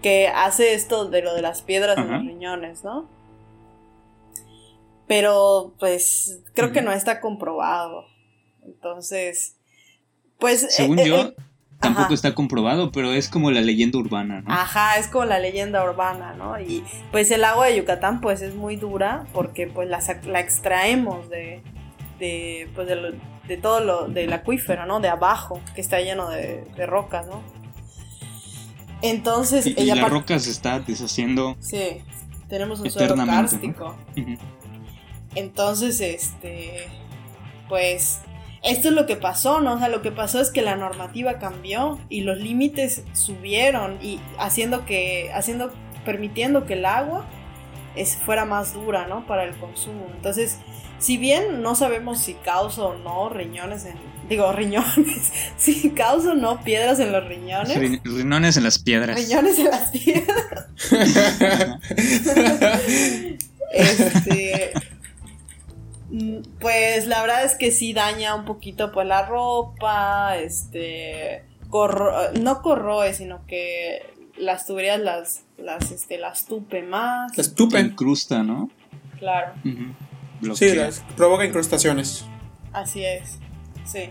Que 0.03 0.29
hace 0.29 0.75
esto 0.75 1.07
de 1.07 1.23
lo 1.23 1.35
de 1.35 1.41
las 1.41 1.63
piedras 1.63 1.97
en 1.97 2.11
los 2.11 2.21
riñones, 2.21 2.85
¿no? 2.85 3.09
Pero 5.07 5.73
pues 5.79 6.43
creo 6.55 6.73
que 6.73 6.83
no 6.83 6.93
está 6.93 7.21
comprobado. 7.21 8.05
Entonces, 8.65 9.57
pues... 10.39 10.67
Según 10.75 10.99
eh, 10.99 11.07
yo, 11.07 11.21
eh, 11.23 11.35
tampoco 11.81 12.13
está 12.13 12.35
comprobado, 12.35 12.93
pero 12.93 13.13
es 13.13 13.29
como 13.29 13.51
la 13.51 13.61
leyenda 13.61 13.99
urbana, 13.99 14.43
¿no? 14.43 14.53
Ajá, 14.53 14.99
es 14.99 15.09
como 15.09 15.25
la 15.25 15.39
leyenda 15.39 15.85
urbana, 15.85 16.35
¿no? 16.35 16.61
Y 16.61 16.85
pues 17.11 17.31
el 17.31 17.45
agua 17.45 17.67
de 17.67 17.77
Yucatán 17.77 18.21
pues 18.21 18.43
es 18.43 18.55
muy 18.55 18.77
dura 18.77 19.27
porque 19.33 19.67
pues 19.67 19.89
la, 19.89 20.01
la 20.27 20.41
extraemos 20.41 21.31
de, 21.31 21.63
de, 22.19 22.69
pues 22.75 22.89
de, 22.89 23.15
todo 23.61 23.81
lo 23.81 24.09
del 24.09 24.33
acuífero, 24.33 24.87
¿no? 24.87 25.01
De 25.01 25.09
abajo, 25.09 25.61
que 25.75 25.81
está 25.81 26.01
lleno 26.01 26.31
de, 26.31 26.65
rocas, 26.87 27.27
¿no? 27.27 27.43
Entonces, 29.03 29.67
y, 29.67 29.75
ella 29.77 29.97
la 29.97 30.09
roca 30.09 30.39
se 30.39 30.51
está 30.51 30.81
deshaciendo. 30.81 31.57
Sí, 31.61 32.03
tenemos 32.49 32.81
un 32.81 32.91
suelo 32.91 33.15
kárstico. 33.17 33.95
Entonces, 35.35 36.01
este, 36.01 36.87
pues, 37.69 38.21
esto 38.63 38.89
es 38.89 38.95
lo 38.95 39.05
que 39.05 39.17
pasó, 39.17 39.61
¿no? 39.61 39.75
O 39.75 39.79
sea, 39.79 39.89
lo 39.89 40.01
que 40.01 40.11
pasó 40.11 40.41
es 40.41 40.51
que 40.51 40.63
la 40.63 40.77
normativa 40.77 41.39
cambió 41.39 41.99
y 42.09 42.23
los 42.23 42.39
límites 42.39 43.03
subieron 43.13 43.99
y 44.03 44.21
haciendo 44.39 44.87
que, 44.87 45.31
haciendo, 45.35 45.71
permitiendo 46.05 46.65
que 46.65 46.75
el 46.75 46.87
agua 46.87 47.27
es, 47.95 48.17
fuera 48.17 48.47
más 48.47 48.73
dura, 48.73 49.07
¿no? 49.07 49.27
Para 49.27 49.45
el 49.45 49.55
consumo. 49.57 50.07
Entonces, 50.15 50.61
si 51.05 51.19
bien 51.19 51.61
no 51.61 51.75
sabemos 51.75 52.19
si 52.19 52.33
causa 52.33 52.83
o 52.83 52.97
no 52.97 53.29
riñones 53.29 53.85
en. 53.85 53.99
Digo, 54.27 54.51
riñones. 54.53 55.35
Si 55.59 55.91
causa 55.91 56.31
o 56.31 56.35
no 56.35 56.65
piedras 56.65 56.99
en 56.99 57.13
los 57.13 57.29
riñones. 57.29 57.79
riñones 58.05 58.57
en 58.57 58.65
las 58.65 58.79
piedras. 58.79 59.15
Riñones 59.15 59.59
en 59.59 59.67
las 59.67 59.91
piedras. 59.91 60.67
este. 63.71 64.73
Pues 66.59 67.07
la 67.07 67.21
verdad 67.21 67.45
es 67.45 67.55
que 67.57 67.71
sí 67.71 67.93
daña 67.93 68.35
un 68.35 68.47
poquito 68.47 68.91
pues 68.91 69.07
la 69.07 69.27
ropa, 69.27 70.39
este. 70.39 71.45
no 72.41 72.63
corroe, 72.63 73.13
sino 73.13 73.45
que 73.47 74.07
las 74.39 74.65
tuberías 74.65 75.01
las, 75.01 75.43
las, 75.59 75.91
este, 75.91 76.17
las 76.17 76.47
tupe 76.47 76.83
más. 76.83 77.37
Las 77.37 77.55
tupe. 77.55 77.79
Incrusta, 77.79 78.43
¿no? 78.43 78.71
Claro. 79.19 79.53
Sí, 80.55 80.75
provoca 81.17 81.45
incrustaciones. 81.45 82.25
Así 82.73 83.05
es. 83.05 83.39
Sí. 83.85 84.11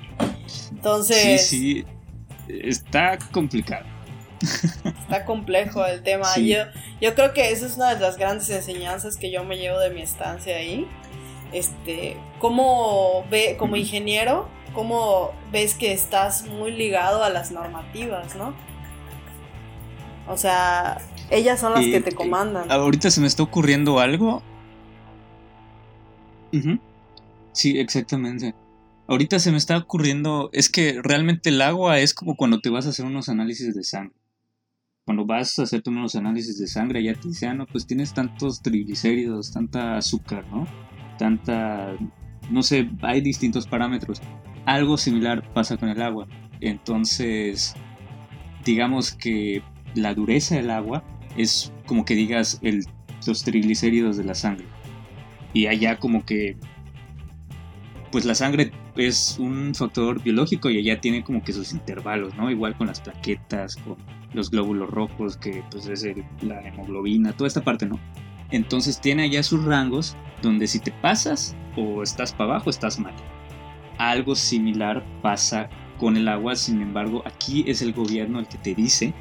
Entonces. 0.71 1.47
Sí, 1.47 1.85
sí. 1.85 1.85
Está 2.47 3.17
complicado. 3.31 3.85
Está 4.41 5.25
complejo 5.25 5.85
el 5.85 6.03
tema. 6.03 6.35
Yo, 6.37 6.57
yo 6.99 7.15
creo 7.15 7.33
que 7.33 7.51
esa 7.51 7.65
es 7.65 7.77
una 7.77 7.93
de 7.95 8.01
las 8.01 8.17
grandes 8.17 8.49
enseñanzas 8.49 9.17
que 9.17 9.31
yo 9.31 9.43
me 9.43 9.57
llevo 9.57 9.79
de 9.79 9.89
mi 9.89 10.01
estancia 10.01 10.57
ahí. 10.57 10.87
Este, 11.53 12.17
cómo 12.39 13.25
ve, 13.29 13.55
como 13.57 13.75
ingeniero, 13.75 14.49
cómo 14.73 15.31
ves 15.51 15.75
que 15.75 15.93
estás 15.93 16.45
muy 16.45 16.71
ligado 16.71 17.23
a 17.23 17.29
las 17.29 17.51
normativas, 17.51 18.35
¿no? 18.35 18.53
O 20.27 20.37
sea, 20.37 20.99
ellas 21.29 21.59
son 21.59 21.73
las 21.73 21.85
que 21.85 22.01
te 22.01 22.11
comandan. 22.13 22.71
Ahorita 22.71 23.11
se 23.11 23.21
me 23.21 23.27
está 23.27 23.43
ocurriendo 23.43 23.99
algo 23.99 24.41
Sí, 27.51 27.77
exactamente. 27.79 28.53
Ahorita 29.07 29.39
se 29.39 29.51
me 29.51 29.57
está 29.57 29.77
ocurriendo, 29.77 30.49
es 30.53 30.69
que 30.69 31.01
realmente 31.01 31.49
el 31.49 31.61
agua 31.61 31.99
es 31.99 32.13
como 32.13 32.35
cuando 32.35 32.59
te 32.59 32.69
vas 32.69 32.85
a 32.85 32.89
hacer 32.89 33.05
unos 33.05 33.29
análisis 33.29 33.75
de 33.75 33.83
sangre. 33.83 34.15
Cuando 35.05 35.25
vas 35.25 35.59
a 35.59 35.63
hacerte 35.63 35.89
unos 35.89 36.15
análisis 36.15 36.57
de 36.57 36.67
sangre, 36.67 37.03
ya 37.03 37.13
te 37.13 37.27
dicen, 37.27 37.57
no, 37.57 37.65
pues 37.65 37.85
tienes 37.85 38.13
tantos 38.13 38.61
triglicéridos, 38.61 39.51
tanta 39.51 39.97
azúcar, 39.97 40.45
¿no? 40.47 40.65
Tanta, 41.17 41.97
no 42.49 42.63
sé, 42.63 42.89
hay 43.01 43.19
distintos 43.19 43.67
parámetros. 43.67 44.21
Algo 44.65 44.97
similar 44.97 45.43
pasa 45.53 45.75
con 45.75 45.89
el 45.89 46.01
agua. 46.01 46.27
Entonces, 46.61 47.75
digamos 48.63 49.11
que 49.11 49.61
la 49.95 50.13
dureza 50.13 50.55
del 50.55 50.71
agua 50.71 51.03
es 51.35 51.73
como 51.85 52.05
que 52.05 52.15
digas 52.15 52.61
los 53.27 53.43
triglicéridos 53.43 54.15
de 54.15 54.23
la 54.23 54.35
sangre 54.35 54.65
y 55.53 55.67
allá 55.67 55.97
como 55.97 56.25
que 56.25 56.57
pues 58.11 58.25
la 58.25 58.35
sangre 58.35 58.71
es 58.95 59.37
un 59.39 59.73
factor 59.73 60.21
biológico 60.21 60.69
y 60.69 60.77
allá 60.77 61.01
tiene 61.01 61.23
como 61.23 61.43
que 61.43 61.51
sus 61.51 61.73
intervalos, 61.73 62.35
¿no? 62.35 62.51
Igual 62.51 62.77
con 62.77 62.85
las 62.87 63.01
plaquetas, 63.01 63.75
con 63.77 63.97
los 64.33 64.51
glóbulos 64.51 64.89
rojos, 64.89 65.35
que 65.37 65.63
pues 65.71 65.87
es 65.87 66.05
la 66.41 66.61
hemoglobina, 66.61 67.33
toda 67.33 67.47
esta 67.47 67.63
parte, 67.63 67.87
¿no? 67.87 67.99
Entonces 68.51 69.01
tiene 69.01 69.23
allá 69.23 69.41
sus 69.41 69.63
rangos 69.65 70.15
donde 70.43 70.67
si 70.67 70.79
te 70.79 70.91
pasas 70.91 71.55
o 71.75 72.03
estás 72.03 72.33
para 72.33 72.51
abajo, 72.51 72.69
estás 72.69 72.99
mal. 72.99 73.13
Algo 73.97 74.35
similar 74.35 75.03
pasa 75.23 75.69
con 75.97 76.17
el 76.17 76.27
agua, 76.27 76.55
sin 76.55 76.81
embargo, 76.81 77.23
aquí 77.25 77.63
es 77.67 77.81
el 77.81 77.93
gobierno 77.93 78.39
el 78.39 78.47
que 78.47 78.57
te 78.57 78.75
dice 78.75 79.13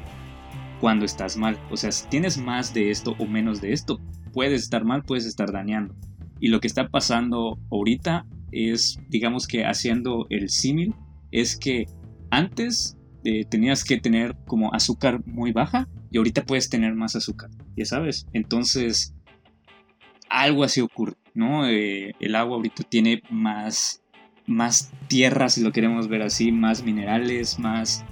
cuando 0.79 1.05
estás 1.05 1.37
mal. 1.37 1.57
O 1.71 1.77
sea, 1.77 1.91
si 1.91 2.07
tienes 2.09 2.37
más 2.37 2.73
de 2.73 2.91
esto 2.91 3.15
o 3.17 3.25
menos 3.25 3.59
de 3.59 3.73
esto, 3.73 3.99
puedes 4.33 4.63
estar 4.63 4.83
mal, 4.83 5.03
puedes 5.03 5.25
estar 5.25 5.51
dañando. 5.51 5.95
Y 6.43 6.49
lo 6.49 6.59
que 6.59 6.67
está 6.67 6.89
pasando 6.89 7.57
ahorita 7.71 8.25
es, 8.51 8.99
digamos 9.07 9.47
que 9.47 9.63
haciendo 9.63 10.27
el 10.29 10.49
símil, 10.49 10.93
es 11.31 11.55
que 11.55 11.85
antes 12.31 12.97
eh, 13.23 13.45
tenías 13.45 13.85
que 13.85 13.97
tener 13.97 14.35
como 14.45 14.73
azúcar 14.73 15.25
muy 15.25 15.53
baja 15.53 15.87
y 16.11 16.17
ahorita 16.17 16.43
puedes 16.43 16.67
tener 16.69 16.95
más 16.95 17.15
azúcar, 17.15 17.49
ya 17.77 17.85
sabes. 17.85 18.27
Entonces, 18.33 19.15
algo 20.29 20.65
así 20.65 20.81
ocurre, 20.81 21.15
¿no? 21.33 21.65
Eh, 21.65 22.11
el 22.19 22.35
agua 22.35 22.57
ahorita 22.57 22.83
tiene 22.83 23.23
más, 23.29 24.03
más 24.45 24.91
tierra, 25.07 25.47
si 25.47 25.61
lo 25.61 25.71
queremos 25.71 26.09
ver 26.09 26.23
así, 26.23 26.51
más 26.51 26.83
minerales, 26.83 27.57
más, 27.57 28.03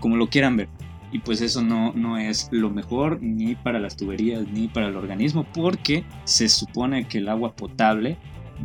como 0.00 0.18
lo 0.18 0.28
quieran 0.28 0.58
ver 0.58 0.68
y 1.12 1.18
pues 1.18 1.40
eso 1.40 1.62
no, 1.62 1.92
no 1.92 2.18
es 2.18 2.48
lo 2.50 2.70
mejor 2.70 3.20
ni 3.20 3.54
para 3.54 3.78
las 3.78 3.96
tuberías 3.96 4.46
ni 4.48 4.68
para 4.68 4.88
el 4.88 4.96
organismo 4.96 5.44
porque 5.52 6.04
se 6.24 6.48
supone 6.48 7.06
que 7.08 7.18
el 7.18 7.28
agua 7.28 7.54
potable 7.54 8.16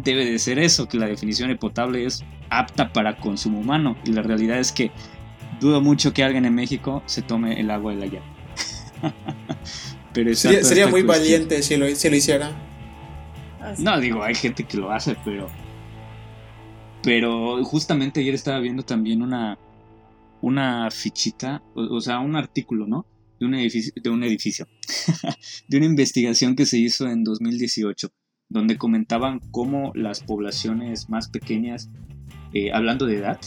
debe 0.03 0.25
de 0.25 0.37
ser 0.39 0.59
eso, 0.59 0.87
que 0.87 0.97
la 0.97 1.07
definición 1.07 1.49
de 1.49 1.55
potable 1.55 2.05
es 2.05 2.23
apta 2.49 2.93
para 2.93 3.17
consumo 3.17 3.59
humano 3.59 3.95
y 4.05 4.11
la 4.11 4.21
realidad 4.21 4.59
es 4.59 4.71
que 4.71 4.91
dudo 5.59 5.81
mucho 5.81 6.13
que 6.13 6.23
alguien 6.23 6.45
en 6.45 6.53
México 6.53 7.01
se 7.05 7.21
tome 7.21 7.59
el 7.59 7.71
agua 7.71 7.93
de 7.93 7.99
la 7.99 8.05
llave. 8.05 8.25
Pero 10.13 10.33
sería, 10.33 10.87
muy 10.87 11.01
valiente 11.01 11.61
si 11.61 11.75
lo, 11.75 11.93
si 11.93 12.09
lo 12.09 12.15
hiciera. 12.15 12.51
No, 13.79 13.99
digo, 13.99 14.23
hay 14.23 14.35
gente 14.35 14.63
que 14.63 14.77
lo 14.77 14.91
hace, 14.91 15.17
pero 15.25 15.49
Pero 17.03 17.61
justamente 17.65 18.21
ayer 18.21 18.33
estaba 18.33 18.59
viendo 18.59 18.83
también 18.83 19.21
una, 19.21 19.57
una 20.41 20.89
fichita, 20.91 21.63
o, 21.75 21.99
sea, 22.01 22.19
un 22.19 22.35
artículo, 22.35 22.87
¿no? 22.87 23.05
De 23.39 23.45
un 23.45 23.55
edificio, 23.55 23.93
de 24.01 24.09
un 24.09 24.23
edificio, 24.23 24.67
de 25.67 25.77
una 25.77 25.85
investigación 25.85 26.55
que 26.55 26.65
se 26.65 26.77
hizo 26.77 27.07
en 27.07 27.23
2018, 27.23 28.09
donde 28.49 28.77
comentaban 28.77 29.39
cómo 29.51 29.91
las 29.95 30.21
poblaciones 30.21 31.09
más 31.09 31.29
pequeñas, 31.29 31.89
eh, 32.53 32.71
hablando 32.71 33.05
de 33.05 33.17
edad, 33.17 33.39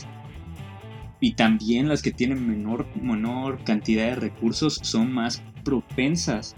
y 1.20 1.32
también 1.32 1.88
las 1.88 2.02
que 2.02 2.12
tienen 2.12 2.46
menor, 2.46 2.86
menor 2.96 3.64
cantidad 3.64 4.06
de 4.06 4.14
recursos 4.16 4.78
son 4.82 5.12
más 5.12 5.42
propensas 5.64 6.54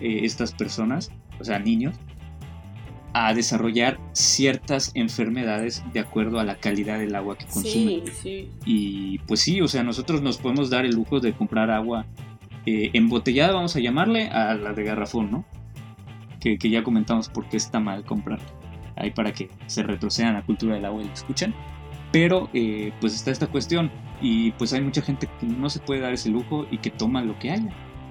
eh, 0.00 0.20
estas 0.24 0.52
personas, 0.52 1.10
o 1.40 1.44
sea, 1.44 1.58
niños, 1.58 1.96
a 3.14 3.32
desarrollar 3.32 3.98
ciertas 4.12 4.90
enfermedades 4.94 5.84
de 5.92 6.00
acuerdo 6.00 6.40
a 6.40 6.44
la 6.44 6.56
calidad 6.56 6.98
del 6.98 7.14
agua 7.14 7.38
que 7.38 7.46
consumen. 7.46 8.02
Sí, 8.06 8.12
sí. 8.12 8.50
Y 8.66 9.18
pues 9.20 9.40
sí, 9.40 9.60
o 9.60 9.68
sea, 9.68 9.84
nosotros 9.84 10.20
nos 10.20 10.36
podemos 10.36 10.68
dar 10.68 10.84
el 10.84 10.96
lujo 10.96 11.20
de 11.20 11.32
comprar 11.32 11.70
agua 11.70 12.06
eh, 12.66 12.90
embotellada, 12.92 13.52
vamos 13.52 13.76
a 13.76 13.80
llamarle, 13.80 14.28
a 14.30 14.54
la 14.54 14.72
de 14.72 14.82
garrafón, 14.82 15.30
¿no? 15.30 15.44
Que, 16.40 16.58
ya 16.58 16.82
comentamos 16.82 17.28
por 17.28 17.48
qué 17.48 17.56
está 17.56 17.78
mal 17.78 18.04
comprar. 18.04 18.40
Ahí 18.96 19.12
para 19.12 19.32
que 19.32 19.48
se 19.66 19.82
retrocedan 19.82 20.34
la 20.34 20.42
cultura 20.42 20.74
del 20.74 20.84
agua 20.84 21.00
y 21.02 21.06
lo 21.06 21.12
escuchen. 21.12 21.54
Pero 22.10 22.50
eh, 22.52 22.92
pues 23.00 23.14
está 23.14 23.30
esta 23.30 23.46
cuestión 23.46 23.90
y 24.20 24.52
pues 24.52 24.72
hay 24.72 24.80
mucha 24.80 25.02
gente 25.02 25.28
que 25.40 25.46
no 25.46 25.70
se 25.70 25.78
puede 25.78 26.00
dar 26.00 26.12
ese 26.12 26.30
lujo 26.30 26.66
y 26.70 26.78
que 26.78 26.90
toma 26.90 27.22
lo 27.22 27.38
que 27.38 27.52
haya. 27.52 27.70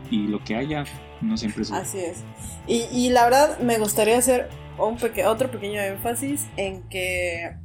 Y 0.10 0.28
lo 0.28 0.44
que 0.44 0.56
haya 0.56 0.86
no 1.22 1.38
siempre 1.38 1.64
es... 1.64 1.72
Así 1.72 2.00
es. 2.00 2.24
Y, 2.68 2.84
y 2.92 3.10
la 3.10 3.26
verdad 3.26 3.60
me 3.60 3.78
gustaría 3.78 4.18
hacer 4.18 4.50
un 4.78 4.98
otro 5.26 5.52
pequeño 5.52 5.82
énfasis 5.82 6.48
en 6.58 6.88
que 6.90 7.56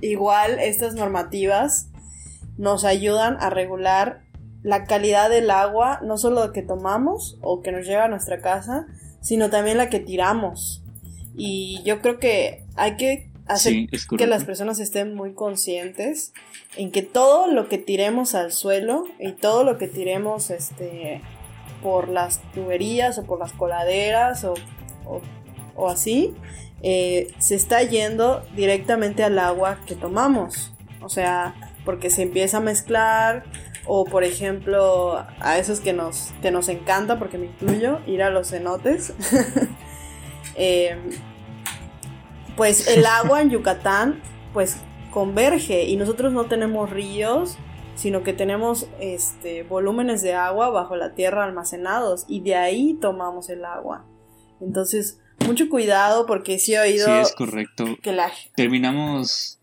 igual 0.00 0.58
estas 0.58 0.94
normativas 0.94 1.88
nos 2.56 2.84
ayudan 2.84 3.36
a 3.40 3.50
regular 3.50 4.22
la 4.62 4.84
calidad 4.84 5.30
del 5.30 5.50
agua, 5.50 6.00
no 6.02 6.18
solo 6.18 6.52
que 6.52 6.62
tomamos 6.62 7.38
o 7.40 7.62
que 7.62 7.72
nos 7.72 7.86
lleva 7.86 8.04
a 8.04 8.08
nuestra 8.08 8.40
casa, 8.40 8.86
sino 9.20 9.50
también 9.50 9.76
la 9.76 9.88
que 9.90 10.00
tiramos. 10.00 10.82
Y 11.36 11.82
yo 11.84 12.00
creo 12.00 12.18
que 12.18 12.64
hay 12.74 12.96
que 12.96 13.30
hacer 13.46 13.86
que 14.16 14.26
las 14.26 14.44
personas 14.44 14.80
estén 14.80 15.14
muy 15.14 15.34
conscientes 15.34 16.32
en 16.76 16.90
que 16.90 17.02
todo 17.02 17.46
lo 17.46 17.68
que 17.68 17.78
tiremos 17.78 18.34
al 18.34 18.50
suelo 18.50 19.04
y 19.20 19.32
todo 19.32 19.62
lo 19.62 19.78
que 19.78 19.86
tiremos 19.86 20.50
este 20.50 21.20
por 21.82 22.08
las 22.08 22.40
tuberías 22.52 23.18
o 23.18 23.24
por 23.24 23.38
las 23.38 23.52
coladeras 23.52 24.42
o 24.44 24.54
o 25.06 25.20
así, 25.88 26.34
eh, 26.82 27.32
se 27.38 27.54
está 27.54 27.82
yendo 27.82 28.42
directamente 28.54 29.24
al 29.24 29.38
agua 29.38 29.78
que 29.86 29.94
tomamos. 29.94 30.72
O 31.00 31.08
sea, 31.08 31.54
porque 31.84 32.10
se 32.10 32.22
empieza 32.22 32.58
a 32.58 32.60
mezclar 32.60 33.44
o 33.86 34.04
por 34.04 34.24
ejemplo 34.24 35.24
a 35.40 35.58
esos 35.58 35.80
que 35.80 35.92
nos, 35.92 36.32
que 36.42 36.50
nos 36.50 36.68
encanta, 36.68 37.18
porque 37.18 37.38
me 37.38 37.46
incluyo, 37.46 38.00
ir 38.06 38.22
a 38.22 38.30
los 38.30 38.50
cenotes. 38.50 39.14
Em, 40.58 41.10
pues 42.56 42.88
el 42.88 43.04
agua 43.20 43.42
en 43.42 43.50
Yucatán 43.50 44.22
pues 44.54 44.78
converge 45.10 45.84
y 45.84 45.96
nosotros 45.96 46.32
no 46.32 46.46
tenemos 46.46 46.88
ríos, 46.88 47.58
sino 47.94 48.22
que 48.22 48.32
tenemos 48.32 48.88
este, 48.98 49.64
volúmenes 49.64 50.22
de 50.22 50.34
agua 50.34 50.70
bajo 50.70 50.96
la 50.96 51.14
tierra 51.14 51.44
almacenados 51.44 52.24
y 52.26 52.40
de 52.40 52.54
ahí 52.54 52.94
tomamos 52.94 53.50
el 53.50 53.66
agua. 53.66 54.06
Entonces, 54.60 55.20
mucho 55.46 55.68
cuidado 55.68 56.26
porque 56.26 56.58
sí 56.58 56.74
he 56.74 56.80
oído. 56.80 57.06
Sí, 57.06 57.12
es 57.12 57.32
correcto. 57.34 57.84
Que 58.02 58.12
la... 58.12 58.30
Terminamos. 58.54 59.58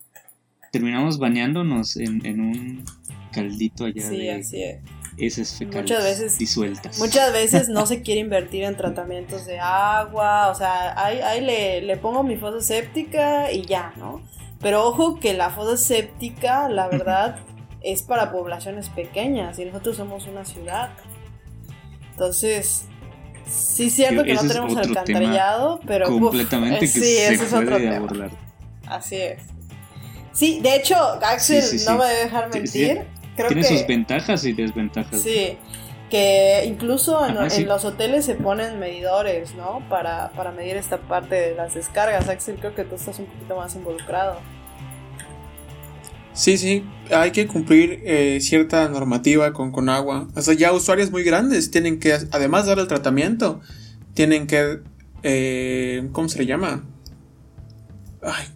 Terminamos 0.72 1.20
bañándonos 1.20 1.98
en, 1.98 2.26
en 2.26 2.40
un 2.42 2.86
caldito 3.32 3.86
allá 3.86 4.10
sí, 4.10 4.30
así 4.30 4.64
es. 4.64 4.80
Esas 5.18 5.56
fecales 5.56 5.84
muchas 5.84 6.04
veces, 6.04 6.38
disueltas. 6.40 6.98
Muchas 6.98 7.32
veces 7.32 7.70
no 7.70 7.86
se 7.86 8.02
quiere 8.04 8.22
invertir 8.22 8.64
en 8.64 8.76
tratamientos 8.76 9.46
de 9.46 9.60
agua, 9.60 10.50
o 10.50 10.56
sea, 10.56 11.00
ahí, 11.04 11.20
ahí 11.20 11.42
le, 11.42 11.82
le 11.82 11.98
pongo 11.98 12.24
mi 12.24 12.36
fosa 12.36 12.62
séptica 12.62 13.52
y 13.52 13.64
ya, 13.64 13.94
¿no? 13.98 14.24
Pero 14.60 14.88
ojo 14.88 15.20
que 15.20 15.34
la 15.34 15.50
fosa 15.52 15.78
séptica, 15.78 16.70
la 16.70 16.88
verdad, 16.88 17.38
es 17.82 18.02
para 18.02 18.32
poblaciones 18.32 18.90
pequeñas 18.90 19.60
y 19.60 19.66
nosotros 19.66 19.98
somos 19.98 20.26
una 20.26 20.46
ciudad. 20.46 20.92
Entonces, 22.12 22.86
Sí, 23.46 23.90
cierto 23.90 24.24
que 24.24 24.34
no 24.34 24.42
tenemos 24.42 24.78
alcantarillado, 24.78 25.80
pero. 25.86 26.08
Completamente 26.08 26.80
que 26.80 26.88
sí, 26.88 27.02
se 27.02 27.34
es 27.34 27.54
otro 27.54 27.78
tema. 27.78 27.98
abordar. 27.98 28.32
Así 28.88 29.16
es. 29.16 29.42
Sí, 30.32 30.60
de 30.62 30.76
hecho, 30.76 30.96
Axel 31.22 31.64
no 31.86 31.98
me 31.98 32.06
debe 32.06 32.24
dejar 32.24 32.54
mentir. 32.54 33.04
Creo 33.36 33.48
Tiene 33.48 33.64
sus 33.64 33.88
ventajas 33.88 34.46
y 34.46 34.54
desventajas. 34.54 35.22
Sí, 35.22 35.58
que 36.10 36.64
incluso 36.68 37.26
en, 37.26 37.68
los 37.68 37.86
hoteles 37.86 38.26
se 38.26 38.36
ponen 38.36 38.80
medidores, 38.80 39.56
¿no? 39.56 39.82
Para, 39.90 40.30
para 40.32 40.52
medir 40.52 40.78
esta 40.78 40.98
parte 40.98 41.36
de 41.36 41.56
las 41.56 41.74
descargas. 41.74 42.30
Axel, 42.30 42.58
creo 42.58 42.76
que 42.76 42.84
tú 42.84 42.96
estás 42.96 43.18
un 43.18 43.26
poquito 43.26 43.56
más 43.56 43.76
involucrado. 43.76 44.40
Sí, 46.34 46.58
sí, 46.58 46.84
hay 47.12 47.32
que 47.32 47.48
cumplir 47.48 48.02
eh, 48.06 48.40
cierta 48.42 48.90
normativa 48.90 49.54
con, 49.54 49.72
con 49.72 49.90
agua. 49.90 50.28
O 50.36 50.42
sea, 50.42 50.54
ya 50.54 50.72
usuarios 50.74 51.12
muy 51.12 51.24
grandes 51.24 51.72
tienen 51.72 52.00
que, 52.00 52.14
además 52.14 52.64
de 52.64 52.70
dar 52.70 52.80
el 52.80 52.88
tratamiento, 52.88 53.62
tienen 54.14 54.48
que, 54.48 54.80
eh, 55.22 56.10
¿cómo 56.12 56.30
se 56.30 56.40
le 56.40 56.46
llama? 56.46 56.84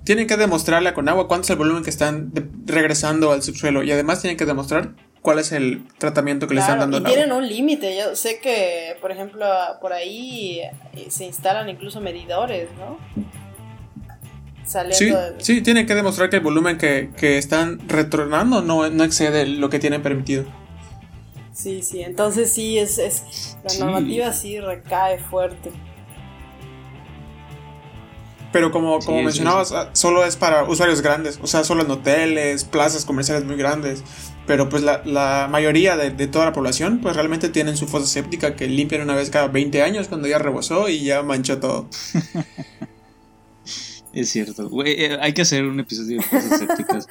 tienen 0.06 0.28
que 0.28 0.38
demostrarle 0.38 0.94
con 0.94 1.10
agua 1.10 1.28
cuánto 1.28 1.44
es 1.44 1.50
el 1.50 1.58
volumen 1.58 1.84
que 1.84 1.90
están 1.90 2.32
regresando 2.66 3.34
al 3.34 3.44
subsuelo 3.44 3.84
y 3.84 3.92
además 3.92 4.22
tienen 4.22 4.38
que 4.38 4.46
demostrar 4.46 4.92
cuál 5.22 5.40
es 5.40 5.52
el 5.52 5.84
tratamiento 5.98 6.48
que 6.48 6.54
le 6.56 6.62
están 6.62 6.80
dando. 6.80 7.00
Y 7.00 7.04
tienen 7.04 7.34
un 7.34 7.46
límite. 7.46 7.98
Yo 7.98 8.16
sé 8.16 8.40
que, 8.40 8.96
por 9.02 9.12
ejemplo, 9.12 9.46
por 9.82 9.92
ahí 9.92 10.62
eh, 10.94 11.08
se 11.10 11.26
instalan 11.26 11.68
incluso 11.68 12.00
medidores, 12.00 12.70
¿no? 12.78 12.98
Sí, 14.92 15.14
sí, 15.40 15.62
tienen 15.62 15.86
que 15.86 15.96
demostrar 15.96 16.30
que 16.30 16.38
el 16.38 16.44
volumen 16.44 16.78
que, 16.78 17.38
están 17.38 17.80
retornando 17.88 18.62
no, 18.62 18.90
no, 18.90 19.04
excede 19.04 19.46
lo 19.46 19.70
que 19.70 19.80
tienen 19.80 20.02
permitido. 20.02 20.46
Sí, 21.54 21.82
sí, 21.82 22.02
entonces 22.02 22.52
sí, 22.52 22.78
es, 22.78 23.58
la 23.64 23.86
normativa 23.86 24.32
sí 24.34 24.60
recae 24.60 25.20
fuerte. 25.20 25.72
Pero 28.52 28.72
como, 28.72 29.00
como 29.00 29.22
mencionabas, 29.24 29.72
ah, 29.72 29.90
solo 29.94 30.24
es 30.24 30.36
para 30.36 30.64
usuarios 30.64 31.02
grandes, 31.02 31.40
o 31.42 31.48
sea, 31.48 31.64
solo 31.64 31.84
en 31.84 31.92
hoteles, 31.92 32.64
plazas 32.64 33.06
comerciales 33.06 33.44
muy 33.44 33.56
grandes. 33.56 34.04
Pero 34.46 34.70
pues 34.70 34.82
la, 34.82 35.48
mayoría 35.52 35.98
de, 35.98 36.10
de, 36.10 36.28
toda 36.28 36.46
la 36.46 36.54
población 36.54 37.00
pues 37.02 37.18
realmente 37.18 37.50
tienen 37.50 37.76
su 37.76 37.86
fosa 37.86 38.08
séptica 38.08 38.56
que 38.56 38.68
limpian 38.68 39.02
una 39.02 39.14
vez 39.14 39.30
cada 39.30 39.50
20 39.50 39.82
años 39.82 40.08
cuando 40.08 40.28
ya 40.30 40.40
rebosó 40.40 40.88
y 40.88 41.04
ya 41.04 41.22
manchó 41.22 41.60
todo. 41.60 41.90
Es 44.18 44.30
cierto. 44.30 44.68
Eh, 44.84 45.16
hay 45.22 45.32
que 45.32 45.44
hacer 45.44 45.64
un 45.66 45.80
episodio 45.80 46.20
de 46.20 46.28
cosas 46.28 46.52
escépticas 46.54 47.08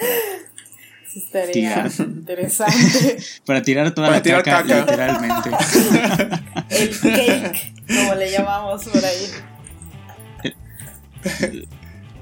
para 1.33 1.47
tirar. 1.53 1.91
interesante. 2.01 3.19
para 3.47 3.63
tirar 3.63 3.95
toda 3.95 4.11
la 4.11 4.21
caca, 4.21 4.63
literalmente. 4.65 5.51
El 6.71 6.99
cake, 6.99 7.75
como 7.87 8.15
le 8.17 8.29
llamamos 8.33 8.85
por 8.87 9.05
ahí. 9.05 9.31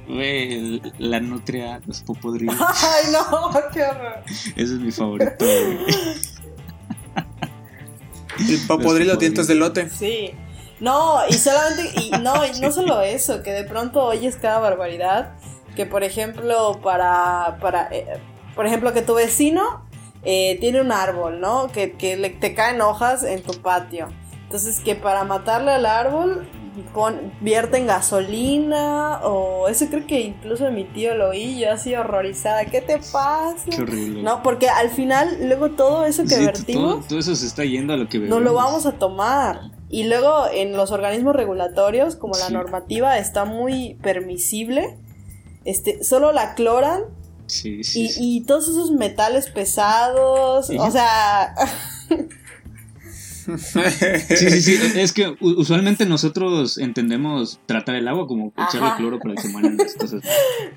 Güey, 0.06 0.82
la 0.98 1.18
nutria, 1.20 1.80
los 1.86 2.02
popodrilos. 2.02 2.54
Ay, 2.60 3.10
no, 3.10 3.52
qué 3.72 3.84
horror. 3.84 4.22
Ese 4.26 4.74
es 4.74 4.80
mi 4.80 4.92
favorito. 4.92 5.46
El 8.38 8.58
popodrilo 8.66 9.16
dientes 9.16 9.46
de 9.46 9.54
lote. 9.54 9.88
Sí. 9.88 10.32
No, 10.84 11.26
y 11.26 11.32
solamente, 11.32 11.98
y 11.98 12.10
no, 12.10 12.44
y 12.44 12.60
no 12.60 12.70
solo 12.70 13.00
eso, 13.00 13.42
que 13.42 13.52
de 13.52 13.64
pronto 13.64 14.04
oyes 14.04 14.36
cada 14.36 14.58
barbaridad, 14.58 15.32
que 15.74 15.86
por 15.86 16.04
ejemplo, 16.04 16.78
para, 16.82 17.56
para 17.58 17.88
eh, 17.90 18.20
por 18.54 18.66
ejemplo, 18.66 18.92
que 18.92 19.00
tu 19.00 19.14
vecino 19.14 19.62
eh, 20.24 20.58
tiene 20.60 20.82
un 20.82 20.92
árbol, 20.92 21.40
¿no? 21.40 21.68
Que, 21.68 21.92
que 21.92 22.18
le, 22.18 22.28
te 22.28 22.54
caen 22.54 22.82
hojas 22.82 23.24
en 23.24 23.42
tu 23.42 23.54
patio. 23.62 24.08
Entonces, 24.42 24.78
que 24.80 24.94
para 24.94 25.24
matarle 25.24 25.70
al 25.70 25.86
árbol, 25.86 26.46
pon, 26.92 27.32
vierten 27.40 27.86
gasolina, 27.86 29.20
o 29.22 29.68
eso 29.68 29.86
creo 29.88 30.06
que 30.06 30.20
incluso 30.20 30.70
mi 30.70 30.84
tío 30.84 31.14
lo 31.14 31.30
oí, 31.30 31.60
yo 31.60 31.72
así 31.72 31.94
horrorizada, 31.94 32.66
¿qué 32.66 32.82
te 32.82 32.98
pasa? 32.98 33.70
Qué 33.70 33.80
horrible. 33.80 34.22
No, 34.22 34.42
porque 34.42 34.68
al 34.68 34.90
final, 34.90 35.48
luego 35.48 35.70
todo 35.70 36.04
eso 36.04 36.24
que 36.24 36.38
vertimos... 36.38 37.08
Todo, 37.08 37.18
eso 37.18 37.34
se 37.34 37.46
está 37.46 37.64
yendo 37.64 37.94
a 37.94 37.96
lo 37.96 38.06
que 38.06 38.18
No 38.18 38.38
lo 38.38 38.52
vamos 38.52 38.84
a 38.84 38.92
tomar. 38.92 39.73
Y 39.94 40.08
luego 40.08 40.46
en 40.52 40.72
los 40.72 40.90
organismos 40.90 41.36
regulatorios, 41.36 42.16
como 42.16 42.36
la 42.36 42.50
normativa 42.50 43.16
está 43.16 43.44
muy 43.44 43.94
permisible, 44.02 44.98
este, 45.64 46.02
solo 46.02 46.32
la 46.32 46.56
cloran 46.56 47.04
sí, 47.46 47.84
sí, 47.84 48.10
y, 48.18 48.40
todos 48.40 48.64
esos 48.68 48.90
metales 48.90 49.48
pesados, 49.50 50.68
o 50.68 50.90
sea... 50.90 51.54
sí, 54.36 54.50
sí, 54.50 54.62
sí. 54.62 54.78
Es 54.96 55.12
que 55.12 55.36
usualmente 55.40 56.06
nosotros 56.06 56.76
entendemos 56.76 57.60
tratar 57.66 57.94
el 57.94 58.08
agua 58.08 58.26
como 58.26 58.52
echarle 58.68 58.96
cloro 58.96 59.20
para 59.20 59.36
que 59.36 59.42
se 59.42 59.48
mueran 59.50 59.76
las 59.76 59.94
cosas. 59.94 60.24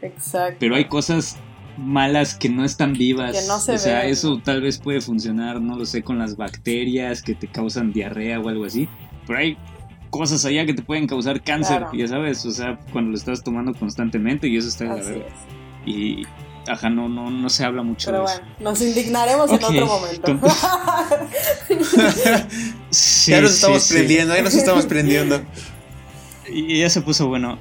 Exacto. 0.04 0.58
Pero 0.60 0.76
hay 0.76 0.86
cosas 0.86 1.38
malas 1.78 2.36
que 2.36 2.50
no 2.50 2.64
están 2.64 2.94
vivas. 2.94 3.32
Que 3.32 3.48
no 3.48 3.60
se 3.60 3.74
o 3.74 3.78
sea, 3.80 4.02
ven. 4.02 4.10
eso 4.10 4.40
tal 4.44 4.62
vez 4.62 4.78
puede 4.78 5.02
funcionar, 5.02 5.60
no 5.60 5.76
lo 5.76 5.88
sé, 5.88 6.04
con 6.04 6.20
las 6.20 6.36
bacterias 6.36 7.24
que 7.24 7.34
te 7.34 7.48
causan 7.48 7.94
diarrea 7.94 8.40
o 8.40 8.50
algo 8.50 8.66
así. 8.66 8.88
Pero 9.28 9.40
hay 9.40 9.58
cosas 10.10 10.44
allá 10.46 10.66
que 10.66 10.74
te 10.74 10.82
pueden 10.82 11.06
causar 11.06 11.44
cáncer, 11.44 11.80
Claro. 11.80 11.94
ya 11.94 12.08
sabes, 12.08 12.46
o 12.46 12.52
sea, 12.52 12.80
cuando 12.92 13.12
lo 13.12 13.18
estás 13.18 13.44
tomando 13.44 13.74
constantemente 13.74 14.48
y 14.48 14.58
eso 14.58 14.70
está 14.70 14.86
de 14.86 14.90
la 14.90 14.96
verga. 15.06 15.26
es. 15.28 15.34
Y, 15.86 16.24
ajá, 16.68 16.90
no, 16.90 17.08
no, 17.10 17.30
no 17.30 17.50
se 17.50 17.64
habla 17.66 17.84
mucho 17.84 18.10
Pero 18.12 18.20
de 18.26 18.34
eso. 18.34 18.42
bueno, 18.42 18.56
nos 18.62 18.82
indignaremos 18.82 19.52
Ok, 19.52 19.60
en 19.60 19.66
otro 19.66 19.86
momento. 19.86 20.40
Sí, 22.90 23.32
ya 23.32 23.42
nos 23.42 23.52
sí, 23.52 23.56
estamos 23.58 23.84
sí. 23.84 23.94
prendiendo, 23.96 24.36
ya 24.36 24.42
nos 24.42 24.54
estamos 24.56 24.86
prendiendo. 24.86 25.42
Y 26.50 26.80
ya 26.80 26.90
se 26.90 27.02
puso 27.02 27.28
bueno. 27.28 27.60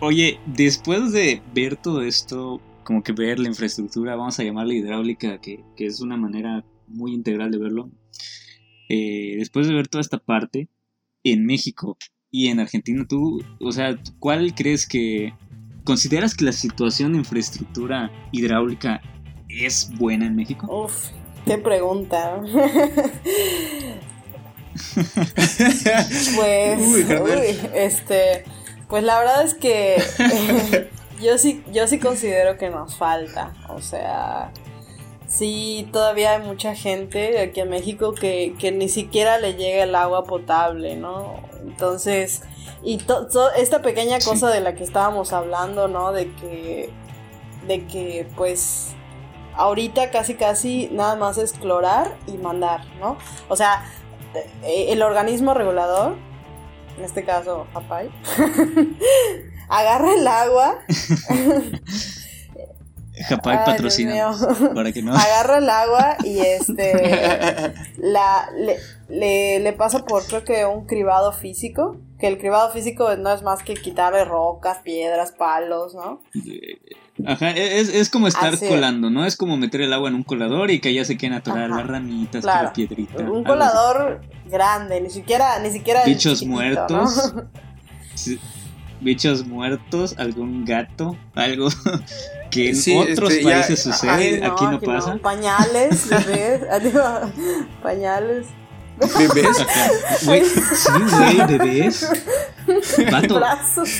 Oye, 0.00 0.38
después 0.46 1.12
de 1.12 1.40
ver 1.54 1.76
todo 1.76 2.02
esto, 2.02 2.60
como 2.84 3.02
que 3.02 3.12
ver 3.12 3.38
la 3.38 3.48
infraestructura, 3.48 4.14
vamos 4.16 4.38
a 4.38 4.44
llamarla 4.44 4.74
hidráulica, 4.74 5.38
que, 5.40 5.64
que 5.76 5.86
es 5.86 6.00
una 6.00 6.16
manera 6.18 6.64
muy 6.86 7.14
integral 7.14 7.50
de 7.50 7.58
verlo. 7.58 7.90
eh, 8.88 9.34
después 9.38 9.66
de 9.66 9.74
ver 9.74 9.88
toda 9.88 10.02
esta 10.02 10.18
parte, 10.18 10.68
en 11.32 11.44
México 11.44 11.96
y 12.30 12.48
en 12.48 12.60
Argentina, 12.60 13.04
tú, 13.08 13.42
o 13.60 13.72
sea, 13.72 13.98
¿cuál 14.18 14.54
crees 14.54 14.86
que... 14.86 15.32
¿Consideras 15.84 16.34
que 16.34 16.44
la 16.44 16.52
situación 16.52 17.12
de 17.12 17.18
infraestructura 17.18 18.10
hidráulica 18.32 19.00
es 19.48 19.90
buena 19.96 20.26
en 20.26 20.34
México? 20.34 20.66
Uf, 20.68 21.10
qué 21.44 21.58
pregunta. 21.58 22.40
Pues, 26.36 26.78
Uy, 26.78 27.06
uy, 27.16 27.58
este, 27.74 28.44
pues 28.88 29.02
la 29.04 29.18
verdad 29.18 29.42
es 29.44 29.54
que 29.54 29.96
yo 31.22 31.38
sí, 31.38 31.62
yo 31.72 31.86
sí 31.86 31.98
considero 31.98 32.58
que 32.58 32.70
nos 32.70 32.96
falta, 32.96 33.54
o 33.68 33.80
sea, 33.80 34.52
sí 35.36 35.88
todavía 35.92 36.32
hay 36.32 36.42
mucha 36.42 36.74
gente 36.74 37.38
aquí 37.40 37.60
en 37.60 37.68
México 37.70 38.12
que, 38.14 38.54
que 38.58 38.72
ni 38.72 38.88
siquiera 38.88 39.38
le 39.38 39.54
llega 39.54 39.84
el 39.84 39.94
agua 39.94 40.24
potable, 40.24 40.96
¿no? 40.96 41.40
Entonces, 41.62 42.42
y 42.82 42.98
to- 42.98 43.26
to- 43.28 43.52
esta 43.52 43.82
pequeña 43.82 44.20
Sí. 44.20 44.28
cosa 44.28 44.50
de 44.50 44.60
la 44.60 44.74
que 44.74 44.84
estábamos 44.84 45.32
hablando, 45.32 45.88
¿no? 45.88 46.12
De 46.12 46.32
que, 46.34 46.90
de 47.66 47.84
que, 47.86 48.26
pues, 48.36 48.88
ahorita 49.54 50.10
casi 50.10 50.34
casi 50.34 50.88
nada 50.92 51.16
más 51.16 51.38
es 51.38 51.52
clorar 51.52 52.16
y 52.26 52.32
mandar, 52.38 52.84
¿no? 53.00 53.16
O 53.48 53.56
sea, 53.56 53.84
eh, 54.64 54.86
el 54.90 55.02
organismo 55.02 55.54
regulador, 55.54 56.14
en 56.98 57.04
este 57.04 57.24
caso 57.24 57.66
Japay, 57.72 58.10
agarra 59.68 60.14
el 60.14 60.26
agua, 60.26 60.78
Japay 63.28 63.56
Ay, 63.58 63.64
patrocina. 63.64 64.32
Para 64.74 64.92
que 64.92 65.02
no. 65.02 65.14
agarra 65.14 65.58
el 65.58 65.70
agua 65.70 66.16
y 66.24 66.38
este 66.40 66.92
la 67.98 68.48
le, 68.56 68.76
le, 69.08 69.60
le 69.60 69.72
pasa 69.72 70.04
por 70.04 70.26
creo 70.26 70.44
que 70.44 70.64
un 70.66 70.86
cribado 70.86 71.32
físico, 71.32 71.96
que 72.18 72.26
el 72.26 72.38
cribado 72.38 72.70
físico 72.72 73.16
no 73.16 73.32
es 73.32 73.42
más 73.42 73.62
que 73.62 73.74
quitarle 73.74 74.24
rocas, 74.24 74.78
piedras, 74.84 75.32
palos, 75.32 75.94
¿no? 75.94 76.20
Ajá, 77.26 77.50
es, 77.50 77.88
es 77.88 78.10
como 78.10 78.28
estar 78.28 78.52
Así 78.52 78.68
colando, 78.68 79.08
¿no? 79.08 79.24
Es 79.24 79.36
como 79.36 79.56
meter 79.56 79.80
el 79.80 79.92
agua 79.92 80.10
en 80.10 80.16
un 80.16 80.22
colador 80.22 80.70
y 80.70 80.80
que 80.80 80.92
ya 80.92 81.04
se 81.04 81.16
queden 81.16 81.32
atorar 81.32 81.70
las 81.70 81.86
ramitas, 81.86 82.42
claro. 82.42 82.64
la 82.64 82.72
piedrita. 82.72 83.18
algo 83.18 83.38
Un 83.38 83.44
colador 83.44 84.20
grande, 84.46 85.00
ni 85.00 85.08
siquiera 85.08 85.58
ni 85.60 85.70
siquiera 85.70 86.04
Bichos 86.04 86.44
muertos. 86.44 87.34
¿no? 87.34 87.44
Sí, 88.14 88.40
Bichos 89.00 89.46
muertos, 89.46 90.14
algún 90.18 90.64
gato, 90.64 91.16
algo 91.34 91.68
que 92.50 92.70
en 92.70 92.76
Sí, 92.76 92.94
otros 92.96 93.30
este, 93.32 93.44
ya- 93.44 93.50
países 93.50 93.80
sucede, 93.82 94.10
Ay, 94.10 94.40
aquí 94.42 94.64
no 94.64 94.80
pasa. 94.80 95.16
Pañales, 95.18 96.08
bebés, 96.26 96.62
adiós, 96.70 97.30
pañales. 97.82 98.46
¿Bebés? 98.98 99.58
Güey, 100.24 100.42
sí, 100.46 100.90
güey, 101.10 101.46
bebés. 101.58 102.08
Vato, 103.12 103.34
brazos. 103.36 103.90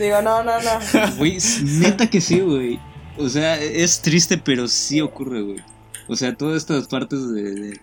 Digo, 0.00 0.20
no, 0.22 0.42
no, 0.42 0.52
no. 0.60 1.16
güey, 1.16 1.38
neta 1.62 2.10
que 2.10 2.20
sí, 2.20 2.40
güey. 2.40 2.80
O 3.16 3.28
sea, 3.28 3.56
es 3.60 4.02
triste, 4.02 4.36
pero 4.38 4.66
sí 4.66 5.00
ocurre, 5.00 5.42
güey. 5.42 5.58
O 6.08 6.16
sea, 6.16 6.34
todas 6.34 6.56
estas 6.56 6.88
partes 6.88 7.30
de, 7.30 7.42
de- 7.54 7.80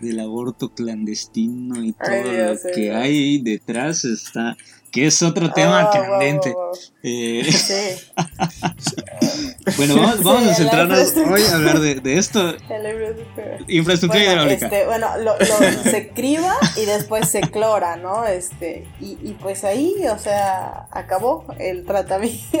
del 0.00 0.20
aborto 0.20 0.70
clandestino 0.72 1.82
y 1.82 1.92
todo 1.92 2.10
Ay, 2.10 2.22
Dios, 2.30 2.50
lo 2.50 2.56
sí, 2.56 2.68
que 2.74 2.80
Dios. 2.82 2.96
hay 2.96 3.42
detrás 3.42 4.04
está. 4.06 4.56
Que 4.96 5.06
es 5.06 5.22
otro 5.22 5.52
tema 5.52 5.88
Oh, 5.88 5.92
candente. 5.92 6.50
wow, 6.52 6.60
wow, 6.62 6.70
wow. 6.70 6.78
Eh, 7.02 7.44
Sí, 7.52 8.10
bueno, 9.76 9.96
vamos, 9.96 10.22
vamos 10.22 10.42
Sí, 10.44 10.48
a 10.50 10.54
centrarnos 10.54 11.14
hoy 11.16 11.42
a 11.42 11.54
hablar 11.54 11.80
de, 11.80 11.94
de 12.00 12.18
esto. 12.18 12.40
infraestructura. 12.50 13.58
Infraestructura 13.68 14.24
Bueno, 14.24 14.42
hidráulica. 14.42 14.66
este, 14.66 14.86
bueno 14.86 15.16
lo, 15.18 15.38
lo- 15.38 15.82
se 15.90 16.08
criba 16.10 16.54
y 16.76 16.84
después 16.84 17.28
se 17.28 17.40
clora, 17.42 17.96
¿no? 17.96 18.24
Este, 18.26 18.86
y, 19.00 19.18
y 19.22 19.36
pues 19.40 19.64
ahí, 19.64 19.94
o 20.10 20.18
sea, 20.18 20.86
acabó 20.90 21.44
el 21.58 21.84
tratamiento. 21.84 22.58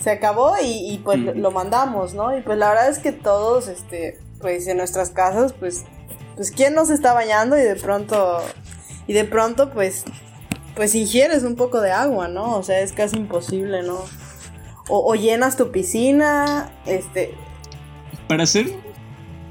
Se 0.00 0.10
acabó 0.10 0.54
y, 0.62 0.92
y, 0.94 0.98
pues 0.98 1.18
lo- 1.18 1.30
Ujú. 1.32 1.40
lo 1.40 1.50
mandamos, 1.52 2.14
¿no? 2.14 2.36
Y 2.36 2.40
pues 2.42 2.58
la 2.58 2.68
verdad 2.70 2.88
es 2.88 2.98
que 2.98 3.12
todos, 3.12 3.68
este, 3.68 4.18
pues 4.40 4.66
en 4.66 4.78
nuestras 4.78 5.10
casas, 5.10 5.52
pues, 5.52 5.84
pues 6.34 6.50
quién 6.50 6.74
no 6.74 6.84
se 6.86 6.94
está 6.94 7.12
bañando 7.12 7.56
y 7.56 7.60
de 7.62 7.76
pronto, 7.76 8.42
y 9.06 9.12
de 9.12 9.24
pronto, 9.24 9.70
pues, 9.70 10.04
pues 10.74 10.94
ingieres 10.94 11.42
un 11.44 11.56
poco 11.56 11.80
de 11.80 11.90
agua, 11.92 12.28
¿no? 12.28 12.56
O 12.56 12.62
sea, 12.62 12.80
es 12.80 12.92
casi 12.92 13.16
imposible, 13.16 13.82
¿no? 13.82 13.98
O, 14.88 15.10
o 15.12 15.14
llenas 15.14 15.56
tu 15.56 15.70
piscina, 15.70 16.70
este, 16.86 17.34
Para 18.28 18.44
hacer. 18.44 18.66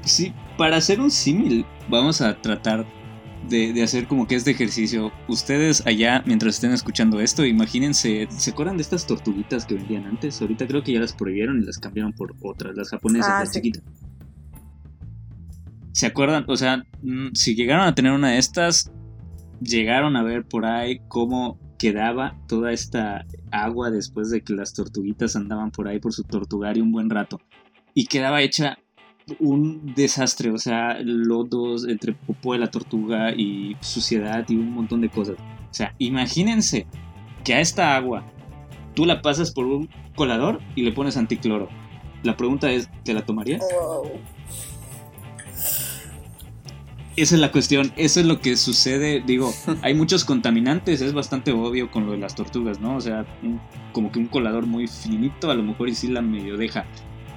Sí, 0.04 0.34
para 0.58 0.76
hacer 0.76 1.00
un 1.00 1.10
símil, 1.10 1.64
vamos 1.88 2.20
a 2.20 2.40
tratar 2.40 2.84
de, 3.48 3.72
de 3.72 3.82
hacer 3.82 4.06
como 4.06 4.26
que 4.26 4.34
este 4.34 4.50
ejercicio. 4.50 5.12
Ustedes 5.28 5.84
allá, 5.86 6.22
mientras 6.26 6.56
estén 6.56 6.72
escuchando 6.72 7.20
esto, 7.20 7.44
imagínense. 7.44 8.26
¿Se 8.30 8.50
acuerdan 8.50 8.76
de 8.76 8.82
estas 8.82 9.06
tortuguitas 9.06 9.64
que 9.64 9.74
vendían 9.74 10.06
antes? 10.06 10.40
Ahorita 10.40 10.66
creo 10.66 10.82
que 10.82 10.92
ya 10.92 11.00
las 11.00 11.12
prohibieron 11.12 11.62
y 11.62 11.66
las 11.66 11.78
cambiaron 11.78 12.12
por 12.12 12.34
otras, 12.42 12.76
las 12.76 12.90
japonesas, 12.90 13.30
Ah, 13.32 13.40
las 13.40 13.48
sí. 13.52 13.60
chiquitas. 13.60 13.82
¿Se 15.92 16.06
acuerdan? 16.06 16.44
O 16.48 16.56
sea, 16.56 16.84
mm, 17.02 17.28
si 17.34 17.54
llegaron 17.54 17.86
a 17.86 17.94
tener 17.94 18.12
una 18.12 18.30
de 18.30 18.38
estas, 18.38 18.90
llegaron 19.62 20.16
a 20.16 20.22
ver 20.22 20.44
por 20.44 20.66
ahí 20.66 21.00
cómo 21.08 21.58
quedaba 21.78 22.38
toda 22.46 22.72
esta 22.72 23.26
agua 23.50 23.90
después 23.90 24.30
de 24.30 24.42
que 24.42 24.54
las 24.54 24.72
tortuguitas 24.72 25.34
andaban 25.36 25.70
por 25.70 25.88
ahí 25.88 25.98
por 25.98 26.12
su 26.12 26.22
tortugario 26.22 26.82
un 26.82 26.92
buen 26.92 27.10
rato. 27.10 27.40
Y 27.94 28.06
quedaba 28.06 28.40
hecha 28.42 28.78
un 29.38 29.94
desastre, 29.94 30.50
o 30.50 30.58
sea, 30.58 30.98
lodos 31.02 31.86
entre 31.86 32.12
popó 32.12 32.52
de 32.52 32.60
la 32.60 32.70
tortuga 32.70 33.32
y 33.32 33.76
suciedad 33.80 34.44
y 34.48 34.56
un 34.56 34.72
montón 34.72 35.00
de 35.00 35.10
cosas. 35.10 35.36
O 35.38 35.74
sea, 35.74 35.94
imagínense 35.98 36.86
que 37.44 37.54
a 37.54 37.60
esta 37.60 37.96
agua 37.96 38.24
tú 38.94 39.04
la 39.04 39.22
pasas 39.22 39.52
por 39.52 39.66
un 39.66 39.88
colador 40.14 40.60
y 40.74 40.82
le 40.82 40.92
pones 40.92 41.16
anticloro. 41.16 41.68
La 42.22 42.36
pregunta 42.36 42.70
es, 42.70 42.88
¿te 43.04 43.14
la 43.14 43.24
tomarías? 43.24 43.62
wow. 43.72 44.04
Esa 47.14 47.34
es 47.34 47.40
la 47.42 47.52
cuestión, 47.52 47.92
eso 47.96 48.20
es 48.20 48.26
lo 48.26 48.40
que 48.40 48.56
sucede, 48.56 49.20
digo, 49.26 49.52
hay 49.82 49.94
muchos 49.94 50.24
contaminantes, 50.24 51.02
es 51.02 51.12
bastante 51.12 51.52
obvio 51.52 51.90
con 51.90 52.06
lo 52.06 52.12
de 52.12 52.18
las 52.18 52.34
tortugas, 52.34 52.80
¿no? 52.80 52.96
O 52.96 53.00
sea, 53.02 53.26
un- 53.42 53.60
como 53.92 54.10
que 54.10 54.18
un 54.18 54.26
colador 54.28 54.66
muy 54.66 54.86
finito, 54.88 55.50
a 55.50 55.54
lo 55.54 55.62
mejor 55.62 55.90
y 55.90 55.94
sí 55.94 56.08
la 56.08 56.22
medio 56.22 56.56
deja, 56.56 56.86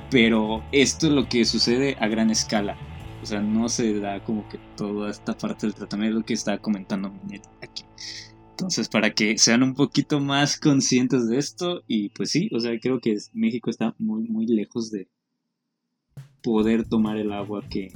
pero 0.10 0.64
esto 0.72 1.08
es 1.08 1.14
lo 1.14 1.28
que 1.28 1.44
sucede 1.44 1.98
a 2.00 2.08
gran 2.08 2.30
escala, 2.30 2.78
o 3.22 3.26
sea, 3.26 3.42
no 3.42 3.68
se 3.68 4.00
da 4.00 4.24
como 4.24 4.48
que 4.48 4.60
toda 4.78 5.12
esta 5.12 5.38
parte 5.38 5.66
del 5.68 5.76
tratamiento 5.76 6.24
que 6.24 6.34
está 6.36 6.58
comentando 6.60 7.12
aquí. 7.62 7.84
Entonces, 8.52 8.88
para 8.88 9.10
que 9.14 9.38
sean 9.38 9.62
un 9.62 9.74
poquito 9.74 10.22
más 10.22 10.58
conscientes 10.58 11.28
de 11.28 11.38
esto, 11.38 11.84
y 11.88 12.08
pues 12.10 12.32
sí, 12.32 12.50
o 12.56 12.62
sea, 12.62 12.80
creo 12.80 13.02
que 13.02 13.18
México 13.34 13.70
está 13.70 13.94
muy, 14.00 14.24
muy 14.30 14.48
lejos 14.48 14.90
de 14.92 15.10
poder 16.42 16.88
tomar 16.88 17.18
el 17.18 17.34
agua 17.34 17.62
que 17.70 17.90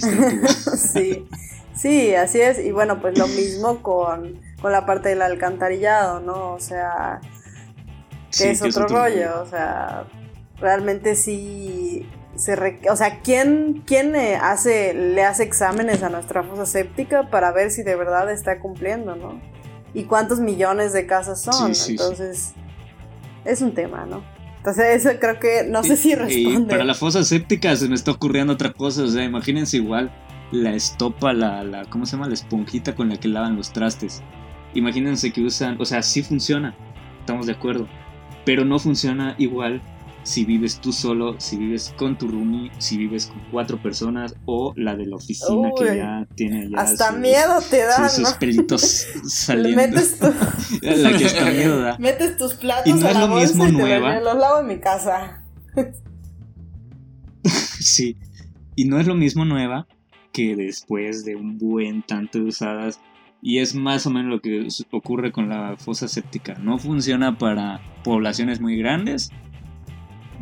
sí, 0.92 1.26
sí, 1.74 2.14
así 2.14 2.40
es. 2.40 2.58
Y 2.58 2.72
bueno, 2.72 3.00
pues 3.00 3.18
lo 3.18 3.26
mismo 3.28 3.82
con, 3.82 4.40
con 4.60 4.72
la 4.72 4.86
parte 4.86 5.10
del 5.10 5.22
alcantarillado, 5.22 6.20
¿no? 6.20 6.52
O 6.54 6.60
sea, 6.60 7.20
que 8.30 8.36
Sí, 8.36 8.44
es 8.48 8.60
que 8.62 8.68
otro 8.68 8.86
rollo. 8.88 9.42
O 9.42 9.46
sea, 9.46 10.04
realmente 10.60 11.14
sí 11.16 12.08
se 12.36 12.54
re- 12.54 12.80
o 12.90 12.94
sea, 12.96 13.20
¿quién, 13.20 13.82
quién 13.86 14.14
eh, 14.14 14.36
hace, 14.36 14.94
le 14.94 15.24
hace 15.24 15.42
exámenes 15.42 16.02
a 16.02 16.08
nuestra 16.08 16.42
fosa 16.44 16.66
séptica 16.66 17.30
para 17.30 17.50
ver 17.52 17.70
si 17.70 17.82
de 17.82 17.96
verdad 17.96 18.30
está 18.30 18.60
cumpliendo, 18.60 19.16
¿no? 19.16 19.40
Y 19.94 20.04
cuántos 20.04 20.38
millones 20.38 20.92
de 20.92 21.06
casas 21.06 21.40
son. 21.42 21.74
Sí, 21.74 21.74
sí, 21.74 21.84
sí. 21.84 21.90
Entonces, 21.92 22.52
es 23.44 23.60
un 23.62 23.74
tema, 23.74 24.06
¿no? 24.06 24.22
Entonces, 24.68 25.06
eso 25.06 25.18
creo 25.18 25.40
que, 25.40 25.64
no 25.66 25.82
sé 25.82 25.96
si 25.96 26.14
responde. 26.14 26.62
Y 26.62 26.66
para 26.66 26.84
la 26.84 26.94
fosa 26.94 27.24
séptica 27.24 27.74
se 27.74 27.88
me 27.88 27.94
está 27.94 28.10
ocurriendo 28.10 28.52
otra 28.52 28.72
cosa. 28.72 29.04
O 29.04 29.08
sea, 29.08 29.24
imagínense 29.24 29.78
igual 29.78 30.12
la 30.52 30.74
estopa, 30.74 31.32
la, 31.32 31.64
la, 31.64 31.84
¿cómo 31.86 32.04
se 32.04 32.12
llama? 32.12 32.28
La 32.28 32.34
esponjita 32.34 32.94
con 32.94 33.08
la 33.08 33.16
que 33.16 33.28
lavan 33.28 33.56
los 33.56 33.72
trastes. 33.72 34.22
Imagínense 34.74 35.32
que 35.32 35.42
usan, 35.42 35.80
o 35.80 35.84
sea, 35.86 36.02
sí 36.02 36.22
funciona, 36.22 36.74
estamos 37.20 37.46
de 37.46 37.52
acuerdo. 37.52 37.88
Pero 38.44 38.66
no 38.66 38.78
funciona 38.78 39.34
igual 39.38 39.80
si 40.22 40.44
vives 40.44 40.80
tú 40.80 40.92
solo, 40.92 41.40
si 41.40 41.56
vives 41.56 41.94
con 41.96 42.18
tu 42.18 42.28
roomie, 42.28 42.70
si 42.78 42.98
vives 42.98 43.26
con 43.26 43.40
cuatro 43.50 43.80
personas 43.80 44.34
o 44.44 44.72
la 44.76 44.96
de 44.96 45.06
la 45.06 45.16
oficina 45.16 45.70
que 45.76 45.96
ya 45.96 46.26
tiene 46.34 46.68
ya 46.70 46.80
hasta 46.80 47.12
miedo 47.12 47.60
te 47.70 47.84
da, 47.84 48.08
sus, 48.08 48.32
pelitos 48.34 49.06
saliendo. 49.26 49.80
Metes 49.80 50.18
la 50.82 51.16
que 51.16 51.24
hasta 51.24 51.50
miedo 51.50 51.80
da. 51.80 51.98
Metes 51.98 52.36
tus 52.36 52.54
platos 52.54 52.86
y 52.86 52.92
no 52.92 53.06
a 53.06 53.10
es 53.10 53.16
la 53.16 53.26
lo 53.26 53.34
mismo 53.36 53.66
y 53.66 53.72
nueva. 53.72 54.20
los 54.20 54.36
lavo 54.36 54.60
en 54.60 54.66
mi 54.66 54.78
casa. 54.78 55.42
sí. 57.80 58.16
Y 58.76 58.84
no 58.84 59.00
es 59.00 59.06
lo 59.06 59.14
mismo 59.14 59.44
nueva 59.44 59.86
que 60.32 60.54
después 60.54 61.24
de 61.24 61.36
un 61.36 61.58
buen 61.58 62.02
tanto 62.02 62.38
de 62.38 62.44
usadas 62.44 63.00
y 63.40 63.58
es 63.58 63.74
más 63.74 64.06
o 64.06 64.10
menos 64.10 64.30
lo 64.30 64.40
que 64.40 64.66
ocurre 64.90 65.32
con 65.32 65.48
la 65.48 65.76
fosa 65.76 66.08
séptica. 66.08 66.54
No 66.60 66.78
funciona 66.78 67.38
para 67.38 67.80
poblaciones 68.04 68.60
muy 68.60 68.76
grandes 68.76 69.30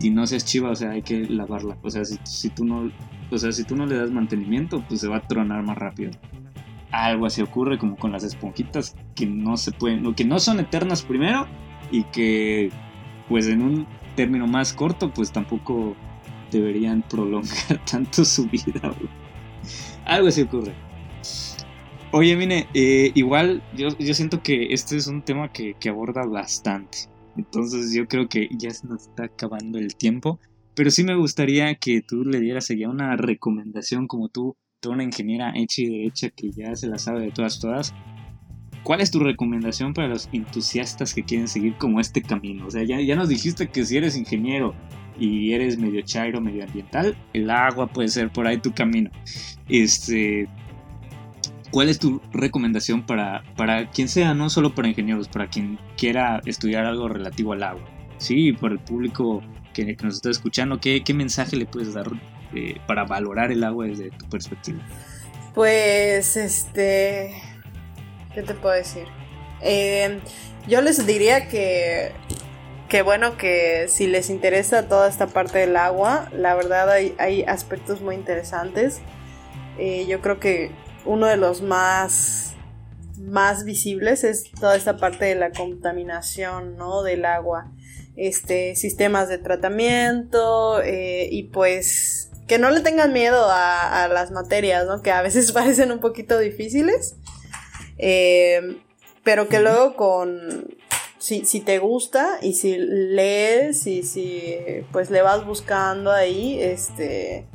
y 0.00 0.10
no 0.10 0.26
seas 0.26 0.44
chiva, 0.44 0.70
o 0.70 0.74
sea, 0.74 0.90
hay 0.90 1.02
que 1.02 1.20
lavarla. 1.28 1.76
O 1.82 1.90
sea, 1.90 2.04
si, 2.04 2.48
tú 2.50 2.64
no, 2.64 2.90
o 3.30 3.38
sea, 3.38 3.52
si 3.52 3.64
tú 3.64 3.76
no 3.76 3.86
le 3.86 3.96
das 3.96 4.10
mantenimiento, 4.10 4.84
pues 4.88 5.00
se 5.00 5.08
va 5.08 5.16
a 5.16 5.26
tronar 5.26 5.62
más 5.62 5.78
rápido. 5.78 6.10
Algo 6.90 7.26
así 7.26 7.42
ocurre 7.42 7.78
como 7.78 7.96
con 7.96 8.12
las 8.12 8.24
esponjitas 8.24 8.96
que 9.14 9.26
no 9.26 9.56
se 9.56 9.72
pueden, 9.72 10.14
que 10.14 10.24
no 10.24 10.38
son 10.38 10.60
eternas 10.60 11.02
primero 11.02 11.46
y 11.90 12.04
que 12.04 12.70
pues 13.28 13.46
en 13.48 13.62
un 13.62 13.86
término 14.14 14.46
más 14.46 14.72
corto 14.72 15.12
pues 15.12 15.32
tampoco 15.32 15.96
deberían 16.50 17.02
prolongar 17.02 17.84
tanto 17.90 18.24
su 18.24 18.46
vida. 18.46 18.94
Algo 20.04 20.28
así 20.28 20.42
ocurre. 20.42 20.74
Oye, 22.12 22.36
mire, 22.36 22.68
eh, 22.72 23.10
igual 23.14 23.62
yo, 23.76 23.88
yo, 23.98 24.14
siento 24.14 24.42
que 24.42 24.68
este 24.72 24.96
es 24.96 25.06
un 25.06 25.22
tema 25.22 25.52
que, 25.52 25.74
que, 25.74 25.88
aborda 25.88 26.24
bastante. 26.24 26.98
Entonces 27.36 27.92
yo 27.94 28.06
creo 28.06 28.28
que 28.28 28.48
ya 28.58 28.70
se 28.70 28.86
nos 28.86 29.08
está 29.08 29.24
acabando 29.24 29.78
el 29.78 29.96
tiempo. 29.96 30.40
Pero 30.74 30.90
sí 30.90 31.04
me 31.04 31.14
gustaría 31.14 31.74
que 31.76 32.02
tú 32.02 32.24
le 32.24 32.40
dieras 32.40 32.68
ya 32.68 32.88
una 32.88 33.16
recomendación 33.16 34.06
como 34.06 34.28
tú, 34.28 34.56
toda 34.80 34.94
una 34.94 35.04
ingeniera 35.04 35.52
hecha 35.56 35.82
y 35.82 35.86
derecha 35.86 36.30
que 36.30 36.50
ya 36.52 36.76
se 36.76 36.86
la 36.86 36.98
sabe 36.98 37.22
de 37.22 37.30
todas 37.30 37.60
todas. 37.60 37.94
¿Cuál 38.82 39.00
es 39.00 39.10
tu 39.10 39.18
recomendación 39.18 39.94
para 39.94 40.08
los 40.08 40.28
entusiastas 40.32 41.14
que 41.14 41.24
quieren 41.24 41.48
seguir 41.48 41.74
como 41.76 41.98
este 41.98 42.22
camino? 42.22 42.66
O 42.66 42.70
sea, 42.70 42.84
ya, 42.84 43.00
ya 43.00 43.16
nos 43.16 43.28
dijiste 43.28 43.68
que 43.68 43.84
si 43.84 43.96
eres 43.96 44.16
ingeniero 44.16 44.74
y 45.18 45.54
eres 45.54 45.78
medio 45.78 46.02
chairo, 46.02 46.40
medio 46.40 46.62
ambiental, 46.62 47.16
el 47.32 47.50
agua 47.50 47.88
puede 47.88 48.08
ser 48.08 48.30
por 48.30 48.46
ahí 48.46 48.58
tu 48.58 48.72
camino. 48.72 49.10
Este, 49.68 50.46
¿Cuál 51.70 51.88
es 51.88 51.98
tu 51.98 52.20
recomendación 52.32 53.04
para, 53.04 53.42
para 53.56 53.90
quien 53.90 54.08
sea, 54.08 54.34
no 54.34 54.50
solo 54.50 54.74
para 54.74 54.88
ingenieros, 54.88 55.28
para 55.28 55.48
quien 55.48 55.78
quiera 55.96 56.40
estudiar 56.46 56.86
algo 56.86 57.08
relativo 57.08 57.52
al 57.52 57.62
agua? 57.62 57.84
Sí, 58.18 58.52
para 58.52 58.74
el 58.74 58.80
público 58.80 59.42
que, 59.74 59.96
nos 60.02 60.16
está 60.16 60.30
escuchando, 60.30 60.80
¿qué, 60.80 61.02
¿qué, 61.04 61.12
mensaje 61.12 61.56
le 61.56 61.66
puedes 61.66 61.92
dar 61.92 62.06
eh, 62.54 62.76
para 62.86 63.04
valorar 63.04 63.52
el 63.52 63.62
agua 63.64 63.86
desde 63.86 64.10
tu 64.10 64.26
perspectiva? 64.28 64.78
Pues, 65.54 66.36
este, 66.36 67.34
¿qué 68.34 68.42
te 68.42 68.54
puedo 68.54 68.74
decir? 68.74 69.04
Eh, 69.60 70.20
yo 70.68 70.80
les 70.80 71.06
diría 71.06 71.48
que, 71.48 72.12
que 72.88 73.02
bueno, 73.02 73.36
que 73.36 73.86
si 73.88 74.06
les 74.06 74.30
interesa 74.30 74.88
toda 74.88 75.08
esta 75.08 75.26
parte 75.26 75.58
del 75.58 75.76
agua, 75.76 76.30
la 76.32 76.54
verdad 76.54 76.90
hay, 76.90 77.14
hay 77.18 77.42
aspectos 77.42 78.00
muy 78.00 78.14
interesantes. 78.14 79.00
Eh, 79.78 80.06
yo 80.08 80.20
creo 80.20 80.40
que 80.40 80.70
uno 81.06 81.26
de 81.26 81.36
los 81.36 81.62
más, 81.62 82.54
más 83.18 83.64
visibles 83.64 84.24
es 84.24 84.50
toda 84.50 84.76
esta 84.76 84.96
parte 84.96 85.24
de 85.24 85.34
la 85.34 85.50
contaminación 85.52 86.76
¿no? 86.76 87.02
del 87.02 87.24
agua. 87.24 87.72
Este, 88.16 88.76
sistemas 88.76 89.28
de 89.28 89.36
tratamiento 89.36 90.80
eh, 90.82 91.28
y 91.30 91.44
pues 91.44 92.30
que 92.48 92.58
no 92.58 92.70
le 92.70 92.80
tengan 92.80 93.12
miedo 93.12 93.46
a, 93.50 94.08
las 94.08 94.30
materias, 94.30 94.86
¿no? 94.86 95.02
que 95.02 95.10
a 95.10 95.20
veces 95.20 95.52
parecen 95.52 95.92
un 95.92 96.00
poquito 96.00 96.38
difíciles, 96.38 97.16
eh, 97.98 98.78
pero 99.22 99.48
que 99.48 99.60
luego 99.60 99.96
con, 99.96 100.76
si, 101.18 101.44
si, 101.44 101.60
te 101.60 101.78
gusta 101.78 102.38
y 102.40 102.54
si 102.54 102.78
lees 102.78 103.86
y 103.86 104.02
si 104.02 104.56
pues 104.92 105.10
le 105.10 105.20
vas 105.20 105.44
buscando 105.44 106.10
ahí, 106.10 106.58
este, 106.60 107.46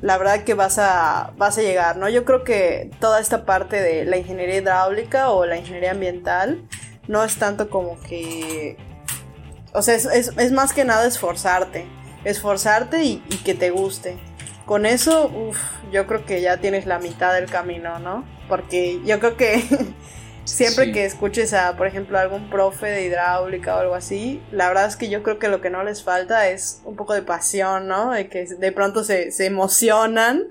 la 0.00 0.16
verdad 0.18 0.44
que 0.44 0.54
vas 0.54 0.78
a, 0.78 1.32
vas 1.36 1.58
a 1.58 1.62
llegar, 1.62 1.96
¿no? 1.96 2.08
Yo 2.08 2.24
creo 2.24 2.44
que 2.44 2.90
toda 3.00 3.20
esta 3.20 3.44
parte 3.44 3.80
de 3.80 4.04
la 4.04 4.16
ingeniería 4.16 4.56
hidráulica 4.56 5.30
o 5.30 5.44
la 5.44 5.56
ingeniería 5.56 5.92
ambiental 5.92 6.62
no 7.08 7.24
es 7.24 7.36
tanto 7.36 7.68
como 7.70 8.00
que... 8.00 8.76
O 9.72 9.82
sea, 9.82 9.94
es, 9.94 10.52
más 10.52 10.72
que 10.72 10.84
nada 10.84 11.06
esforzarte, 11.06 11.86
esforzarte 12.24 13.02
y, 13.02 13.22
y 13.28 13.36
que 13.38 13.54
te 13.54 13.70
guste. 13.70 14.16
Con 14.64 14.86
eso, 14.86 15.28
uff, 15.28 15.58
yo 15.92 16.06
creo 16.06 16.24
que 16.24 16.40
ya 16.40 16.58
tienes 16.58 16.86
la 16.86 16.98
mitad 16.98 17.34
del 17.34 17.50
camino, 17.50 17.98
¿no? 17.98 18.24
Porque 18.48 19.00
yo 19.04 19.18
creo 19.18 19.36
que 19.36 19.62
Siempre 20.48 20.92
que 20.92 21.04
escuches 21.04 21.52
a, 21.52 21.76
por 21.76 21.86
ejemplo, 21.86 22.18
algún 22.18 22.48
profe 22.48 22.86
de 22.86 23.04
hidráulica 23.04 23.76
o 23.76 23.80
algo 23.80 23.94
así, 23.94 24.40
la 24.50 24.68
verdad 24.68 24.86
es 24.86 24.96
que 24.96 25.08
yo 25.08 25.22
creo 25.22 25.38
que 25.38 25.48
lo 25.48 25.60
que 25.60 25.70
no 25.70 25.84
les 25.84 26.02
falta 26.02 26.48
es 26.48 26.80
un 26.84 26.96
poco 26.96 27.14
de 27.14 27.22
pasión, 27.22 27.86
¿no? 27.86 28.12
De 28.12 28.28
que 28.28 28.46
de 28.46 28.72
pronto 28.72 29.04
se, 29.04 29.30
emocionan 29.44 30.44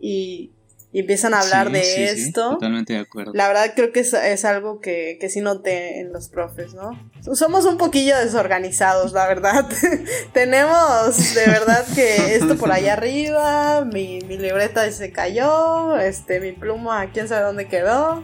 y, 0.00 0.52
empiezan 0.92 1.32
a 1.32 1.40
hablar 1.40 1.70
de 1.70 2.04
esto. 2.04 2.50
totalmente 2.50 2.92
de 2.92 2.98
acuerdo. 2.98 3.32
La 3.34 3.48
verdad 3.48 3.72
creo 3.74 3.92
que 3.92 4.00
es, 4.00 4.44
algo 4.44 4.80
que, 4.80 5.16
que 5.18 5.30
sí 5.30 5.40
noté 5.40 6.00
en 6.00 6.12
los 6.12 6.28
profes, 6.28 6.74
¿no? 6.74 6.90
Somos 7.34 7.64
un 7.64 7.78
poquillo 7.78 8.18
desorganizados, 8.18 9.12
la 9.12 9.26
verdad. 9.26 9.66
Tenemos 10.34 11.34
de 11.34 11.46
verdad 11.46 11.86
que 11.94 12.34
esto 12.34 12.56
por 12.56 12.70
allá 12.70 12.92
arriba, 12.92 13.86
mi, 13.86 14.18
mi 14.28 14.36
libreta 14.36 14.90
se 14.92 15.10
cayó, 15.10 15.96
este, 15.96 16.40
mi 16.40 16.52
pluma, 16.52 17.10
quién 17.12 17.26
sabe 17.26 17.46
dónde 17.46 17.68
quedó. 17.68 18.22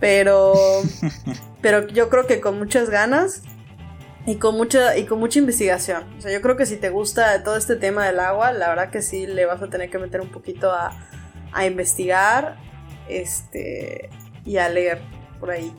Pero, 0.00 0.54
pero 1.60 1.86
yo 1.88 2.08
creo 2.08 2.26
que 2.26 2.40
con 2.40 2.58
muchas 2.58 2.90
ganas 2.90 3.42
y 4.26 4.36
con 4.36 4.56
mucha 4.56 4.96
y 4.96 5.04
con 5.04 5.18
mucha 5.18 5.38
investigación. 5.38 6.04
O 6.18 6.20
sea, 6.20 6.32
yo 6.32 6.40
creo 6.40 6.56
que 6.56 6.66
si 6.66 6.76
te 6.76 6.90
gusta 6.90 7.42
todo 7.42 7.56
este 7.56 7.76
tema 7.76 8.06
del 8.06 8.20
agua, 8.20 8.52
la 8.52 8.68
verdad 8.68 8.90
que 8.90 9.02
sí 9.02 9.26
le 9.26 9.46
vas 9.46 9.62
a 9.62 9.68
tener 9.68 9.90
que 9.90 9.98
meter 9.98 10.20
un 10.20 10.30
poquito 10.30 10.70
a, 10.72 10.92
a 11.52 11.66
investigar, 11.66 12.56
este 13.08 14.10
y 14.44 14.56
a 14.56 14.68
leer 14.68 15.02
por 15.38 15.50
ahí. 15.50 15.72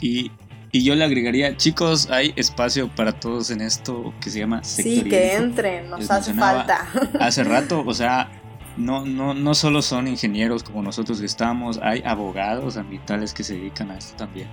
Y, 0.00 0.30
y, 0.72 0.84
yo 0.84 0.94
le 0.94 1.04
agregaría, 1.04 1.56
chicos, 1.56 2.10
hay 2.10 2.34
espacio 2.36 2.94
para 2.94 3.18
todos 3.18 3.50
en 3.50 3.62
esto 3.62 4.12
que 4.20 4.30
se 4.30 4.40
llama 4.40 4.62
Sí, 4.62 5.02
que 5.04 5.34
entren, 5.34 5.88
nos 5.88 6.10
hace 6.10 6.34
falta. 6.34 6.86
Hace 7.18 7.44
rato, 7.44 7.82
o 7.86 7.94
sea, 7.94 8.35
no, 8.76 9.04
no, 9.04 9.34
no 9.34 9.54
solo 9.54 9.82
son 9.82 10.08
ingenieros 10.08 10.62
como 10.62 10.82
nosotros 10.82 11.20
que 11.20 11.26
estamos, 11.26 11.78
hay 11.82 12.02
abogados 12.04 12.76
ambientales 12.76 13.32
que 13.32 13.42
se 13.42 13.54
dedican 13.54 13.90
a 13.90 13.98
esto 13.98 14.16
también. 14.16 14.48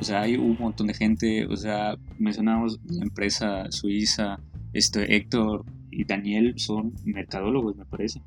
O 0.00 0.04
sea, 0.04 0.22
hay 0.22 0.36
un 0.36 0.56
montón 0.58 0.86
de 0.86 0.94
gente, 0.94 1.46
o 1.46 1.56
sea, 1.56 1.96
mencionamos 2.18 2.80
la 2.86 3.02
empresa 3.02 3.70
suiza, 3.70 4.40
este, 4.72 5.14
Héctor 5.14 5.64
y 5.90 6.04
Daniel 6.04 6.54
son 6.56 6.94
mercadólogos, 7.04 7.76
me 7.76 7.84
parece. 7.84 8.22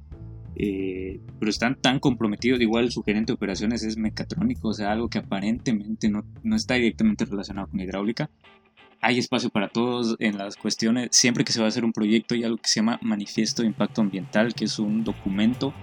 Eh, 0.55 1.19
pero 1.39 1.49
están 1.49 1.75
tan 1.81 1.99
comprometidos, 1.99 2.61
igual 2.61 2.91
su 2.91 3.01
gerente 3.01 3.31
de 3.31 3.35
operaciones 3.35 3.83
es 3.83 3.97
mecatrónico, 3.97 4.69
o 4.69 4.73
sea, 4.73 4.91
algo 4.91 5.09
que 5.09 5.17
aparentemente 5.17 6.09
no, 6.09 6.23
no 6.43 6.55
está 6.55 6.75
directamente 6.75 7.25
relacionado 7.25 7.67
con 7.67 7.79
hidráulica, 7.79 8.29
hay 9.03 9.19
espacio 9.19 9.49
para 9.49 9.67
todos 9.67 10.15
en 10.19 10.37
las 10.37 10.55
cuestiones. 10.55 11.09
Siempre 11.11 11.43
que 11.43 11.51
se 11.51 11.59
va 11.59 11.65
a 11.65 11.67
hacer 11.67 11.83
un 11.83 11.91
proyecto 11.91 12.35
hay 12.35 12.45
algo 12.45 12.57
que 12.57 12.69
se 12.69 12.79
llama 12.79 12.99
Manifiesto 13.01 13.61
de 13.61 13.67
Impacto 13.67 13.99
Ambiental, 13.99 14.53
que 14.53 14.65
es 14.65 14.79
un 14.79 15.03
documento 15.03 15.73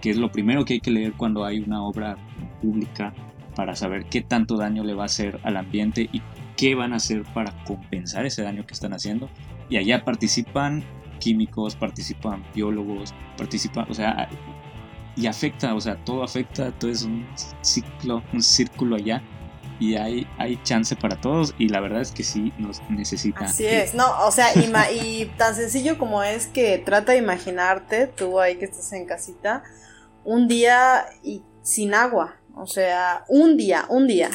que 0.00 0.10
es 0.10 0.16
lo 0.16 0.30
primero 0.30 0.64
que 0.64 0.74
hay 0.74 0.80
que 0.80 0.92
leer 0.92 1.14
cuando 1.14 1.44
hay 1.44 1.58
una 1.58 1.82
obra 1.82 2.16
pública 2.62 3.12
para 3.56 3.74
saber 3.74 4.04
qué 4.04 4.22
tanto 4.22 4.56
daño 4.56 4.84
le 4.84 4.94
va 4.94 5.02
a 5.02 5.06
hacer 5.06 5.40
al 5.42 5.56
ambiente 5.56 6.08
y 6.12 6.22
qué 6.56 6.76
van 6.76 6.92
a 6.92 6.96
hacer 6.96 7.24
para 7.34 7.52
compensar 7.64 8.24
ese 8.24 8.42
daño 8.42 8.64
que 8.64 8.74
están 8.74 8.92
haciendo. 8.92 9.28
Y 9.68 9.76
allá 9.76 10.04
participan 10.04 10.84
químicos, 11.18 11.74
participan 11.74 12.44
biólogos, 12.54 13.12
participan, 13.36 13.86
o 13.90 13.94
sea, 13.94 14.28
y 15.16 15.26
afecta, 15.26 15.74
o 15.74 15.80
sea, 15.80 15.96
todo 16.04 16.22
afecta, 16.22 16.70
todo 16.70 16.92
es 16.92 17.02
un 17.02 17.26
ciclo, 17.60 18.22
un 18.32 18.40
círculo 18.40 18.94
allá 18.94 19.20
y 19.80 19.96
hay, 19.96 20.26
hay 20.38 20.60
chance 20.62 20.96
para 20.96 21.20
todos 21.20 21.54
y 21.58 21.68
la 21.68 21.80
verdad 21.80 22.00
es 22.00 22.10
que 22.10 22.24
sí 22.24 22.52
nos 22.58 22.80
necesita. 22.90 23.44
Así 23.44 23.64
es, 23.66 23.94
no, 23.94 24.04
o 24.26 24.30
sea, 24.30 24.48
y, 24.54 25.26
tan 25.36 25.54
sencillo 25.54 25.98
como 25.98 26.22
es 26.22 26.46
que 26.46 26.78
trata 26.78 27.12
de 27.12 27.18
imaginarte, 27.18 28.06
tú 28.06 28.40
ahí 28.40 28.56
que 28.56 28.64
estás 28.64 28.92
en 28.92 29.06
casita, 29.06 29.62
un 30.24 30.48
día 30.48 31.06
y 31.22 31.42
sin 31.62 31.94
agua, 31.94 32.36
o 32.54 32.66
sea, 32.66 33.24
un 33.28 33.56
día, 33.56 33.86
un 33.88 34.06
día, 34.06 34.30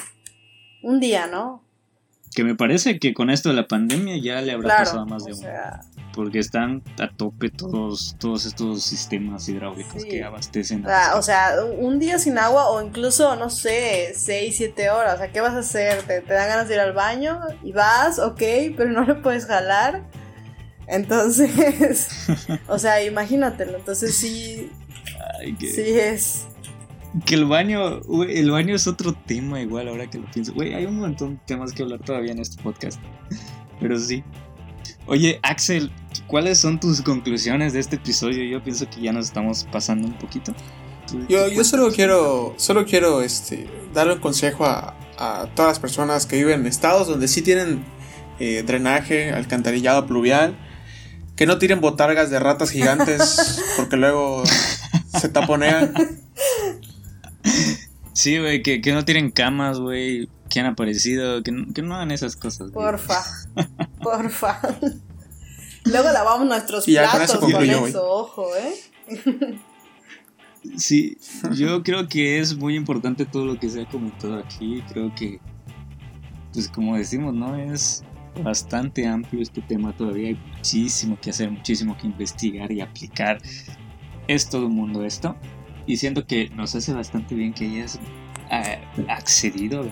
un 0.81 0.99
día, 0.99 1.27
¿no? 1.27 1.63
Que 2.35 2.43
me 2.43 2.55
parece 2.55 2.99
que 2.99 3.13
con 3.13 3.29
esto 3.29 3.49
de 3.49 3.55
la 3.55 3.67
pandemia 3.67 4.17
ya 4.17 4.41
le 4.41 4.53
habrá 4.53 4.69
Claro, 4.69 4.83
pasado 4.85 5.05
más 5.05 5.25
de 5.25 5.33
uno. 5.33 5.41
sea, 5.41 5.81
Porque 6.13 6.39
están 6.39 6.83
a 6.99 7.09
tope 7.09 7.49
todos, 7.49 8.15
todos 8.19 8.45
estos 8.45 8.83
sistemas 8.83 9.49
hidráulicos 9.49 10.03
Sí. 10.03 10.09
que 10.09 10.23
abastecen. 10.23 10.85
o 10.85 10.89
a 10.89 11.15
o 11.15 11.21
sea, 11.23 11.55
un 11.79 11.97
día 11.97 12.19
sin 12.19 12.37
agua 12.37 12.69
o 12.69 12.81
incluso, 12.85 13.35
no 13.35 13.49
sé, 13.49 14.13
6, 14.15 14.55
7 14.55 14.89
horas. 14.91 15.15
O 15.15 15.17
sea, 15.17 15.31
¿qué 15.31 15.41
vas 15.41 15.53
a 15.53 15.59
hacer? 15.59 16.03
¿Te, 16.03 16.21
te 16.21 16.33
dan 16.33 16.47
ganas 16.49 16.67
de 16.67 16.75
ir 16.75 16.79
al 16.81 16.93
baño? 16.93 17.39
Y 17.63 17.71
vas, 17.71 18.19
ok, 18.19 18.41
pero 18.77 18.89
no 18.91 19.03
le 19.05 19.15
puedes 19.15 19.45
jalar. 19.47 20.03
Entonces, 20.87 22.27
o 22.67 22.77
sea, 22.77 23.03
imagínatelo. 23.03 23.77
Entonces 23.77 24.15
sí, 24.15 24.71
Ay, 25.39 25.53
que, 25.55 25.67
sí 25.67 25.81
es... 25.81 26.45
que 27.25 27.35
el 27.35 27.45
baño, 27.45 28.01
el 28.29 28.51
baño 28.51 28.75
es 28.75 28.85
otro 28.87 29.13
tema 29.13 29.61
igual 29.61 29.87
ahora 29.87 30.09
que 30.09 30.19
lo 30.19 30.29
pienso. 30.29 30.53
Güey, 30.53 30.73
hay 30.73 30.85
un 30.85 30.99
montón 30.99 31.35
de 31.35 31.41
temas 31.47 31.71
que 31.73 31.83
hablar 31.83 31.99
todavía 32.01 32.33
en 32.33 32.39
este 32.39 32.61
podcast. 32.61 32.99
Pero 33.79 33.97
sí. 33.97 34.23
Oye, 35.05 35.39
Axel, 35.43 35.91
¿cuáles 36.27 36.57
son 36.59 36.79
tus 36.79 37.01
conclusiones 37.01 37.73
de 37.73 37.79
este 37.79 37.97
episodio? 37.97 38.43
Yo 38.45 38.63
pienso 38.63 38.89
que 38.89 39.01
ya 39.01 39.11
nos 39.11 39.25
estamos 39.25 39.65
pasando 39.71 40.07
un 40.07 40.13
poquito. 40.17 40.53
¿Tú- 41.07 41.25
Yo, 41.27 41.63
solo 41.63 41.91
quiero, 41.91 42.53
solo 42.57 42.85
quiero 42.85 43.21
este, 43.21 43.67
darle 43.93 44.13
un 44.13 44.19
consejo 44.19 44.65
a, 44.65 44.95
a 45.17 45.47
todas 45.55 45.71
las 45.71 45.79
personas 45.79 46.25
que 46.25 46.37
viven 46.37 46.61
en 46.61 46.67
estados 46.67 47.07
donde 47.07 47.27
sí 47.27 47.41
tienen 47.41 47.83
eh, 48.39 48.63
drenaje, 48.65 49.31
alcantarillado 49.31 50.05
pluvial, 50.07 50.55
que 51.35 51.45
no 51.45 51.57
tiren 51.57 51.81
botargas 51.81 52.29
de 52.29 52.39
ratas 52.39 52.69
gigantes 52.71 53.61
porque 53.77 53.97
luego 53.97 54.43
se 55.19 55.27
taponean. 55.29 55.93
Sí, 58.13 58.37
güey, 58.39 58.61
que, 58.63 58.79
que 58.81 58.93
no 58.93 59.03
tienen 59.03 59.31
camas, 59.31 59.79
güey, 59.79 60.29
que 60.53 60.59
han 60.59 60.67
aparecido, 60.67 61.41
que 61.41 61.51
no, 61.51 61.73
que 61.73 61.81
no 61.81 61.95
hagan 61.95 62.11
esas 62.11 62.35
cosas. 62.35 62.69
Porfa, 62.69 63.23
porfa. 64.03 64.59
Luego 65.85 66.11
lavamos 66.11 66.47
nuestros 66.47 66.87
Y 66.87 66.91
ya 66.93 67.09
con 67.09 67.23
eso 67.23 67.39
platos 67.39 67.53
con 67.59 67.63
eso, 67.63 67.79
güey. 67.79 67.93
ojo, 67.97 68.47
¿eh? 68.55 69.59
Sí, 70.77 71.17
yo 71.55 71.81
creo 71.81 72.07
que 72.07 72.39
es 72.39 72.55
muy 72.55 72.75
importante 72.75 73.25
todo 73.25 73.45
lo 73.45 73.59
que 73.59 73.67
se 73.67 73.81
ha 73.81 73.89
comentado 73.89 74.37
aquí. 74.37 74.83
Creo 74.93 75.13
que, 75.15 75.41
pues 76.53 76.69
como 76.69 76.95
decimos, 76.95 77.33
¿no? 77.33 77.55
Es 77.55 78.03
bastante 78.43 79.07
amplio 79.07 79.41
este 79.41 79.61
tema 79.61 79.91
todavía. 79.97 80.29
Hay 80.29 80.39
muchísimo 80.55 81.17
que 81.19 81.31
hacer, 81.31 81.49
muchísimo 81.49 81.97
que 81.97 82.05
investigar 82.05 82.71
y 82.71 82.79
aplicar. 82.79 83.41
Es 84.27 84.47
todo 84.47 84.67
un 84.67 84.75
mundo 84.75 85.03
esto. 85.03 85.35
Y 85.87 85.97
siento 85.97 86.27
que 86.27 86.49
nos 86.51 86.75
hace 86.75 86.93
bastante 86.93 87.33
bien 87.33 87.53
que 87.53 87.65
hayas 87.65 87.99
accedido 89.07 89.85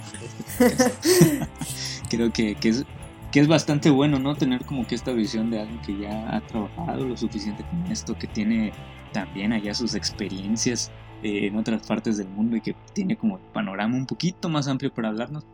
creo 2.10 2.32
que, 2.32 2.56
que 2.56 2.70
es 2.70 2.86
que 3.32 3.40
es 3.40 3.48
bastante 3.48 3.90
bueno, 3.90 4.20
¿no? 4.20 4.36
Tener 4.36 4.66
como 4.66 4.86
que 4.86 4.96
esta 4.96 5.14
visión 5.14 5.50
de 5.50 5.62
alguien 5.62 5.82
que 5.82 5.98
ya 5.98 6.36
ha 6.36 6.42
trabajado 6.42 7.06
lo 7.06 7.16
suficiente 7.16 7.64
con 7.64 7.90
esto, 7.90 8.18
que 8.18 8.28
tiene 8.28 8.74
también 9.14 9.54
allá 9.54 9.74
sus 9.74 9.96
experiencias 9.96 10.92
eh, 11.24 11.48
en 11.48 11.56
otras 11.56 11.88
partes 11.88 12.18
del 12.18 12.28
mundo 12.28 12.58
y 12.58 12.62
que 12.62 12.76
tiene 12.94 13.16
como 13.16 13.40
panorama 13.54 13.96
un 13.96 14.06
poquito 14.06 14.50
más 14.50 14.68
amplio 14.68 14.94
para 14.94 15.08
hablarnos. 15.08 15.46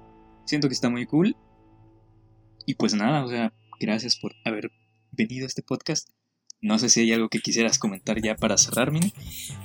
Siento 0.45 0.67
que 0.67 0.73
está 0.73 0.89
muy 0.89 1.05
cool. 1.05 1.35
Y 2.65 2.73
pues 2.75 2.95
nada, 2.95 3.23
o 3.23 3.27
sea, 3.27 3.53
gracias 3.79 4.17
por 4.17 4.33
haber 4.43 4.71
venido 5.11 5.45
a 5.45 5.47
este 5.47 5.61
podcast. 5.61 6.09
No 6.59 6.79
sé 6.79 6.89
si 6.89 7.01
hay 7.01 7.13
algo 7.13 7.29
que 7.29 7.39
quisieras 7.39 7.77
comentar 7.77 8.19
ya 8.19 8.35
para 8.35 8.57
cerrar, 8.57 8.91
Mini. 8.91 9.13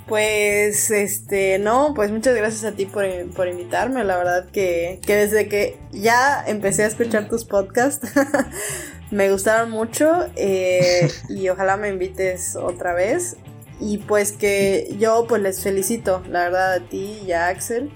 Pues, 0.07 0.91
este, 0.91 1.59
no, 1.59 1.95
pues 1.95 2.11
muchas 2.11 2.37
gracias 2.37 2.65
a 2.65 2.77
ti 2.77 2.85
por, 2.85 3.07
por 3.31 3.49
invitarme. 3.49 4.05
La 4.05 4.19
verdad 4.19 4.51
que, 4.51 5.01
que 5.07 5.17
desde 5.17 5.49
que 5.49 5.79
ya 5.93 6.45
empecé 6.47 6.85
a 6.85 6.89
escuchar 6.89 7.29
tus 7.29 7.45
podcasts, 7.45 8.13
me 9.11 9.31
gustaron 9.31 9.71
mucho 9.71 10.27
eh, 10.37 11.11
y 11.31 11.49
ojalá 11.51 11.79
me 11.79 11.89
invites 11.89 12.57
otra 12.57 12.93
vez. 12.93 13.37
Y 13.81 13.99
pues 13.99 14.33
que 14.33 14.95
yo 15.01 15.27
pues 15.29 15.41
les 15.41 15.63
felicito, 15.63 16.23
la 16.29 16.45
verdad, 16.45 16.75
a 16.75 16.81
ti 16.81 17.19
y 17.27 17.33
a 17.33 17.49
Axel, 17.49 17.91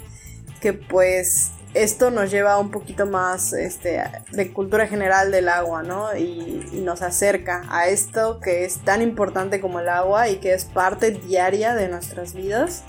que 0.61 0.73
pues 0.73 1.53
esto 1.83 2.11
nos 2.11 2.31
lleva 2.31 2.59
un 2.59 2.71
poquito 2.71 3.07
más 3.07 3.53
este, 3.53 4.03
de 4.33 4.53
cultura 4.53 4.87
general 4.87 5.31
del 5.31 5.49
agua, 5.49 5.83
¿no? 5.83 6.17
Y, 6.17 6.67
y, 6.73 6.81
nos 6.81 7.03
acerca 7.03 7.63
a 7.69 7.89
esto 7.89 8.41
que 8.41 8.65
es 8.65 8.79
tan 8.79 9.03
importante 9.03 9.61
como 9.61 9.81
el 9.81 9.89
agua 9.89 10.29
y 10.29 10.37
que 10.37 10.55
es 10.55 10.65
parte 10.65 11.11
diaria 11.11 11.75
de 11.75 11.89
nuestras 11.89 12.35
vidas 12.35 12.85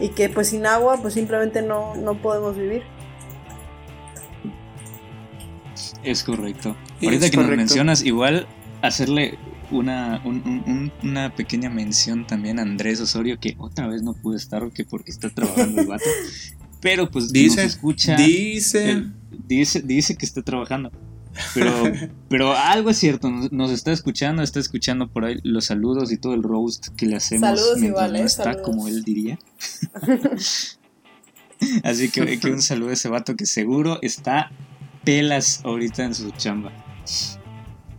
y 0.00 0.10
que 0.10 0.28
pues 0.28 0.48
sin 0.48 0.66
agua 0.66 0.98
pues 1.00 1.14
simplemente 1.14 1.62
no, 1.62 1.94
no 1.96 2.20
podemos 2.20 2.56
vivir. 2.56 2.82
Es 6.02 6.22
correcto. 6.22 6.76
Ahorita 7.02 7.26
que 7.30 7.36
correcto. 7.36 7.40
nos 7.40 7.56
mencionas, 7.56 8.02
igual 8.04 8.46
hacerle 8.82 9.38
una, 9.70 10.20
un- 10.24 10.42
un- 10.46 10.64
un- 10.66 10.92
una 11.10 11.34
pequeña 11.34 11.68
mención 11.70 12.26
también 12.26 12.58
a 12.58 12.62
Andrés 12.62 13.00
Osorio, 13.00 13.38
que 13.40 13.54
otra 13.58 13.86
vez 13.86 14.02
no 14.02 14.14
pudo 14.14 14.36
estar 14.36 14.70
que 14.72 14.84
porque 14.84 15.10
está 15.10 15.28
trabajando 15.30 15.80
el 15.82 15.86
vato. 15.86 16.04
Pero 16.80 17.10
pues 17.10 17.32
Dice, 17.32 17.62
nos 17.64 17.72
escucha. 17.74 18.16
dice. 18.16 18.90
él 18.90 19.12
dice, 19.46 19.82
dice 19.82 20.16
que 20.16 20.26
está 20.26 20.42
trabajando. 20.42 20.90
Pero, 21.54 21.70
pero 22.28 22.52
algo 22.56 22.90
es 22.90 22.96
cierto, 22.98 23.30
nos, 23.30 23.52
nos 23.52 23.70
está 23.70 23.92
escuchando, 23.92 24.42
está 24.42 24.60
escuchando 24.60 25.08
por 25.08 25.24
ahí 25.24 25.38
los 25.42 25.66
saludos 25.66 26.10
y 26.12 26.16
todo 26.18 26.34
el 26.34 26.42
roast 26.42 26.88
que 26.96 27.06
le 27.06 27.16
hacemos 27.16 27.48
Saludos 27.48 27.78
mientras 27.78 28.06
igual, 28.06 28.12
no 28.12 28.18
¿eh? 28.18 28.22
está, 28.22 28.44
Saludos. 28.44 28.62
como 28.64 28.88
él 28.88 29.04
diría. 29.04 29.38
Así 31.82 32.08
que, 32.10 32.38
que 32.38 32.50
un 32.50 32.62
saludo 32.62 32.90
a 32.90 32.92
ese 32.92 33.08
vato 33.08 33.36
que 33.36 33.46
seguro 33.46 33.98
está 34.02 34.50
pelas 35.04 35.60
ahorita 35.64 36.04
en 36.04 36.14
su 36.14 36.30
chamba. 36.32 36.72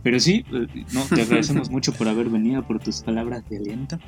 Pero 0.02 0.18
sí, 0.18 0.44
eh, 0.52 0.84
no, 0.92 1.02
te 1.04 1.20
agradecemos 1.22 1.70
mucho 1.70 1.92
por 1.92 2.08
haber 2.08 2.30
venido, 2.30 2.66
por 2.66 2.78
tus 2.80 3.02
palabras 3.02 3.42
de 3.50 3.58
aliento. 3.58 3.98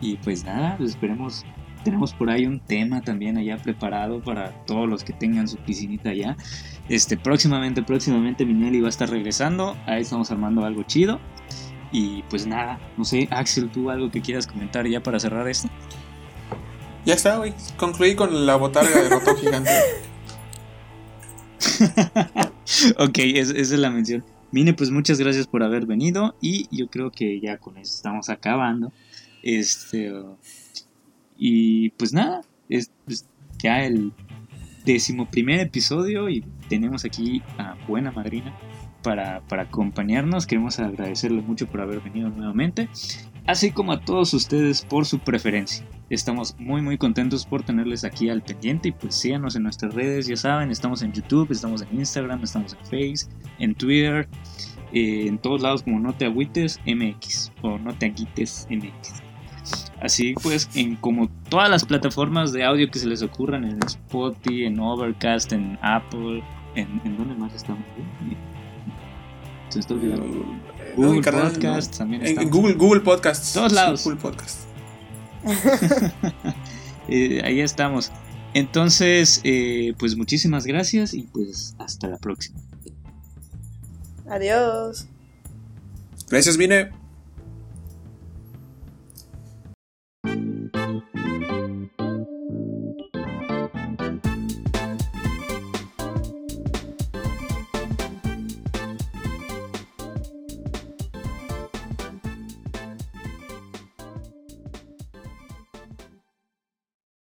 Y 0.00 0.16
pues 0.16 0.44
nada, 0.44 0.76
pues 0.78 0.90
esperemos. 0.90 1.44
Tenemos 1.84 2.14
por 2.14 2.30
ahí 2.30 2.46
un 2.46 2.60
tema 2.60 3.02
también 3.02 3.36
allá 3.36 3.58
preparado 3.58 4.22
para 4.22 4.50
todos 4.64 4.88
los 4.88 5.04
que 5.04 5.12
tengan 5.12 5.48
su 5.48 5.58
piscinita 5.58 6.10
allá. 6.10 6.36
Este, 6.88 7.16
próximamente, 7.16 7.82
próximamente 7.82 8.46
Minelli 8.46 8.80
va 8.80 8.86
a 8.86 8.90
estar 8.90 9.10
regresando. 9.10 9.76
Ahí 9.86 10.02
estamos 10.02 10.30
armando 10.30 10.64
algo 10.64 10.82
chido. 10.84 11.20
Y 11.92 12.22
pues 12.30 12.46
nada, 12.46 12.80
no 12.96 13.04
sé, 13.04 13.28
Axel, 13.30 13.70
tú 13.70 13.90
algo 13.90 14.10
que 14.10 14.20
quieras 14.20 14.46
comentar 14.46 14.86
ya 14.88 15.02
para 15.02 15.20
cerrar 15.20 15.46
esto. 15.48 15.68
Ya 17.04 17.14
está, 17.14 17.36
güey. 17.36 17.52
Concluí 17.76 18.14
con 18.14 18.46
la 18.46 18.56
botarga 18.56 19.02
de 19.02 19.08
ratón 19.10 19.36
gigante. 19.36 19.70
ok, 22.98 23.18
es- 23.18 23.50
esa 23.50 23.74
es 23.74 23.80
la 23.80 23.90
mención. 23.90 24.24
Mine, 24.50 24.74
pues 24.74 24.90
muchas 24.90 25.18
gracias 25.18 25.46
por 25.46 25.62
haber 25.62 25.86
venido 25.86 26.36
y 26.40 26.68
yo 26.74 26.88
creo 26.88 27.10
que 27.10 27.40
ya 27.40 27.58
con 27.58 27.76
eso 27.76 27.94
estamos 27.94 28.28
acabando. 28.28 28.92
Este 29.42 30.12
uh, 30.12 30.36
y 31.36 31.90
pues 31.90 32.12
nada, 32.12 32.42
es 32.68 32.90
ya 33.58 33.84
el 33.84 34.12
decimoprimer 34.84 35.60
episodio 35.60 36.28
y 36.28 36.44
tenemos 36.68 37.04
aquí 37.04 37.42
a 37.58 37.76
buena 37.88 38.12
madrina 38.12 38.54
para, 39.02 39.40
para 39.48 39.62
acompañarnos. 39.62 40.46
Queremos 40.46 40.78
agradecerle 40.78 41.42
mucho 41.42 41.66
por 41.66 41.80
haber 41.80 42.00
venido 42.00 42.28
nuevamente, 42.30 42.88
así 43.46 43.70
como 43.70 43.92
a 43.92 44.00
todos 44.00 44.34
ustedes 44.34 44.82
por 44.82 45.06
su 45.06 45.18
preferencia. 45.18 45.86
Estamos 46.10 46.54
muy 46.58 46.82
muy 46.82 46.98
contentos 46.98 47.46
por 47.46 47.62
tenerles 47.62 48.04
aquí 48.04 48.28
al 48.28 48.42
pendiente 48.42 48.88
y 48.88 48.92
pues 48.92 49.14
síganos 49.14 49.56
en 49.56 49.62
nuestras 49.62 49.94
redes, 49.94 50.26
ya 50.26 50.36
saben, 50.36 50.70
estamos 50.70 51.02
en 51.02 51.12
YouTube, 51.12 51.50
estamos 51.50 51.82
en 51.82 51.98
Instagram, 51.98 52.42
estamos 52.42 52.74
en 52.74 52.84
Face, 52.84 53.26
en 53.58 53.74
Twitter, 53.74 54.28
eh, 54.92 55.26
en 55.26 55.38
todos 55.38 55.62
lados 55.62 55.82
como 55.82 55.98
No 56.00 56.12
Te 56.14 56.26
Agüites 56.26 56.78
MX 56.86 57.52
o 57.62 57.78
No 57.78 57.94
Te 57.94 58.06
Agüites 58.06 58.68
MX. 58.70 59.33
Así 60.04 60.34
pues, 60.42 60.68
en 60.74 60.96
como 60.96 61.28
todas 61.48 61.70
las 61.70 61.84
plataformas 61.84 62.52
de 62.52 62.62
audio 62.62 62.90
que 62.90 62.98
se 62.98 63.06
les 63.06 63.22
ocurran, 63.22 63.64
en 63.64 63.78
Spotify, 63.84 64.64
en 64.66 64.78
Overcast, 64.78 65.52
en 65.52 65.78
Apple, 65.82 66.42
en, 66.74 67.00
¿en 67.04 67.16
dónde 67.16 67.34
más 67.34 67.54
estamos? 67.54 67.82
Se 69.70 69.80
está 69.80 69.94
olvidando. 69.94 70.26
No, 70.26 71.06
Google 71.06 71.20
carnal, 71.22 71.52
Podcast 71.52 71.92
no. 71.92 71.98
también 71.98 72.22
En, 72.22 72.28
estamos. 72.28 72.44
en 72.44 72.50
Google, 72.60 72.74
Google 72.74 73.00
Podcasts. 73.00 73.52
Todos 73.54 73.72
lados. 73.72 74.04
Google 74.04 74.20
Podcast. 74.20 74.60
Eh, 77.06 77.42
ahí 77.44 77.60
estamos. 77.60 78.10
Entonces, 78.54 79.42
eh, 79.44 79.92
pues 79.98 80.16
muchísimas 80.16 80.64
gracias 80.64 81.12
y 81.12 81.24
pues 81.24 81.76
hasta 81.78 82.08
la 82.08 82.16
próxima. 82.16 82.58
Adiós. 84.26 85.06
Gracias, 86.30 86.56
Mine. 86.56 87.03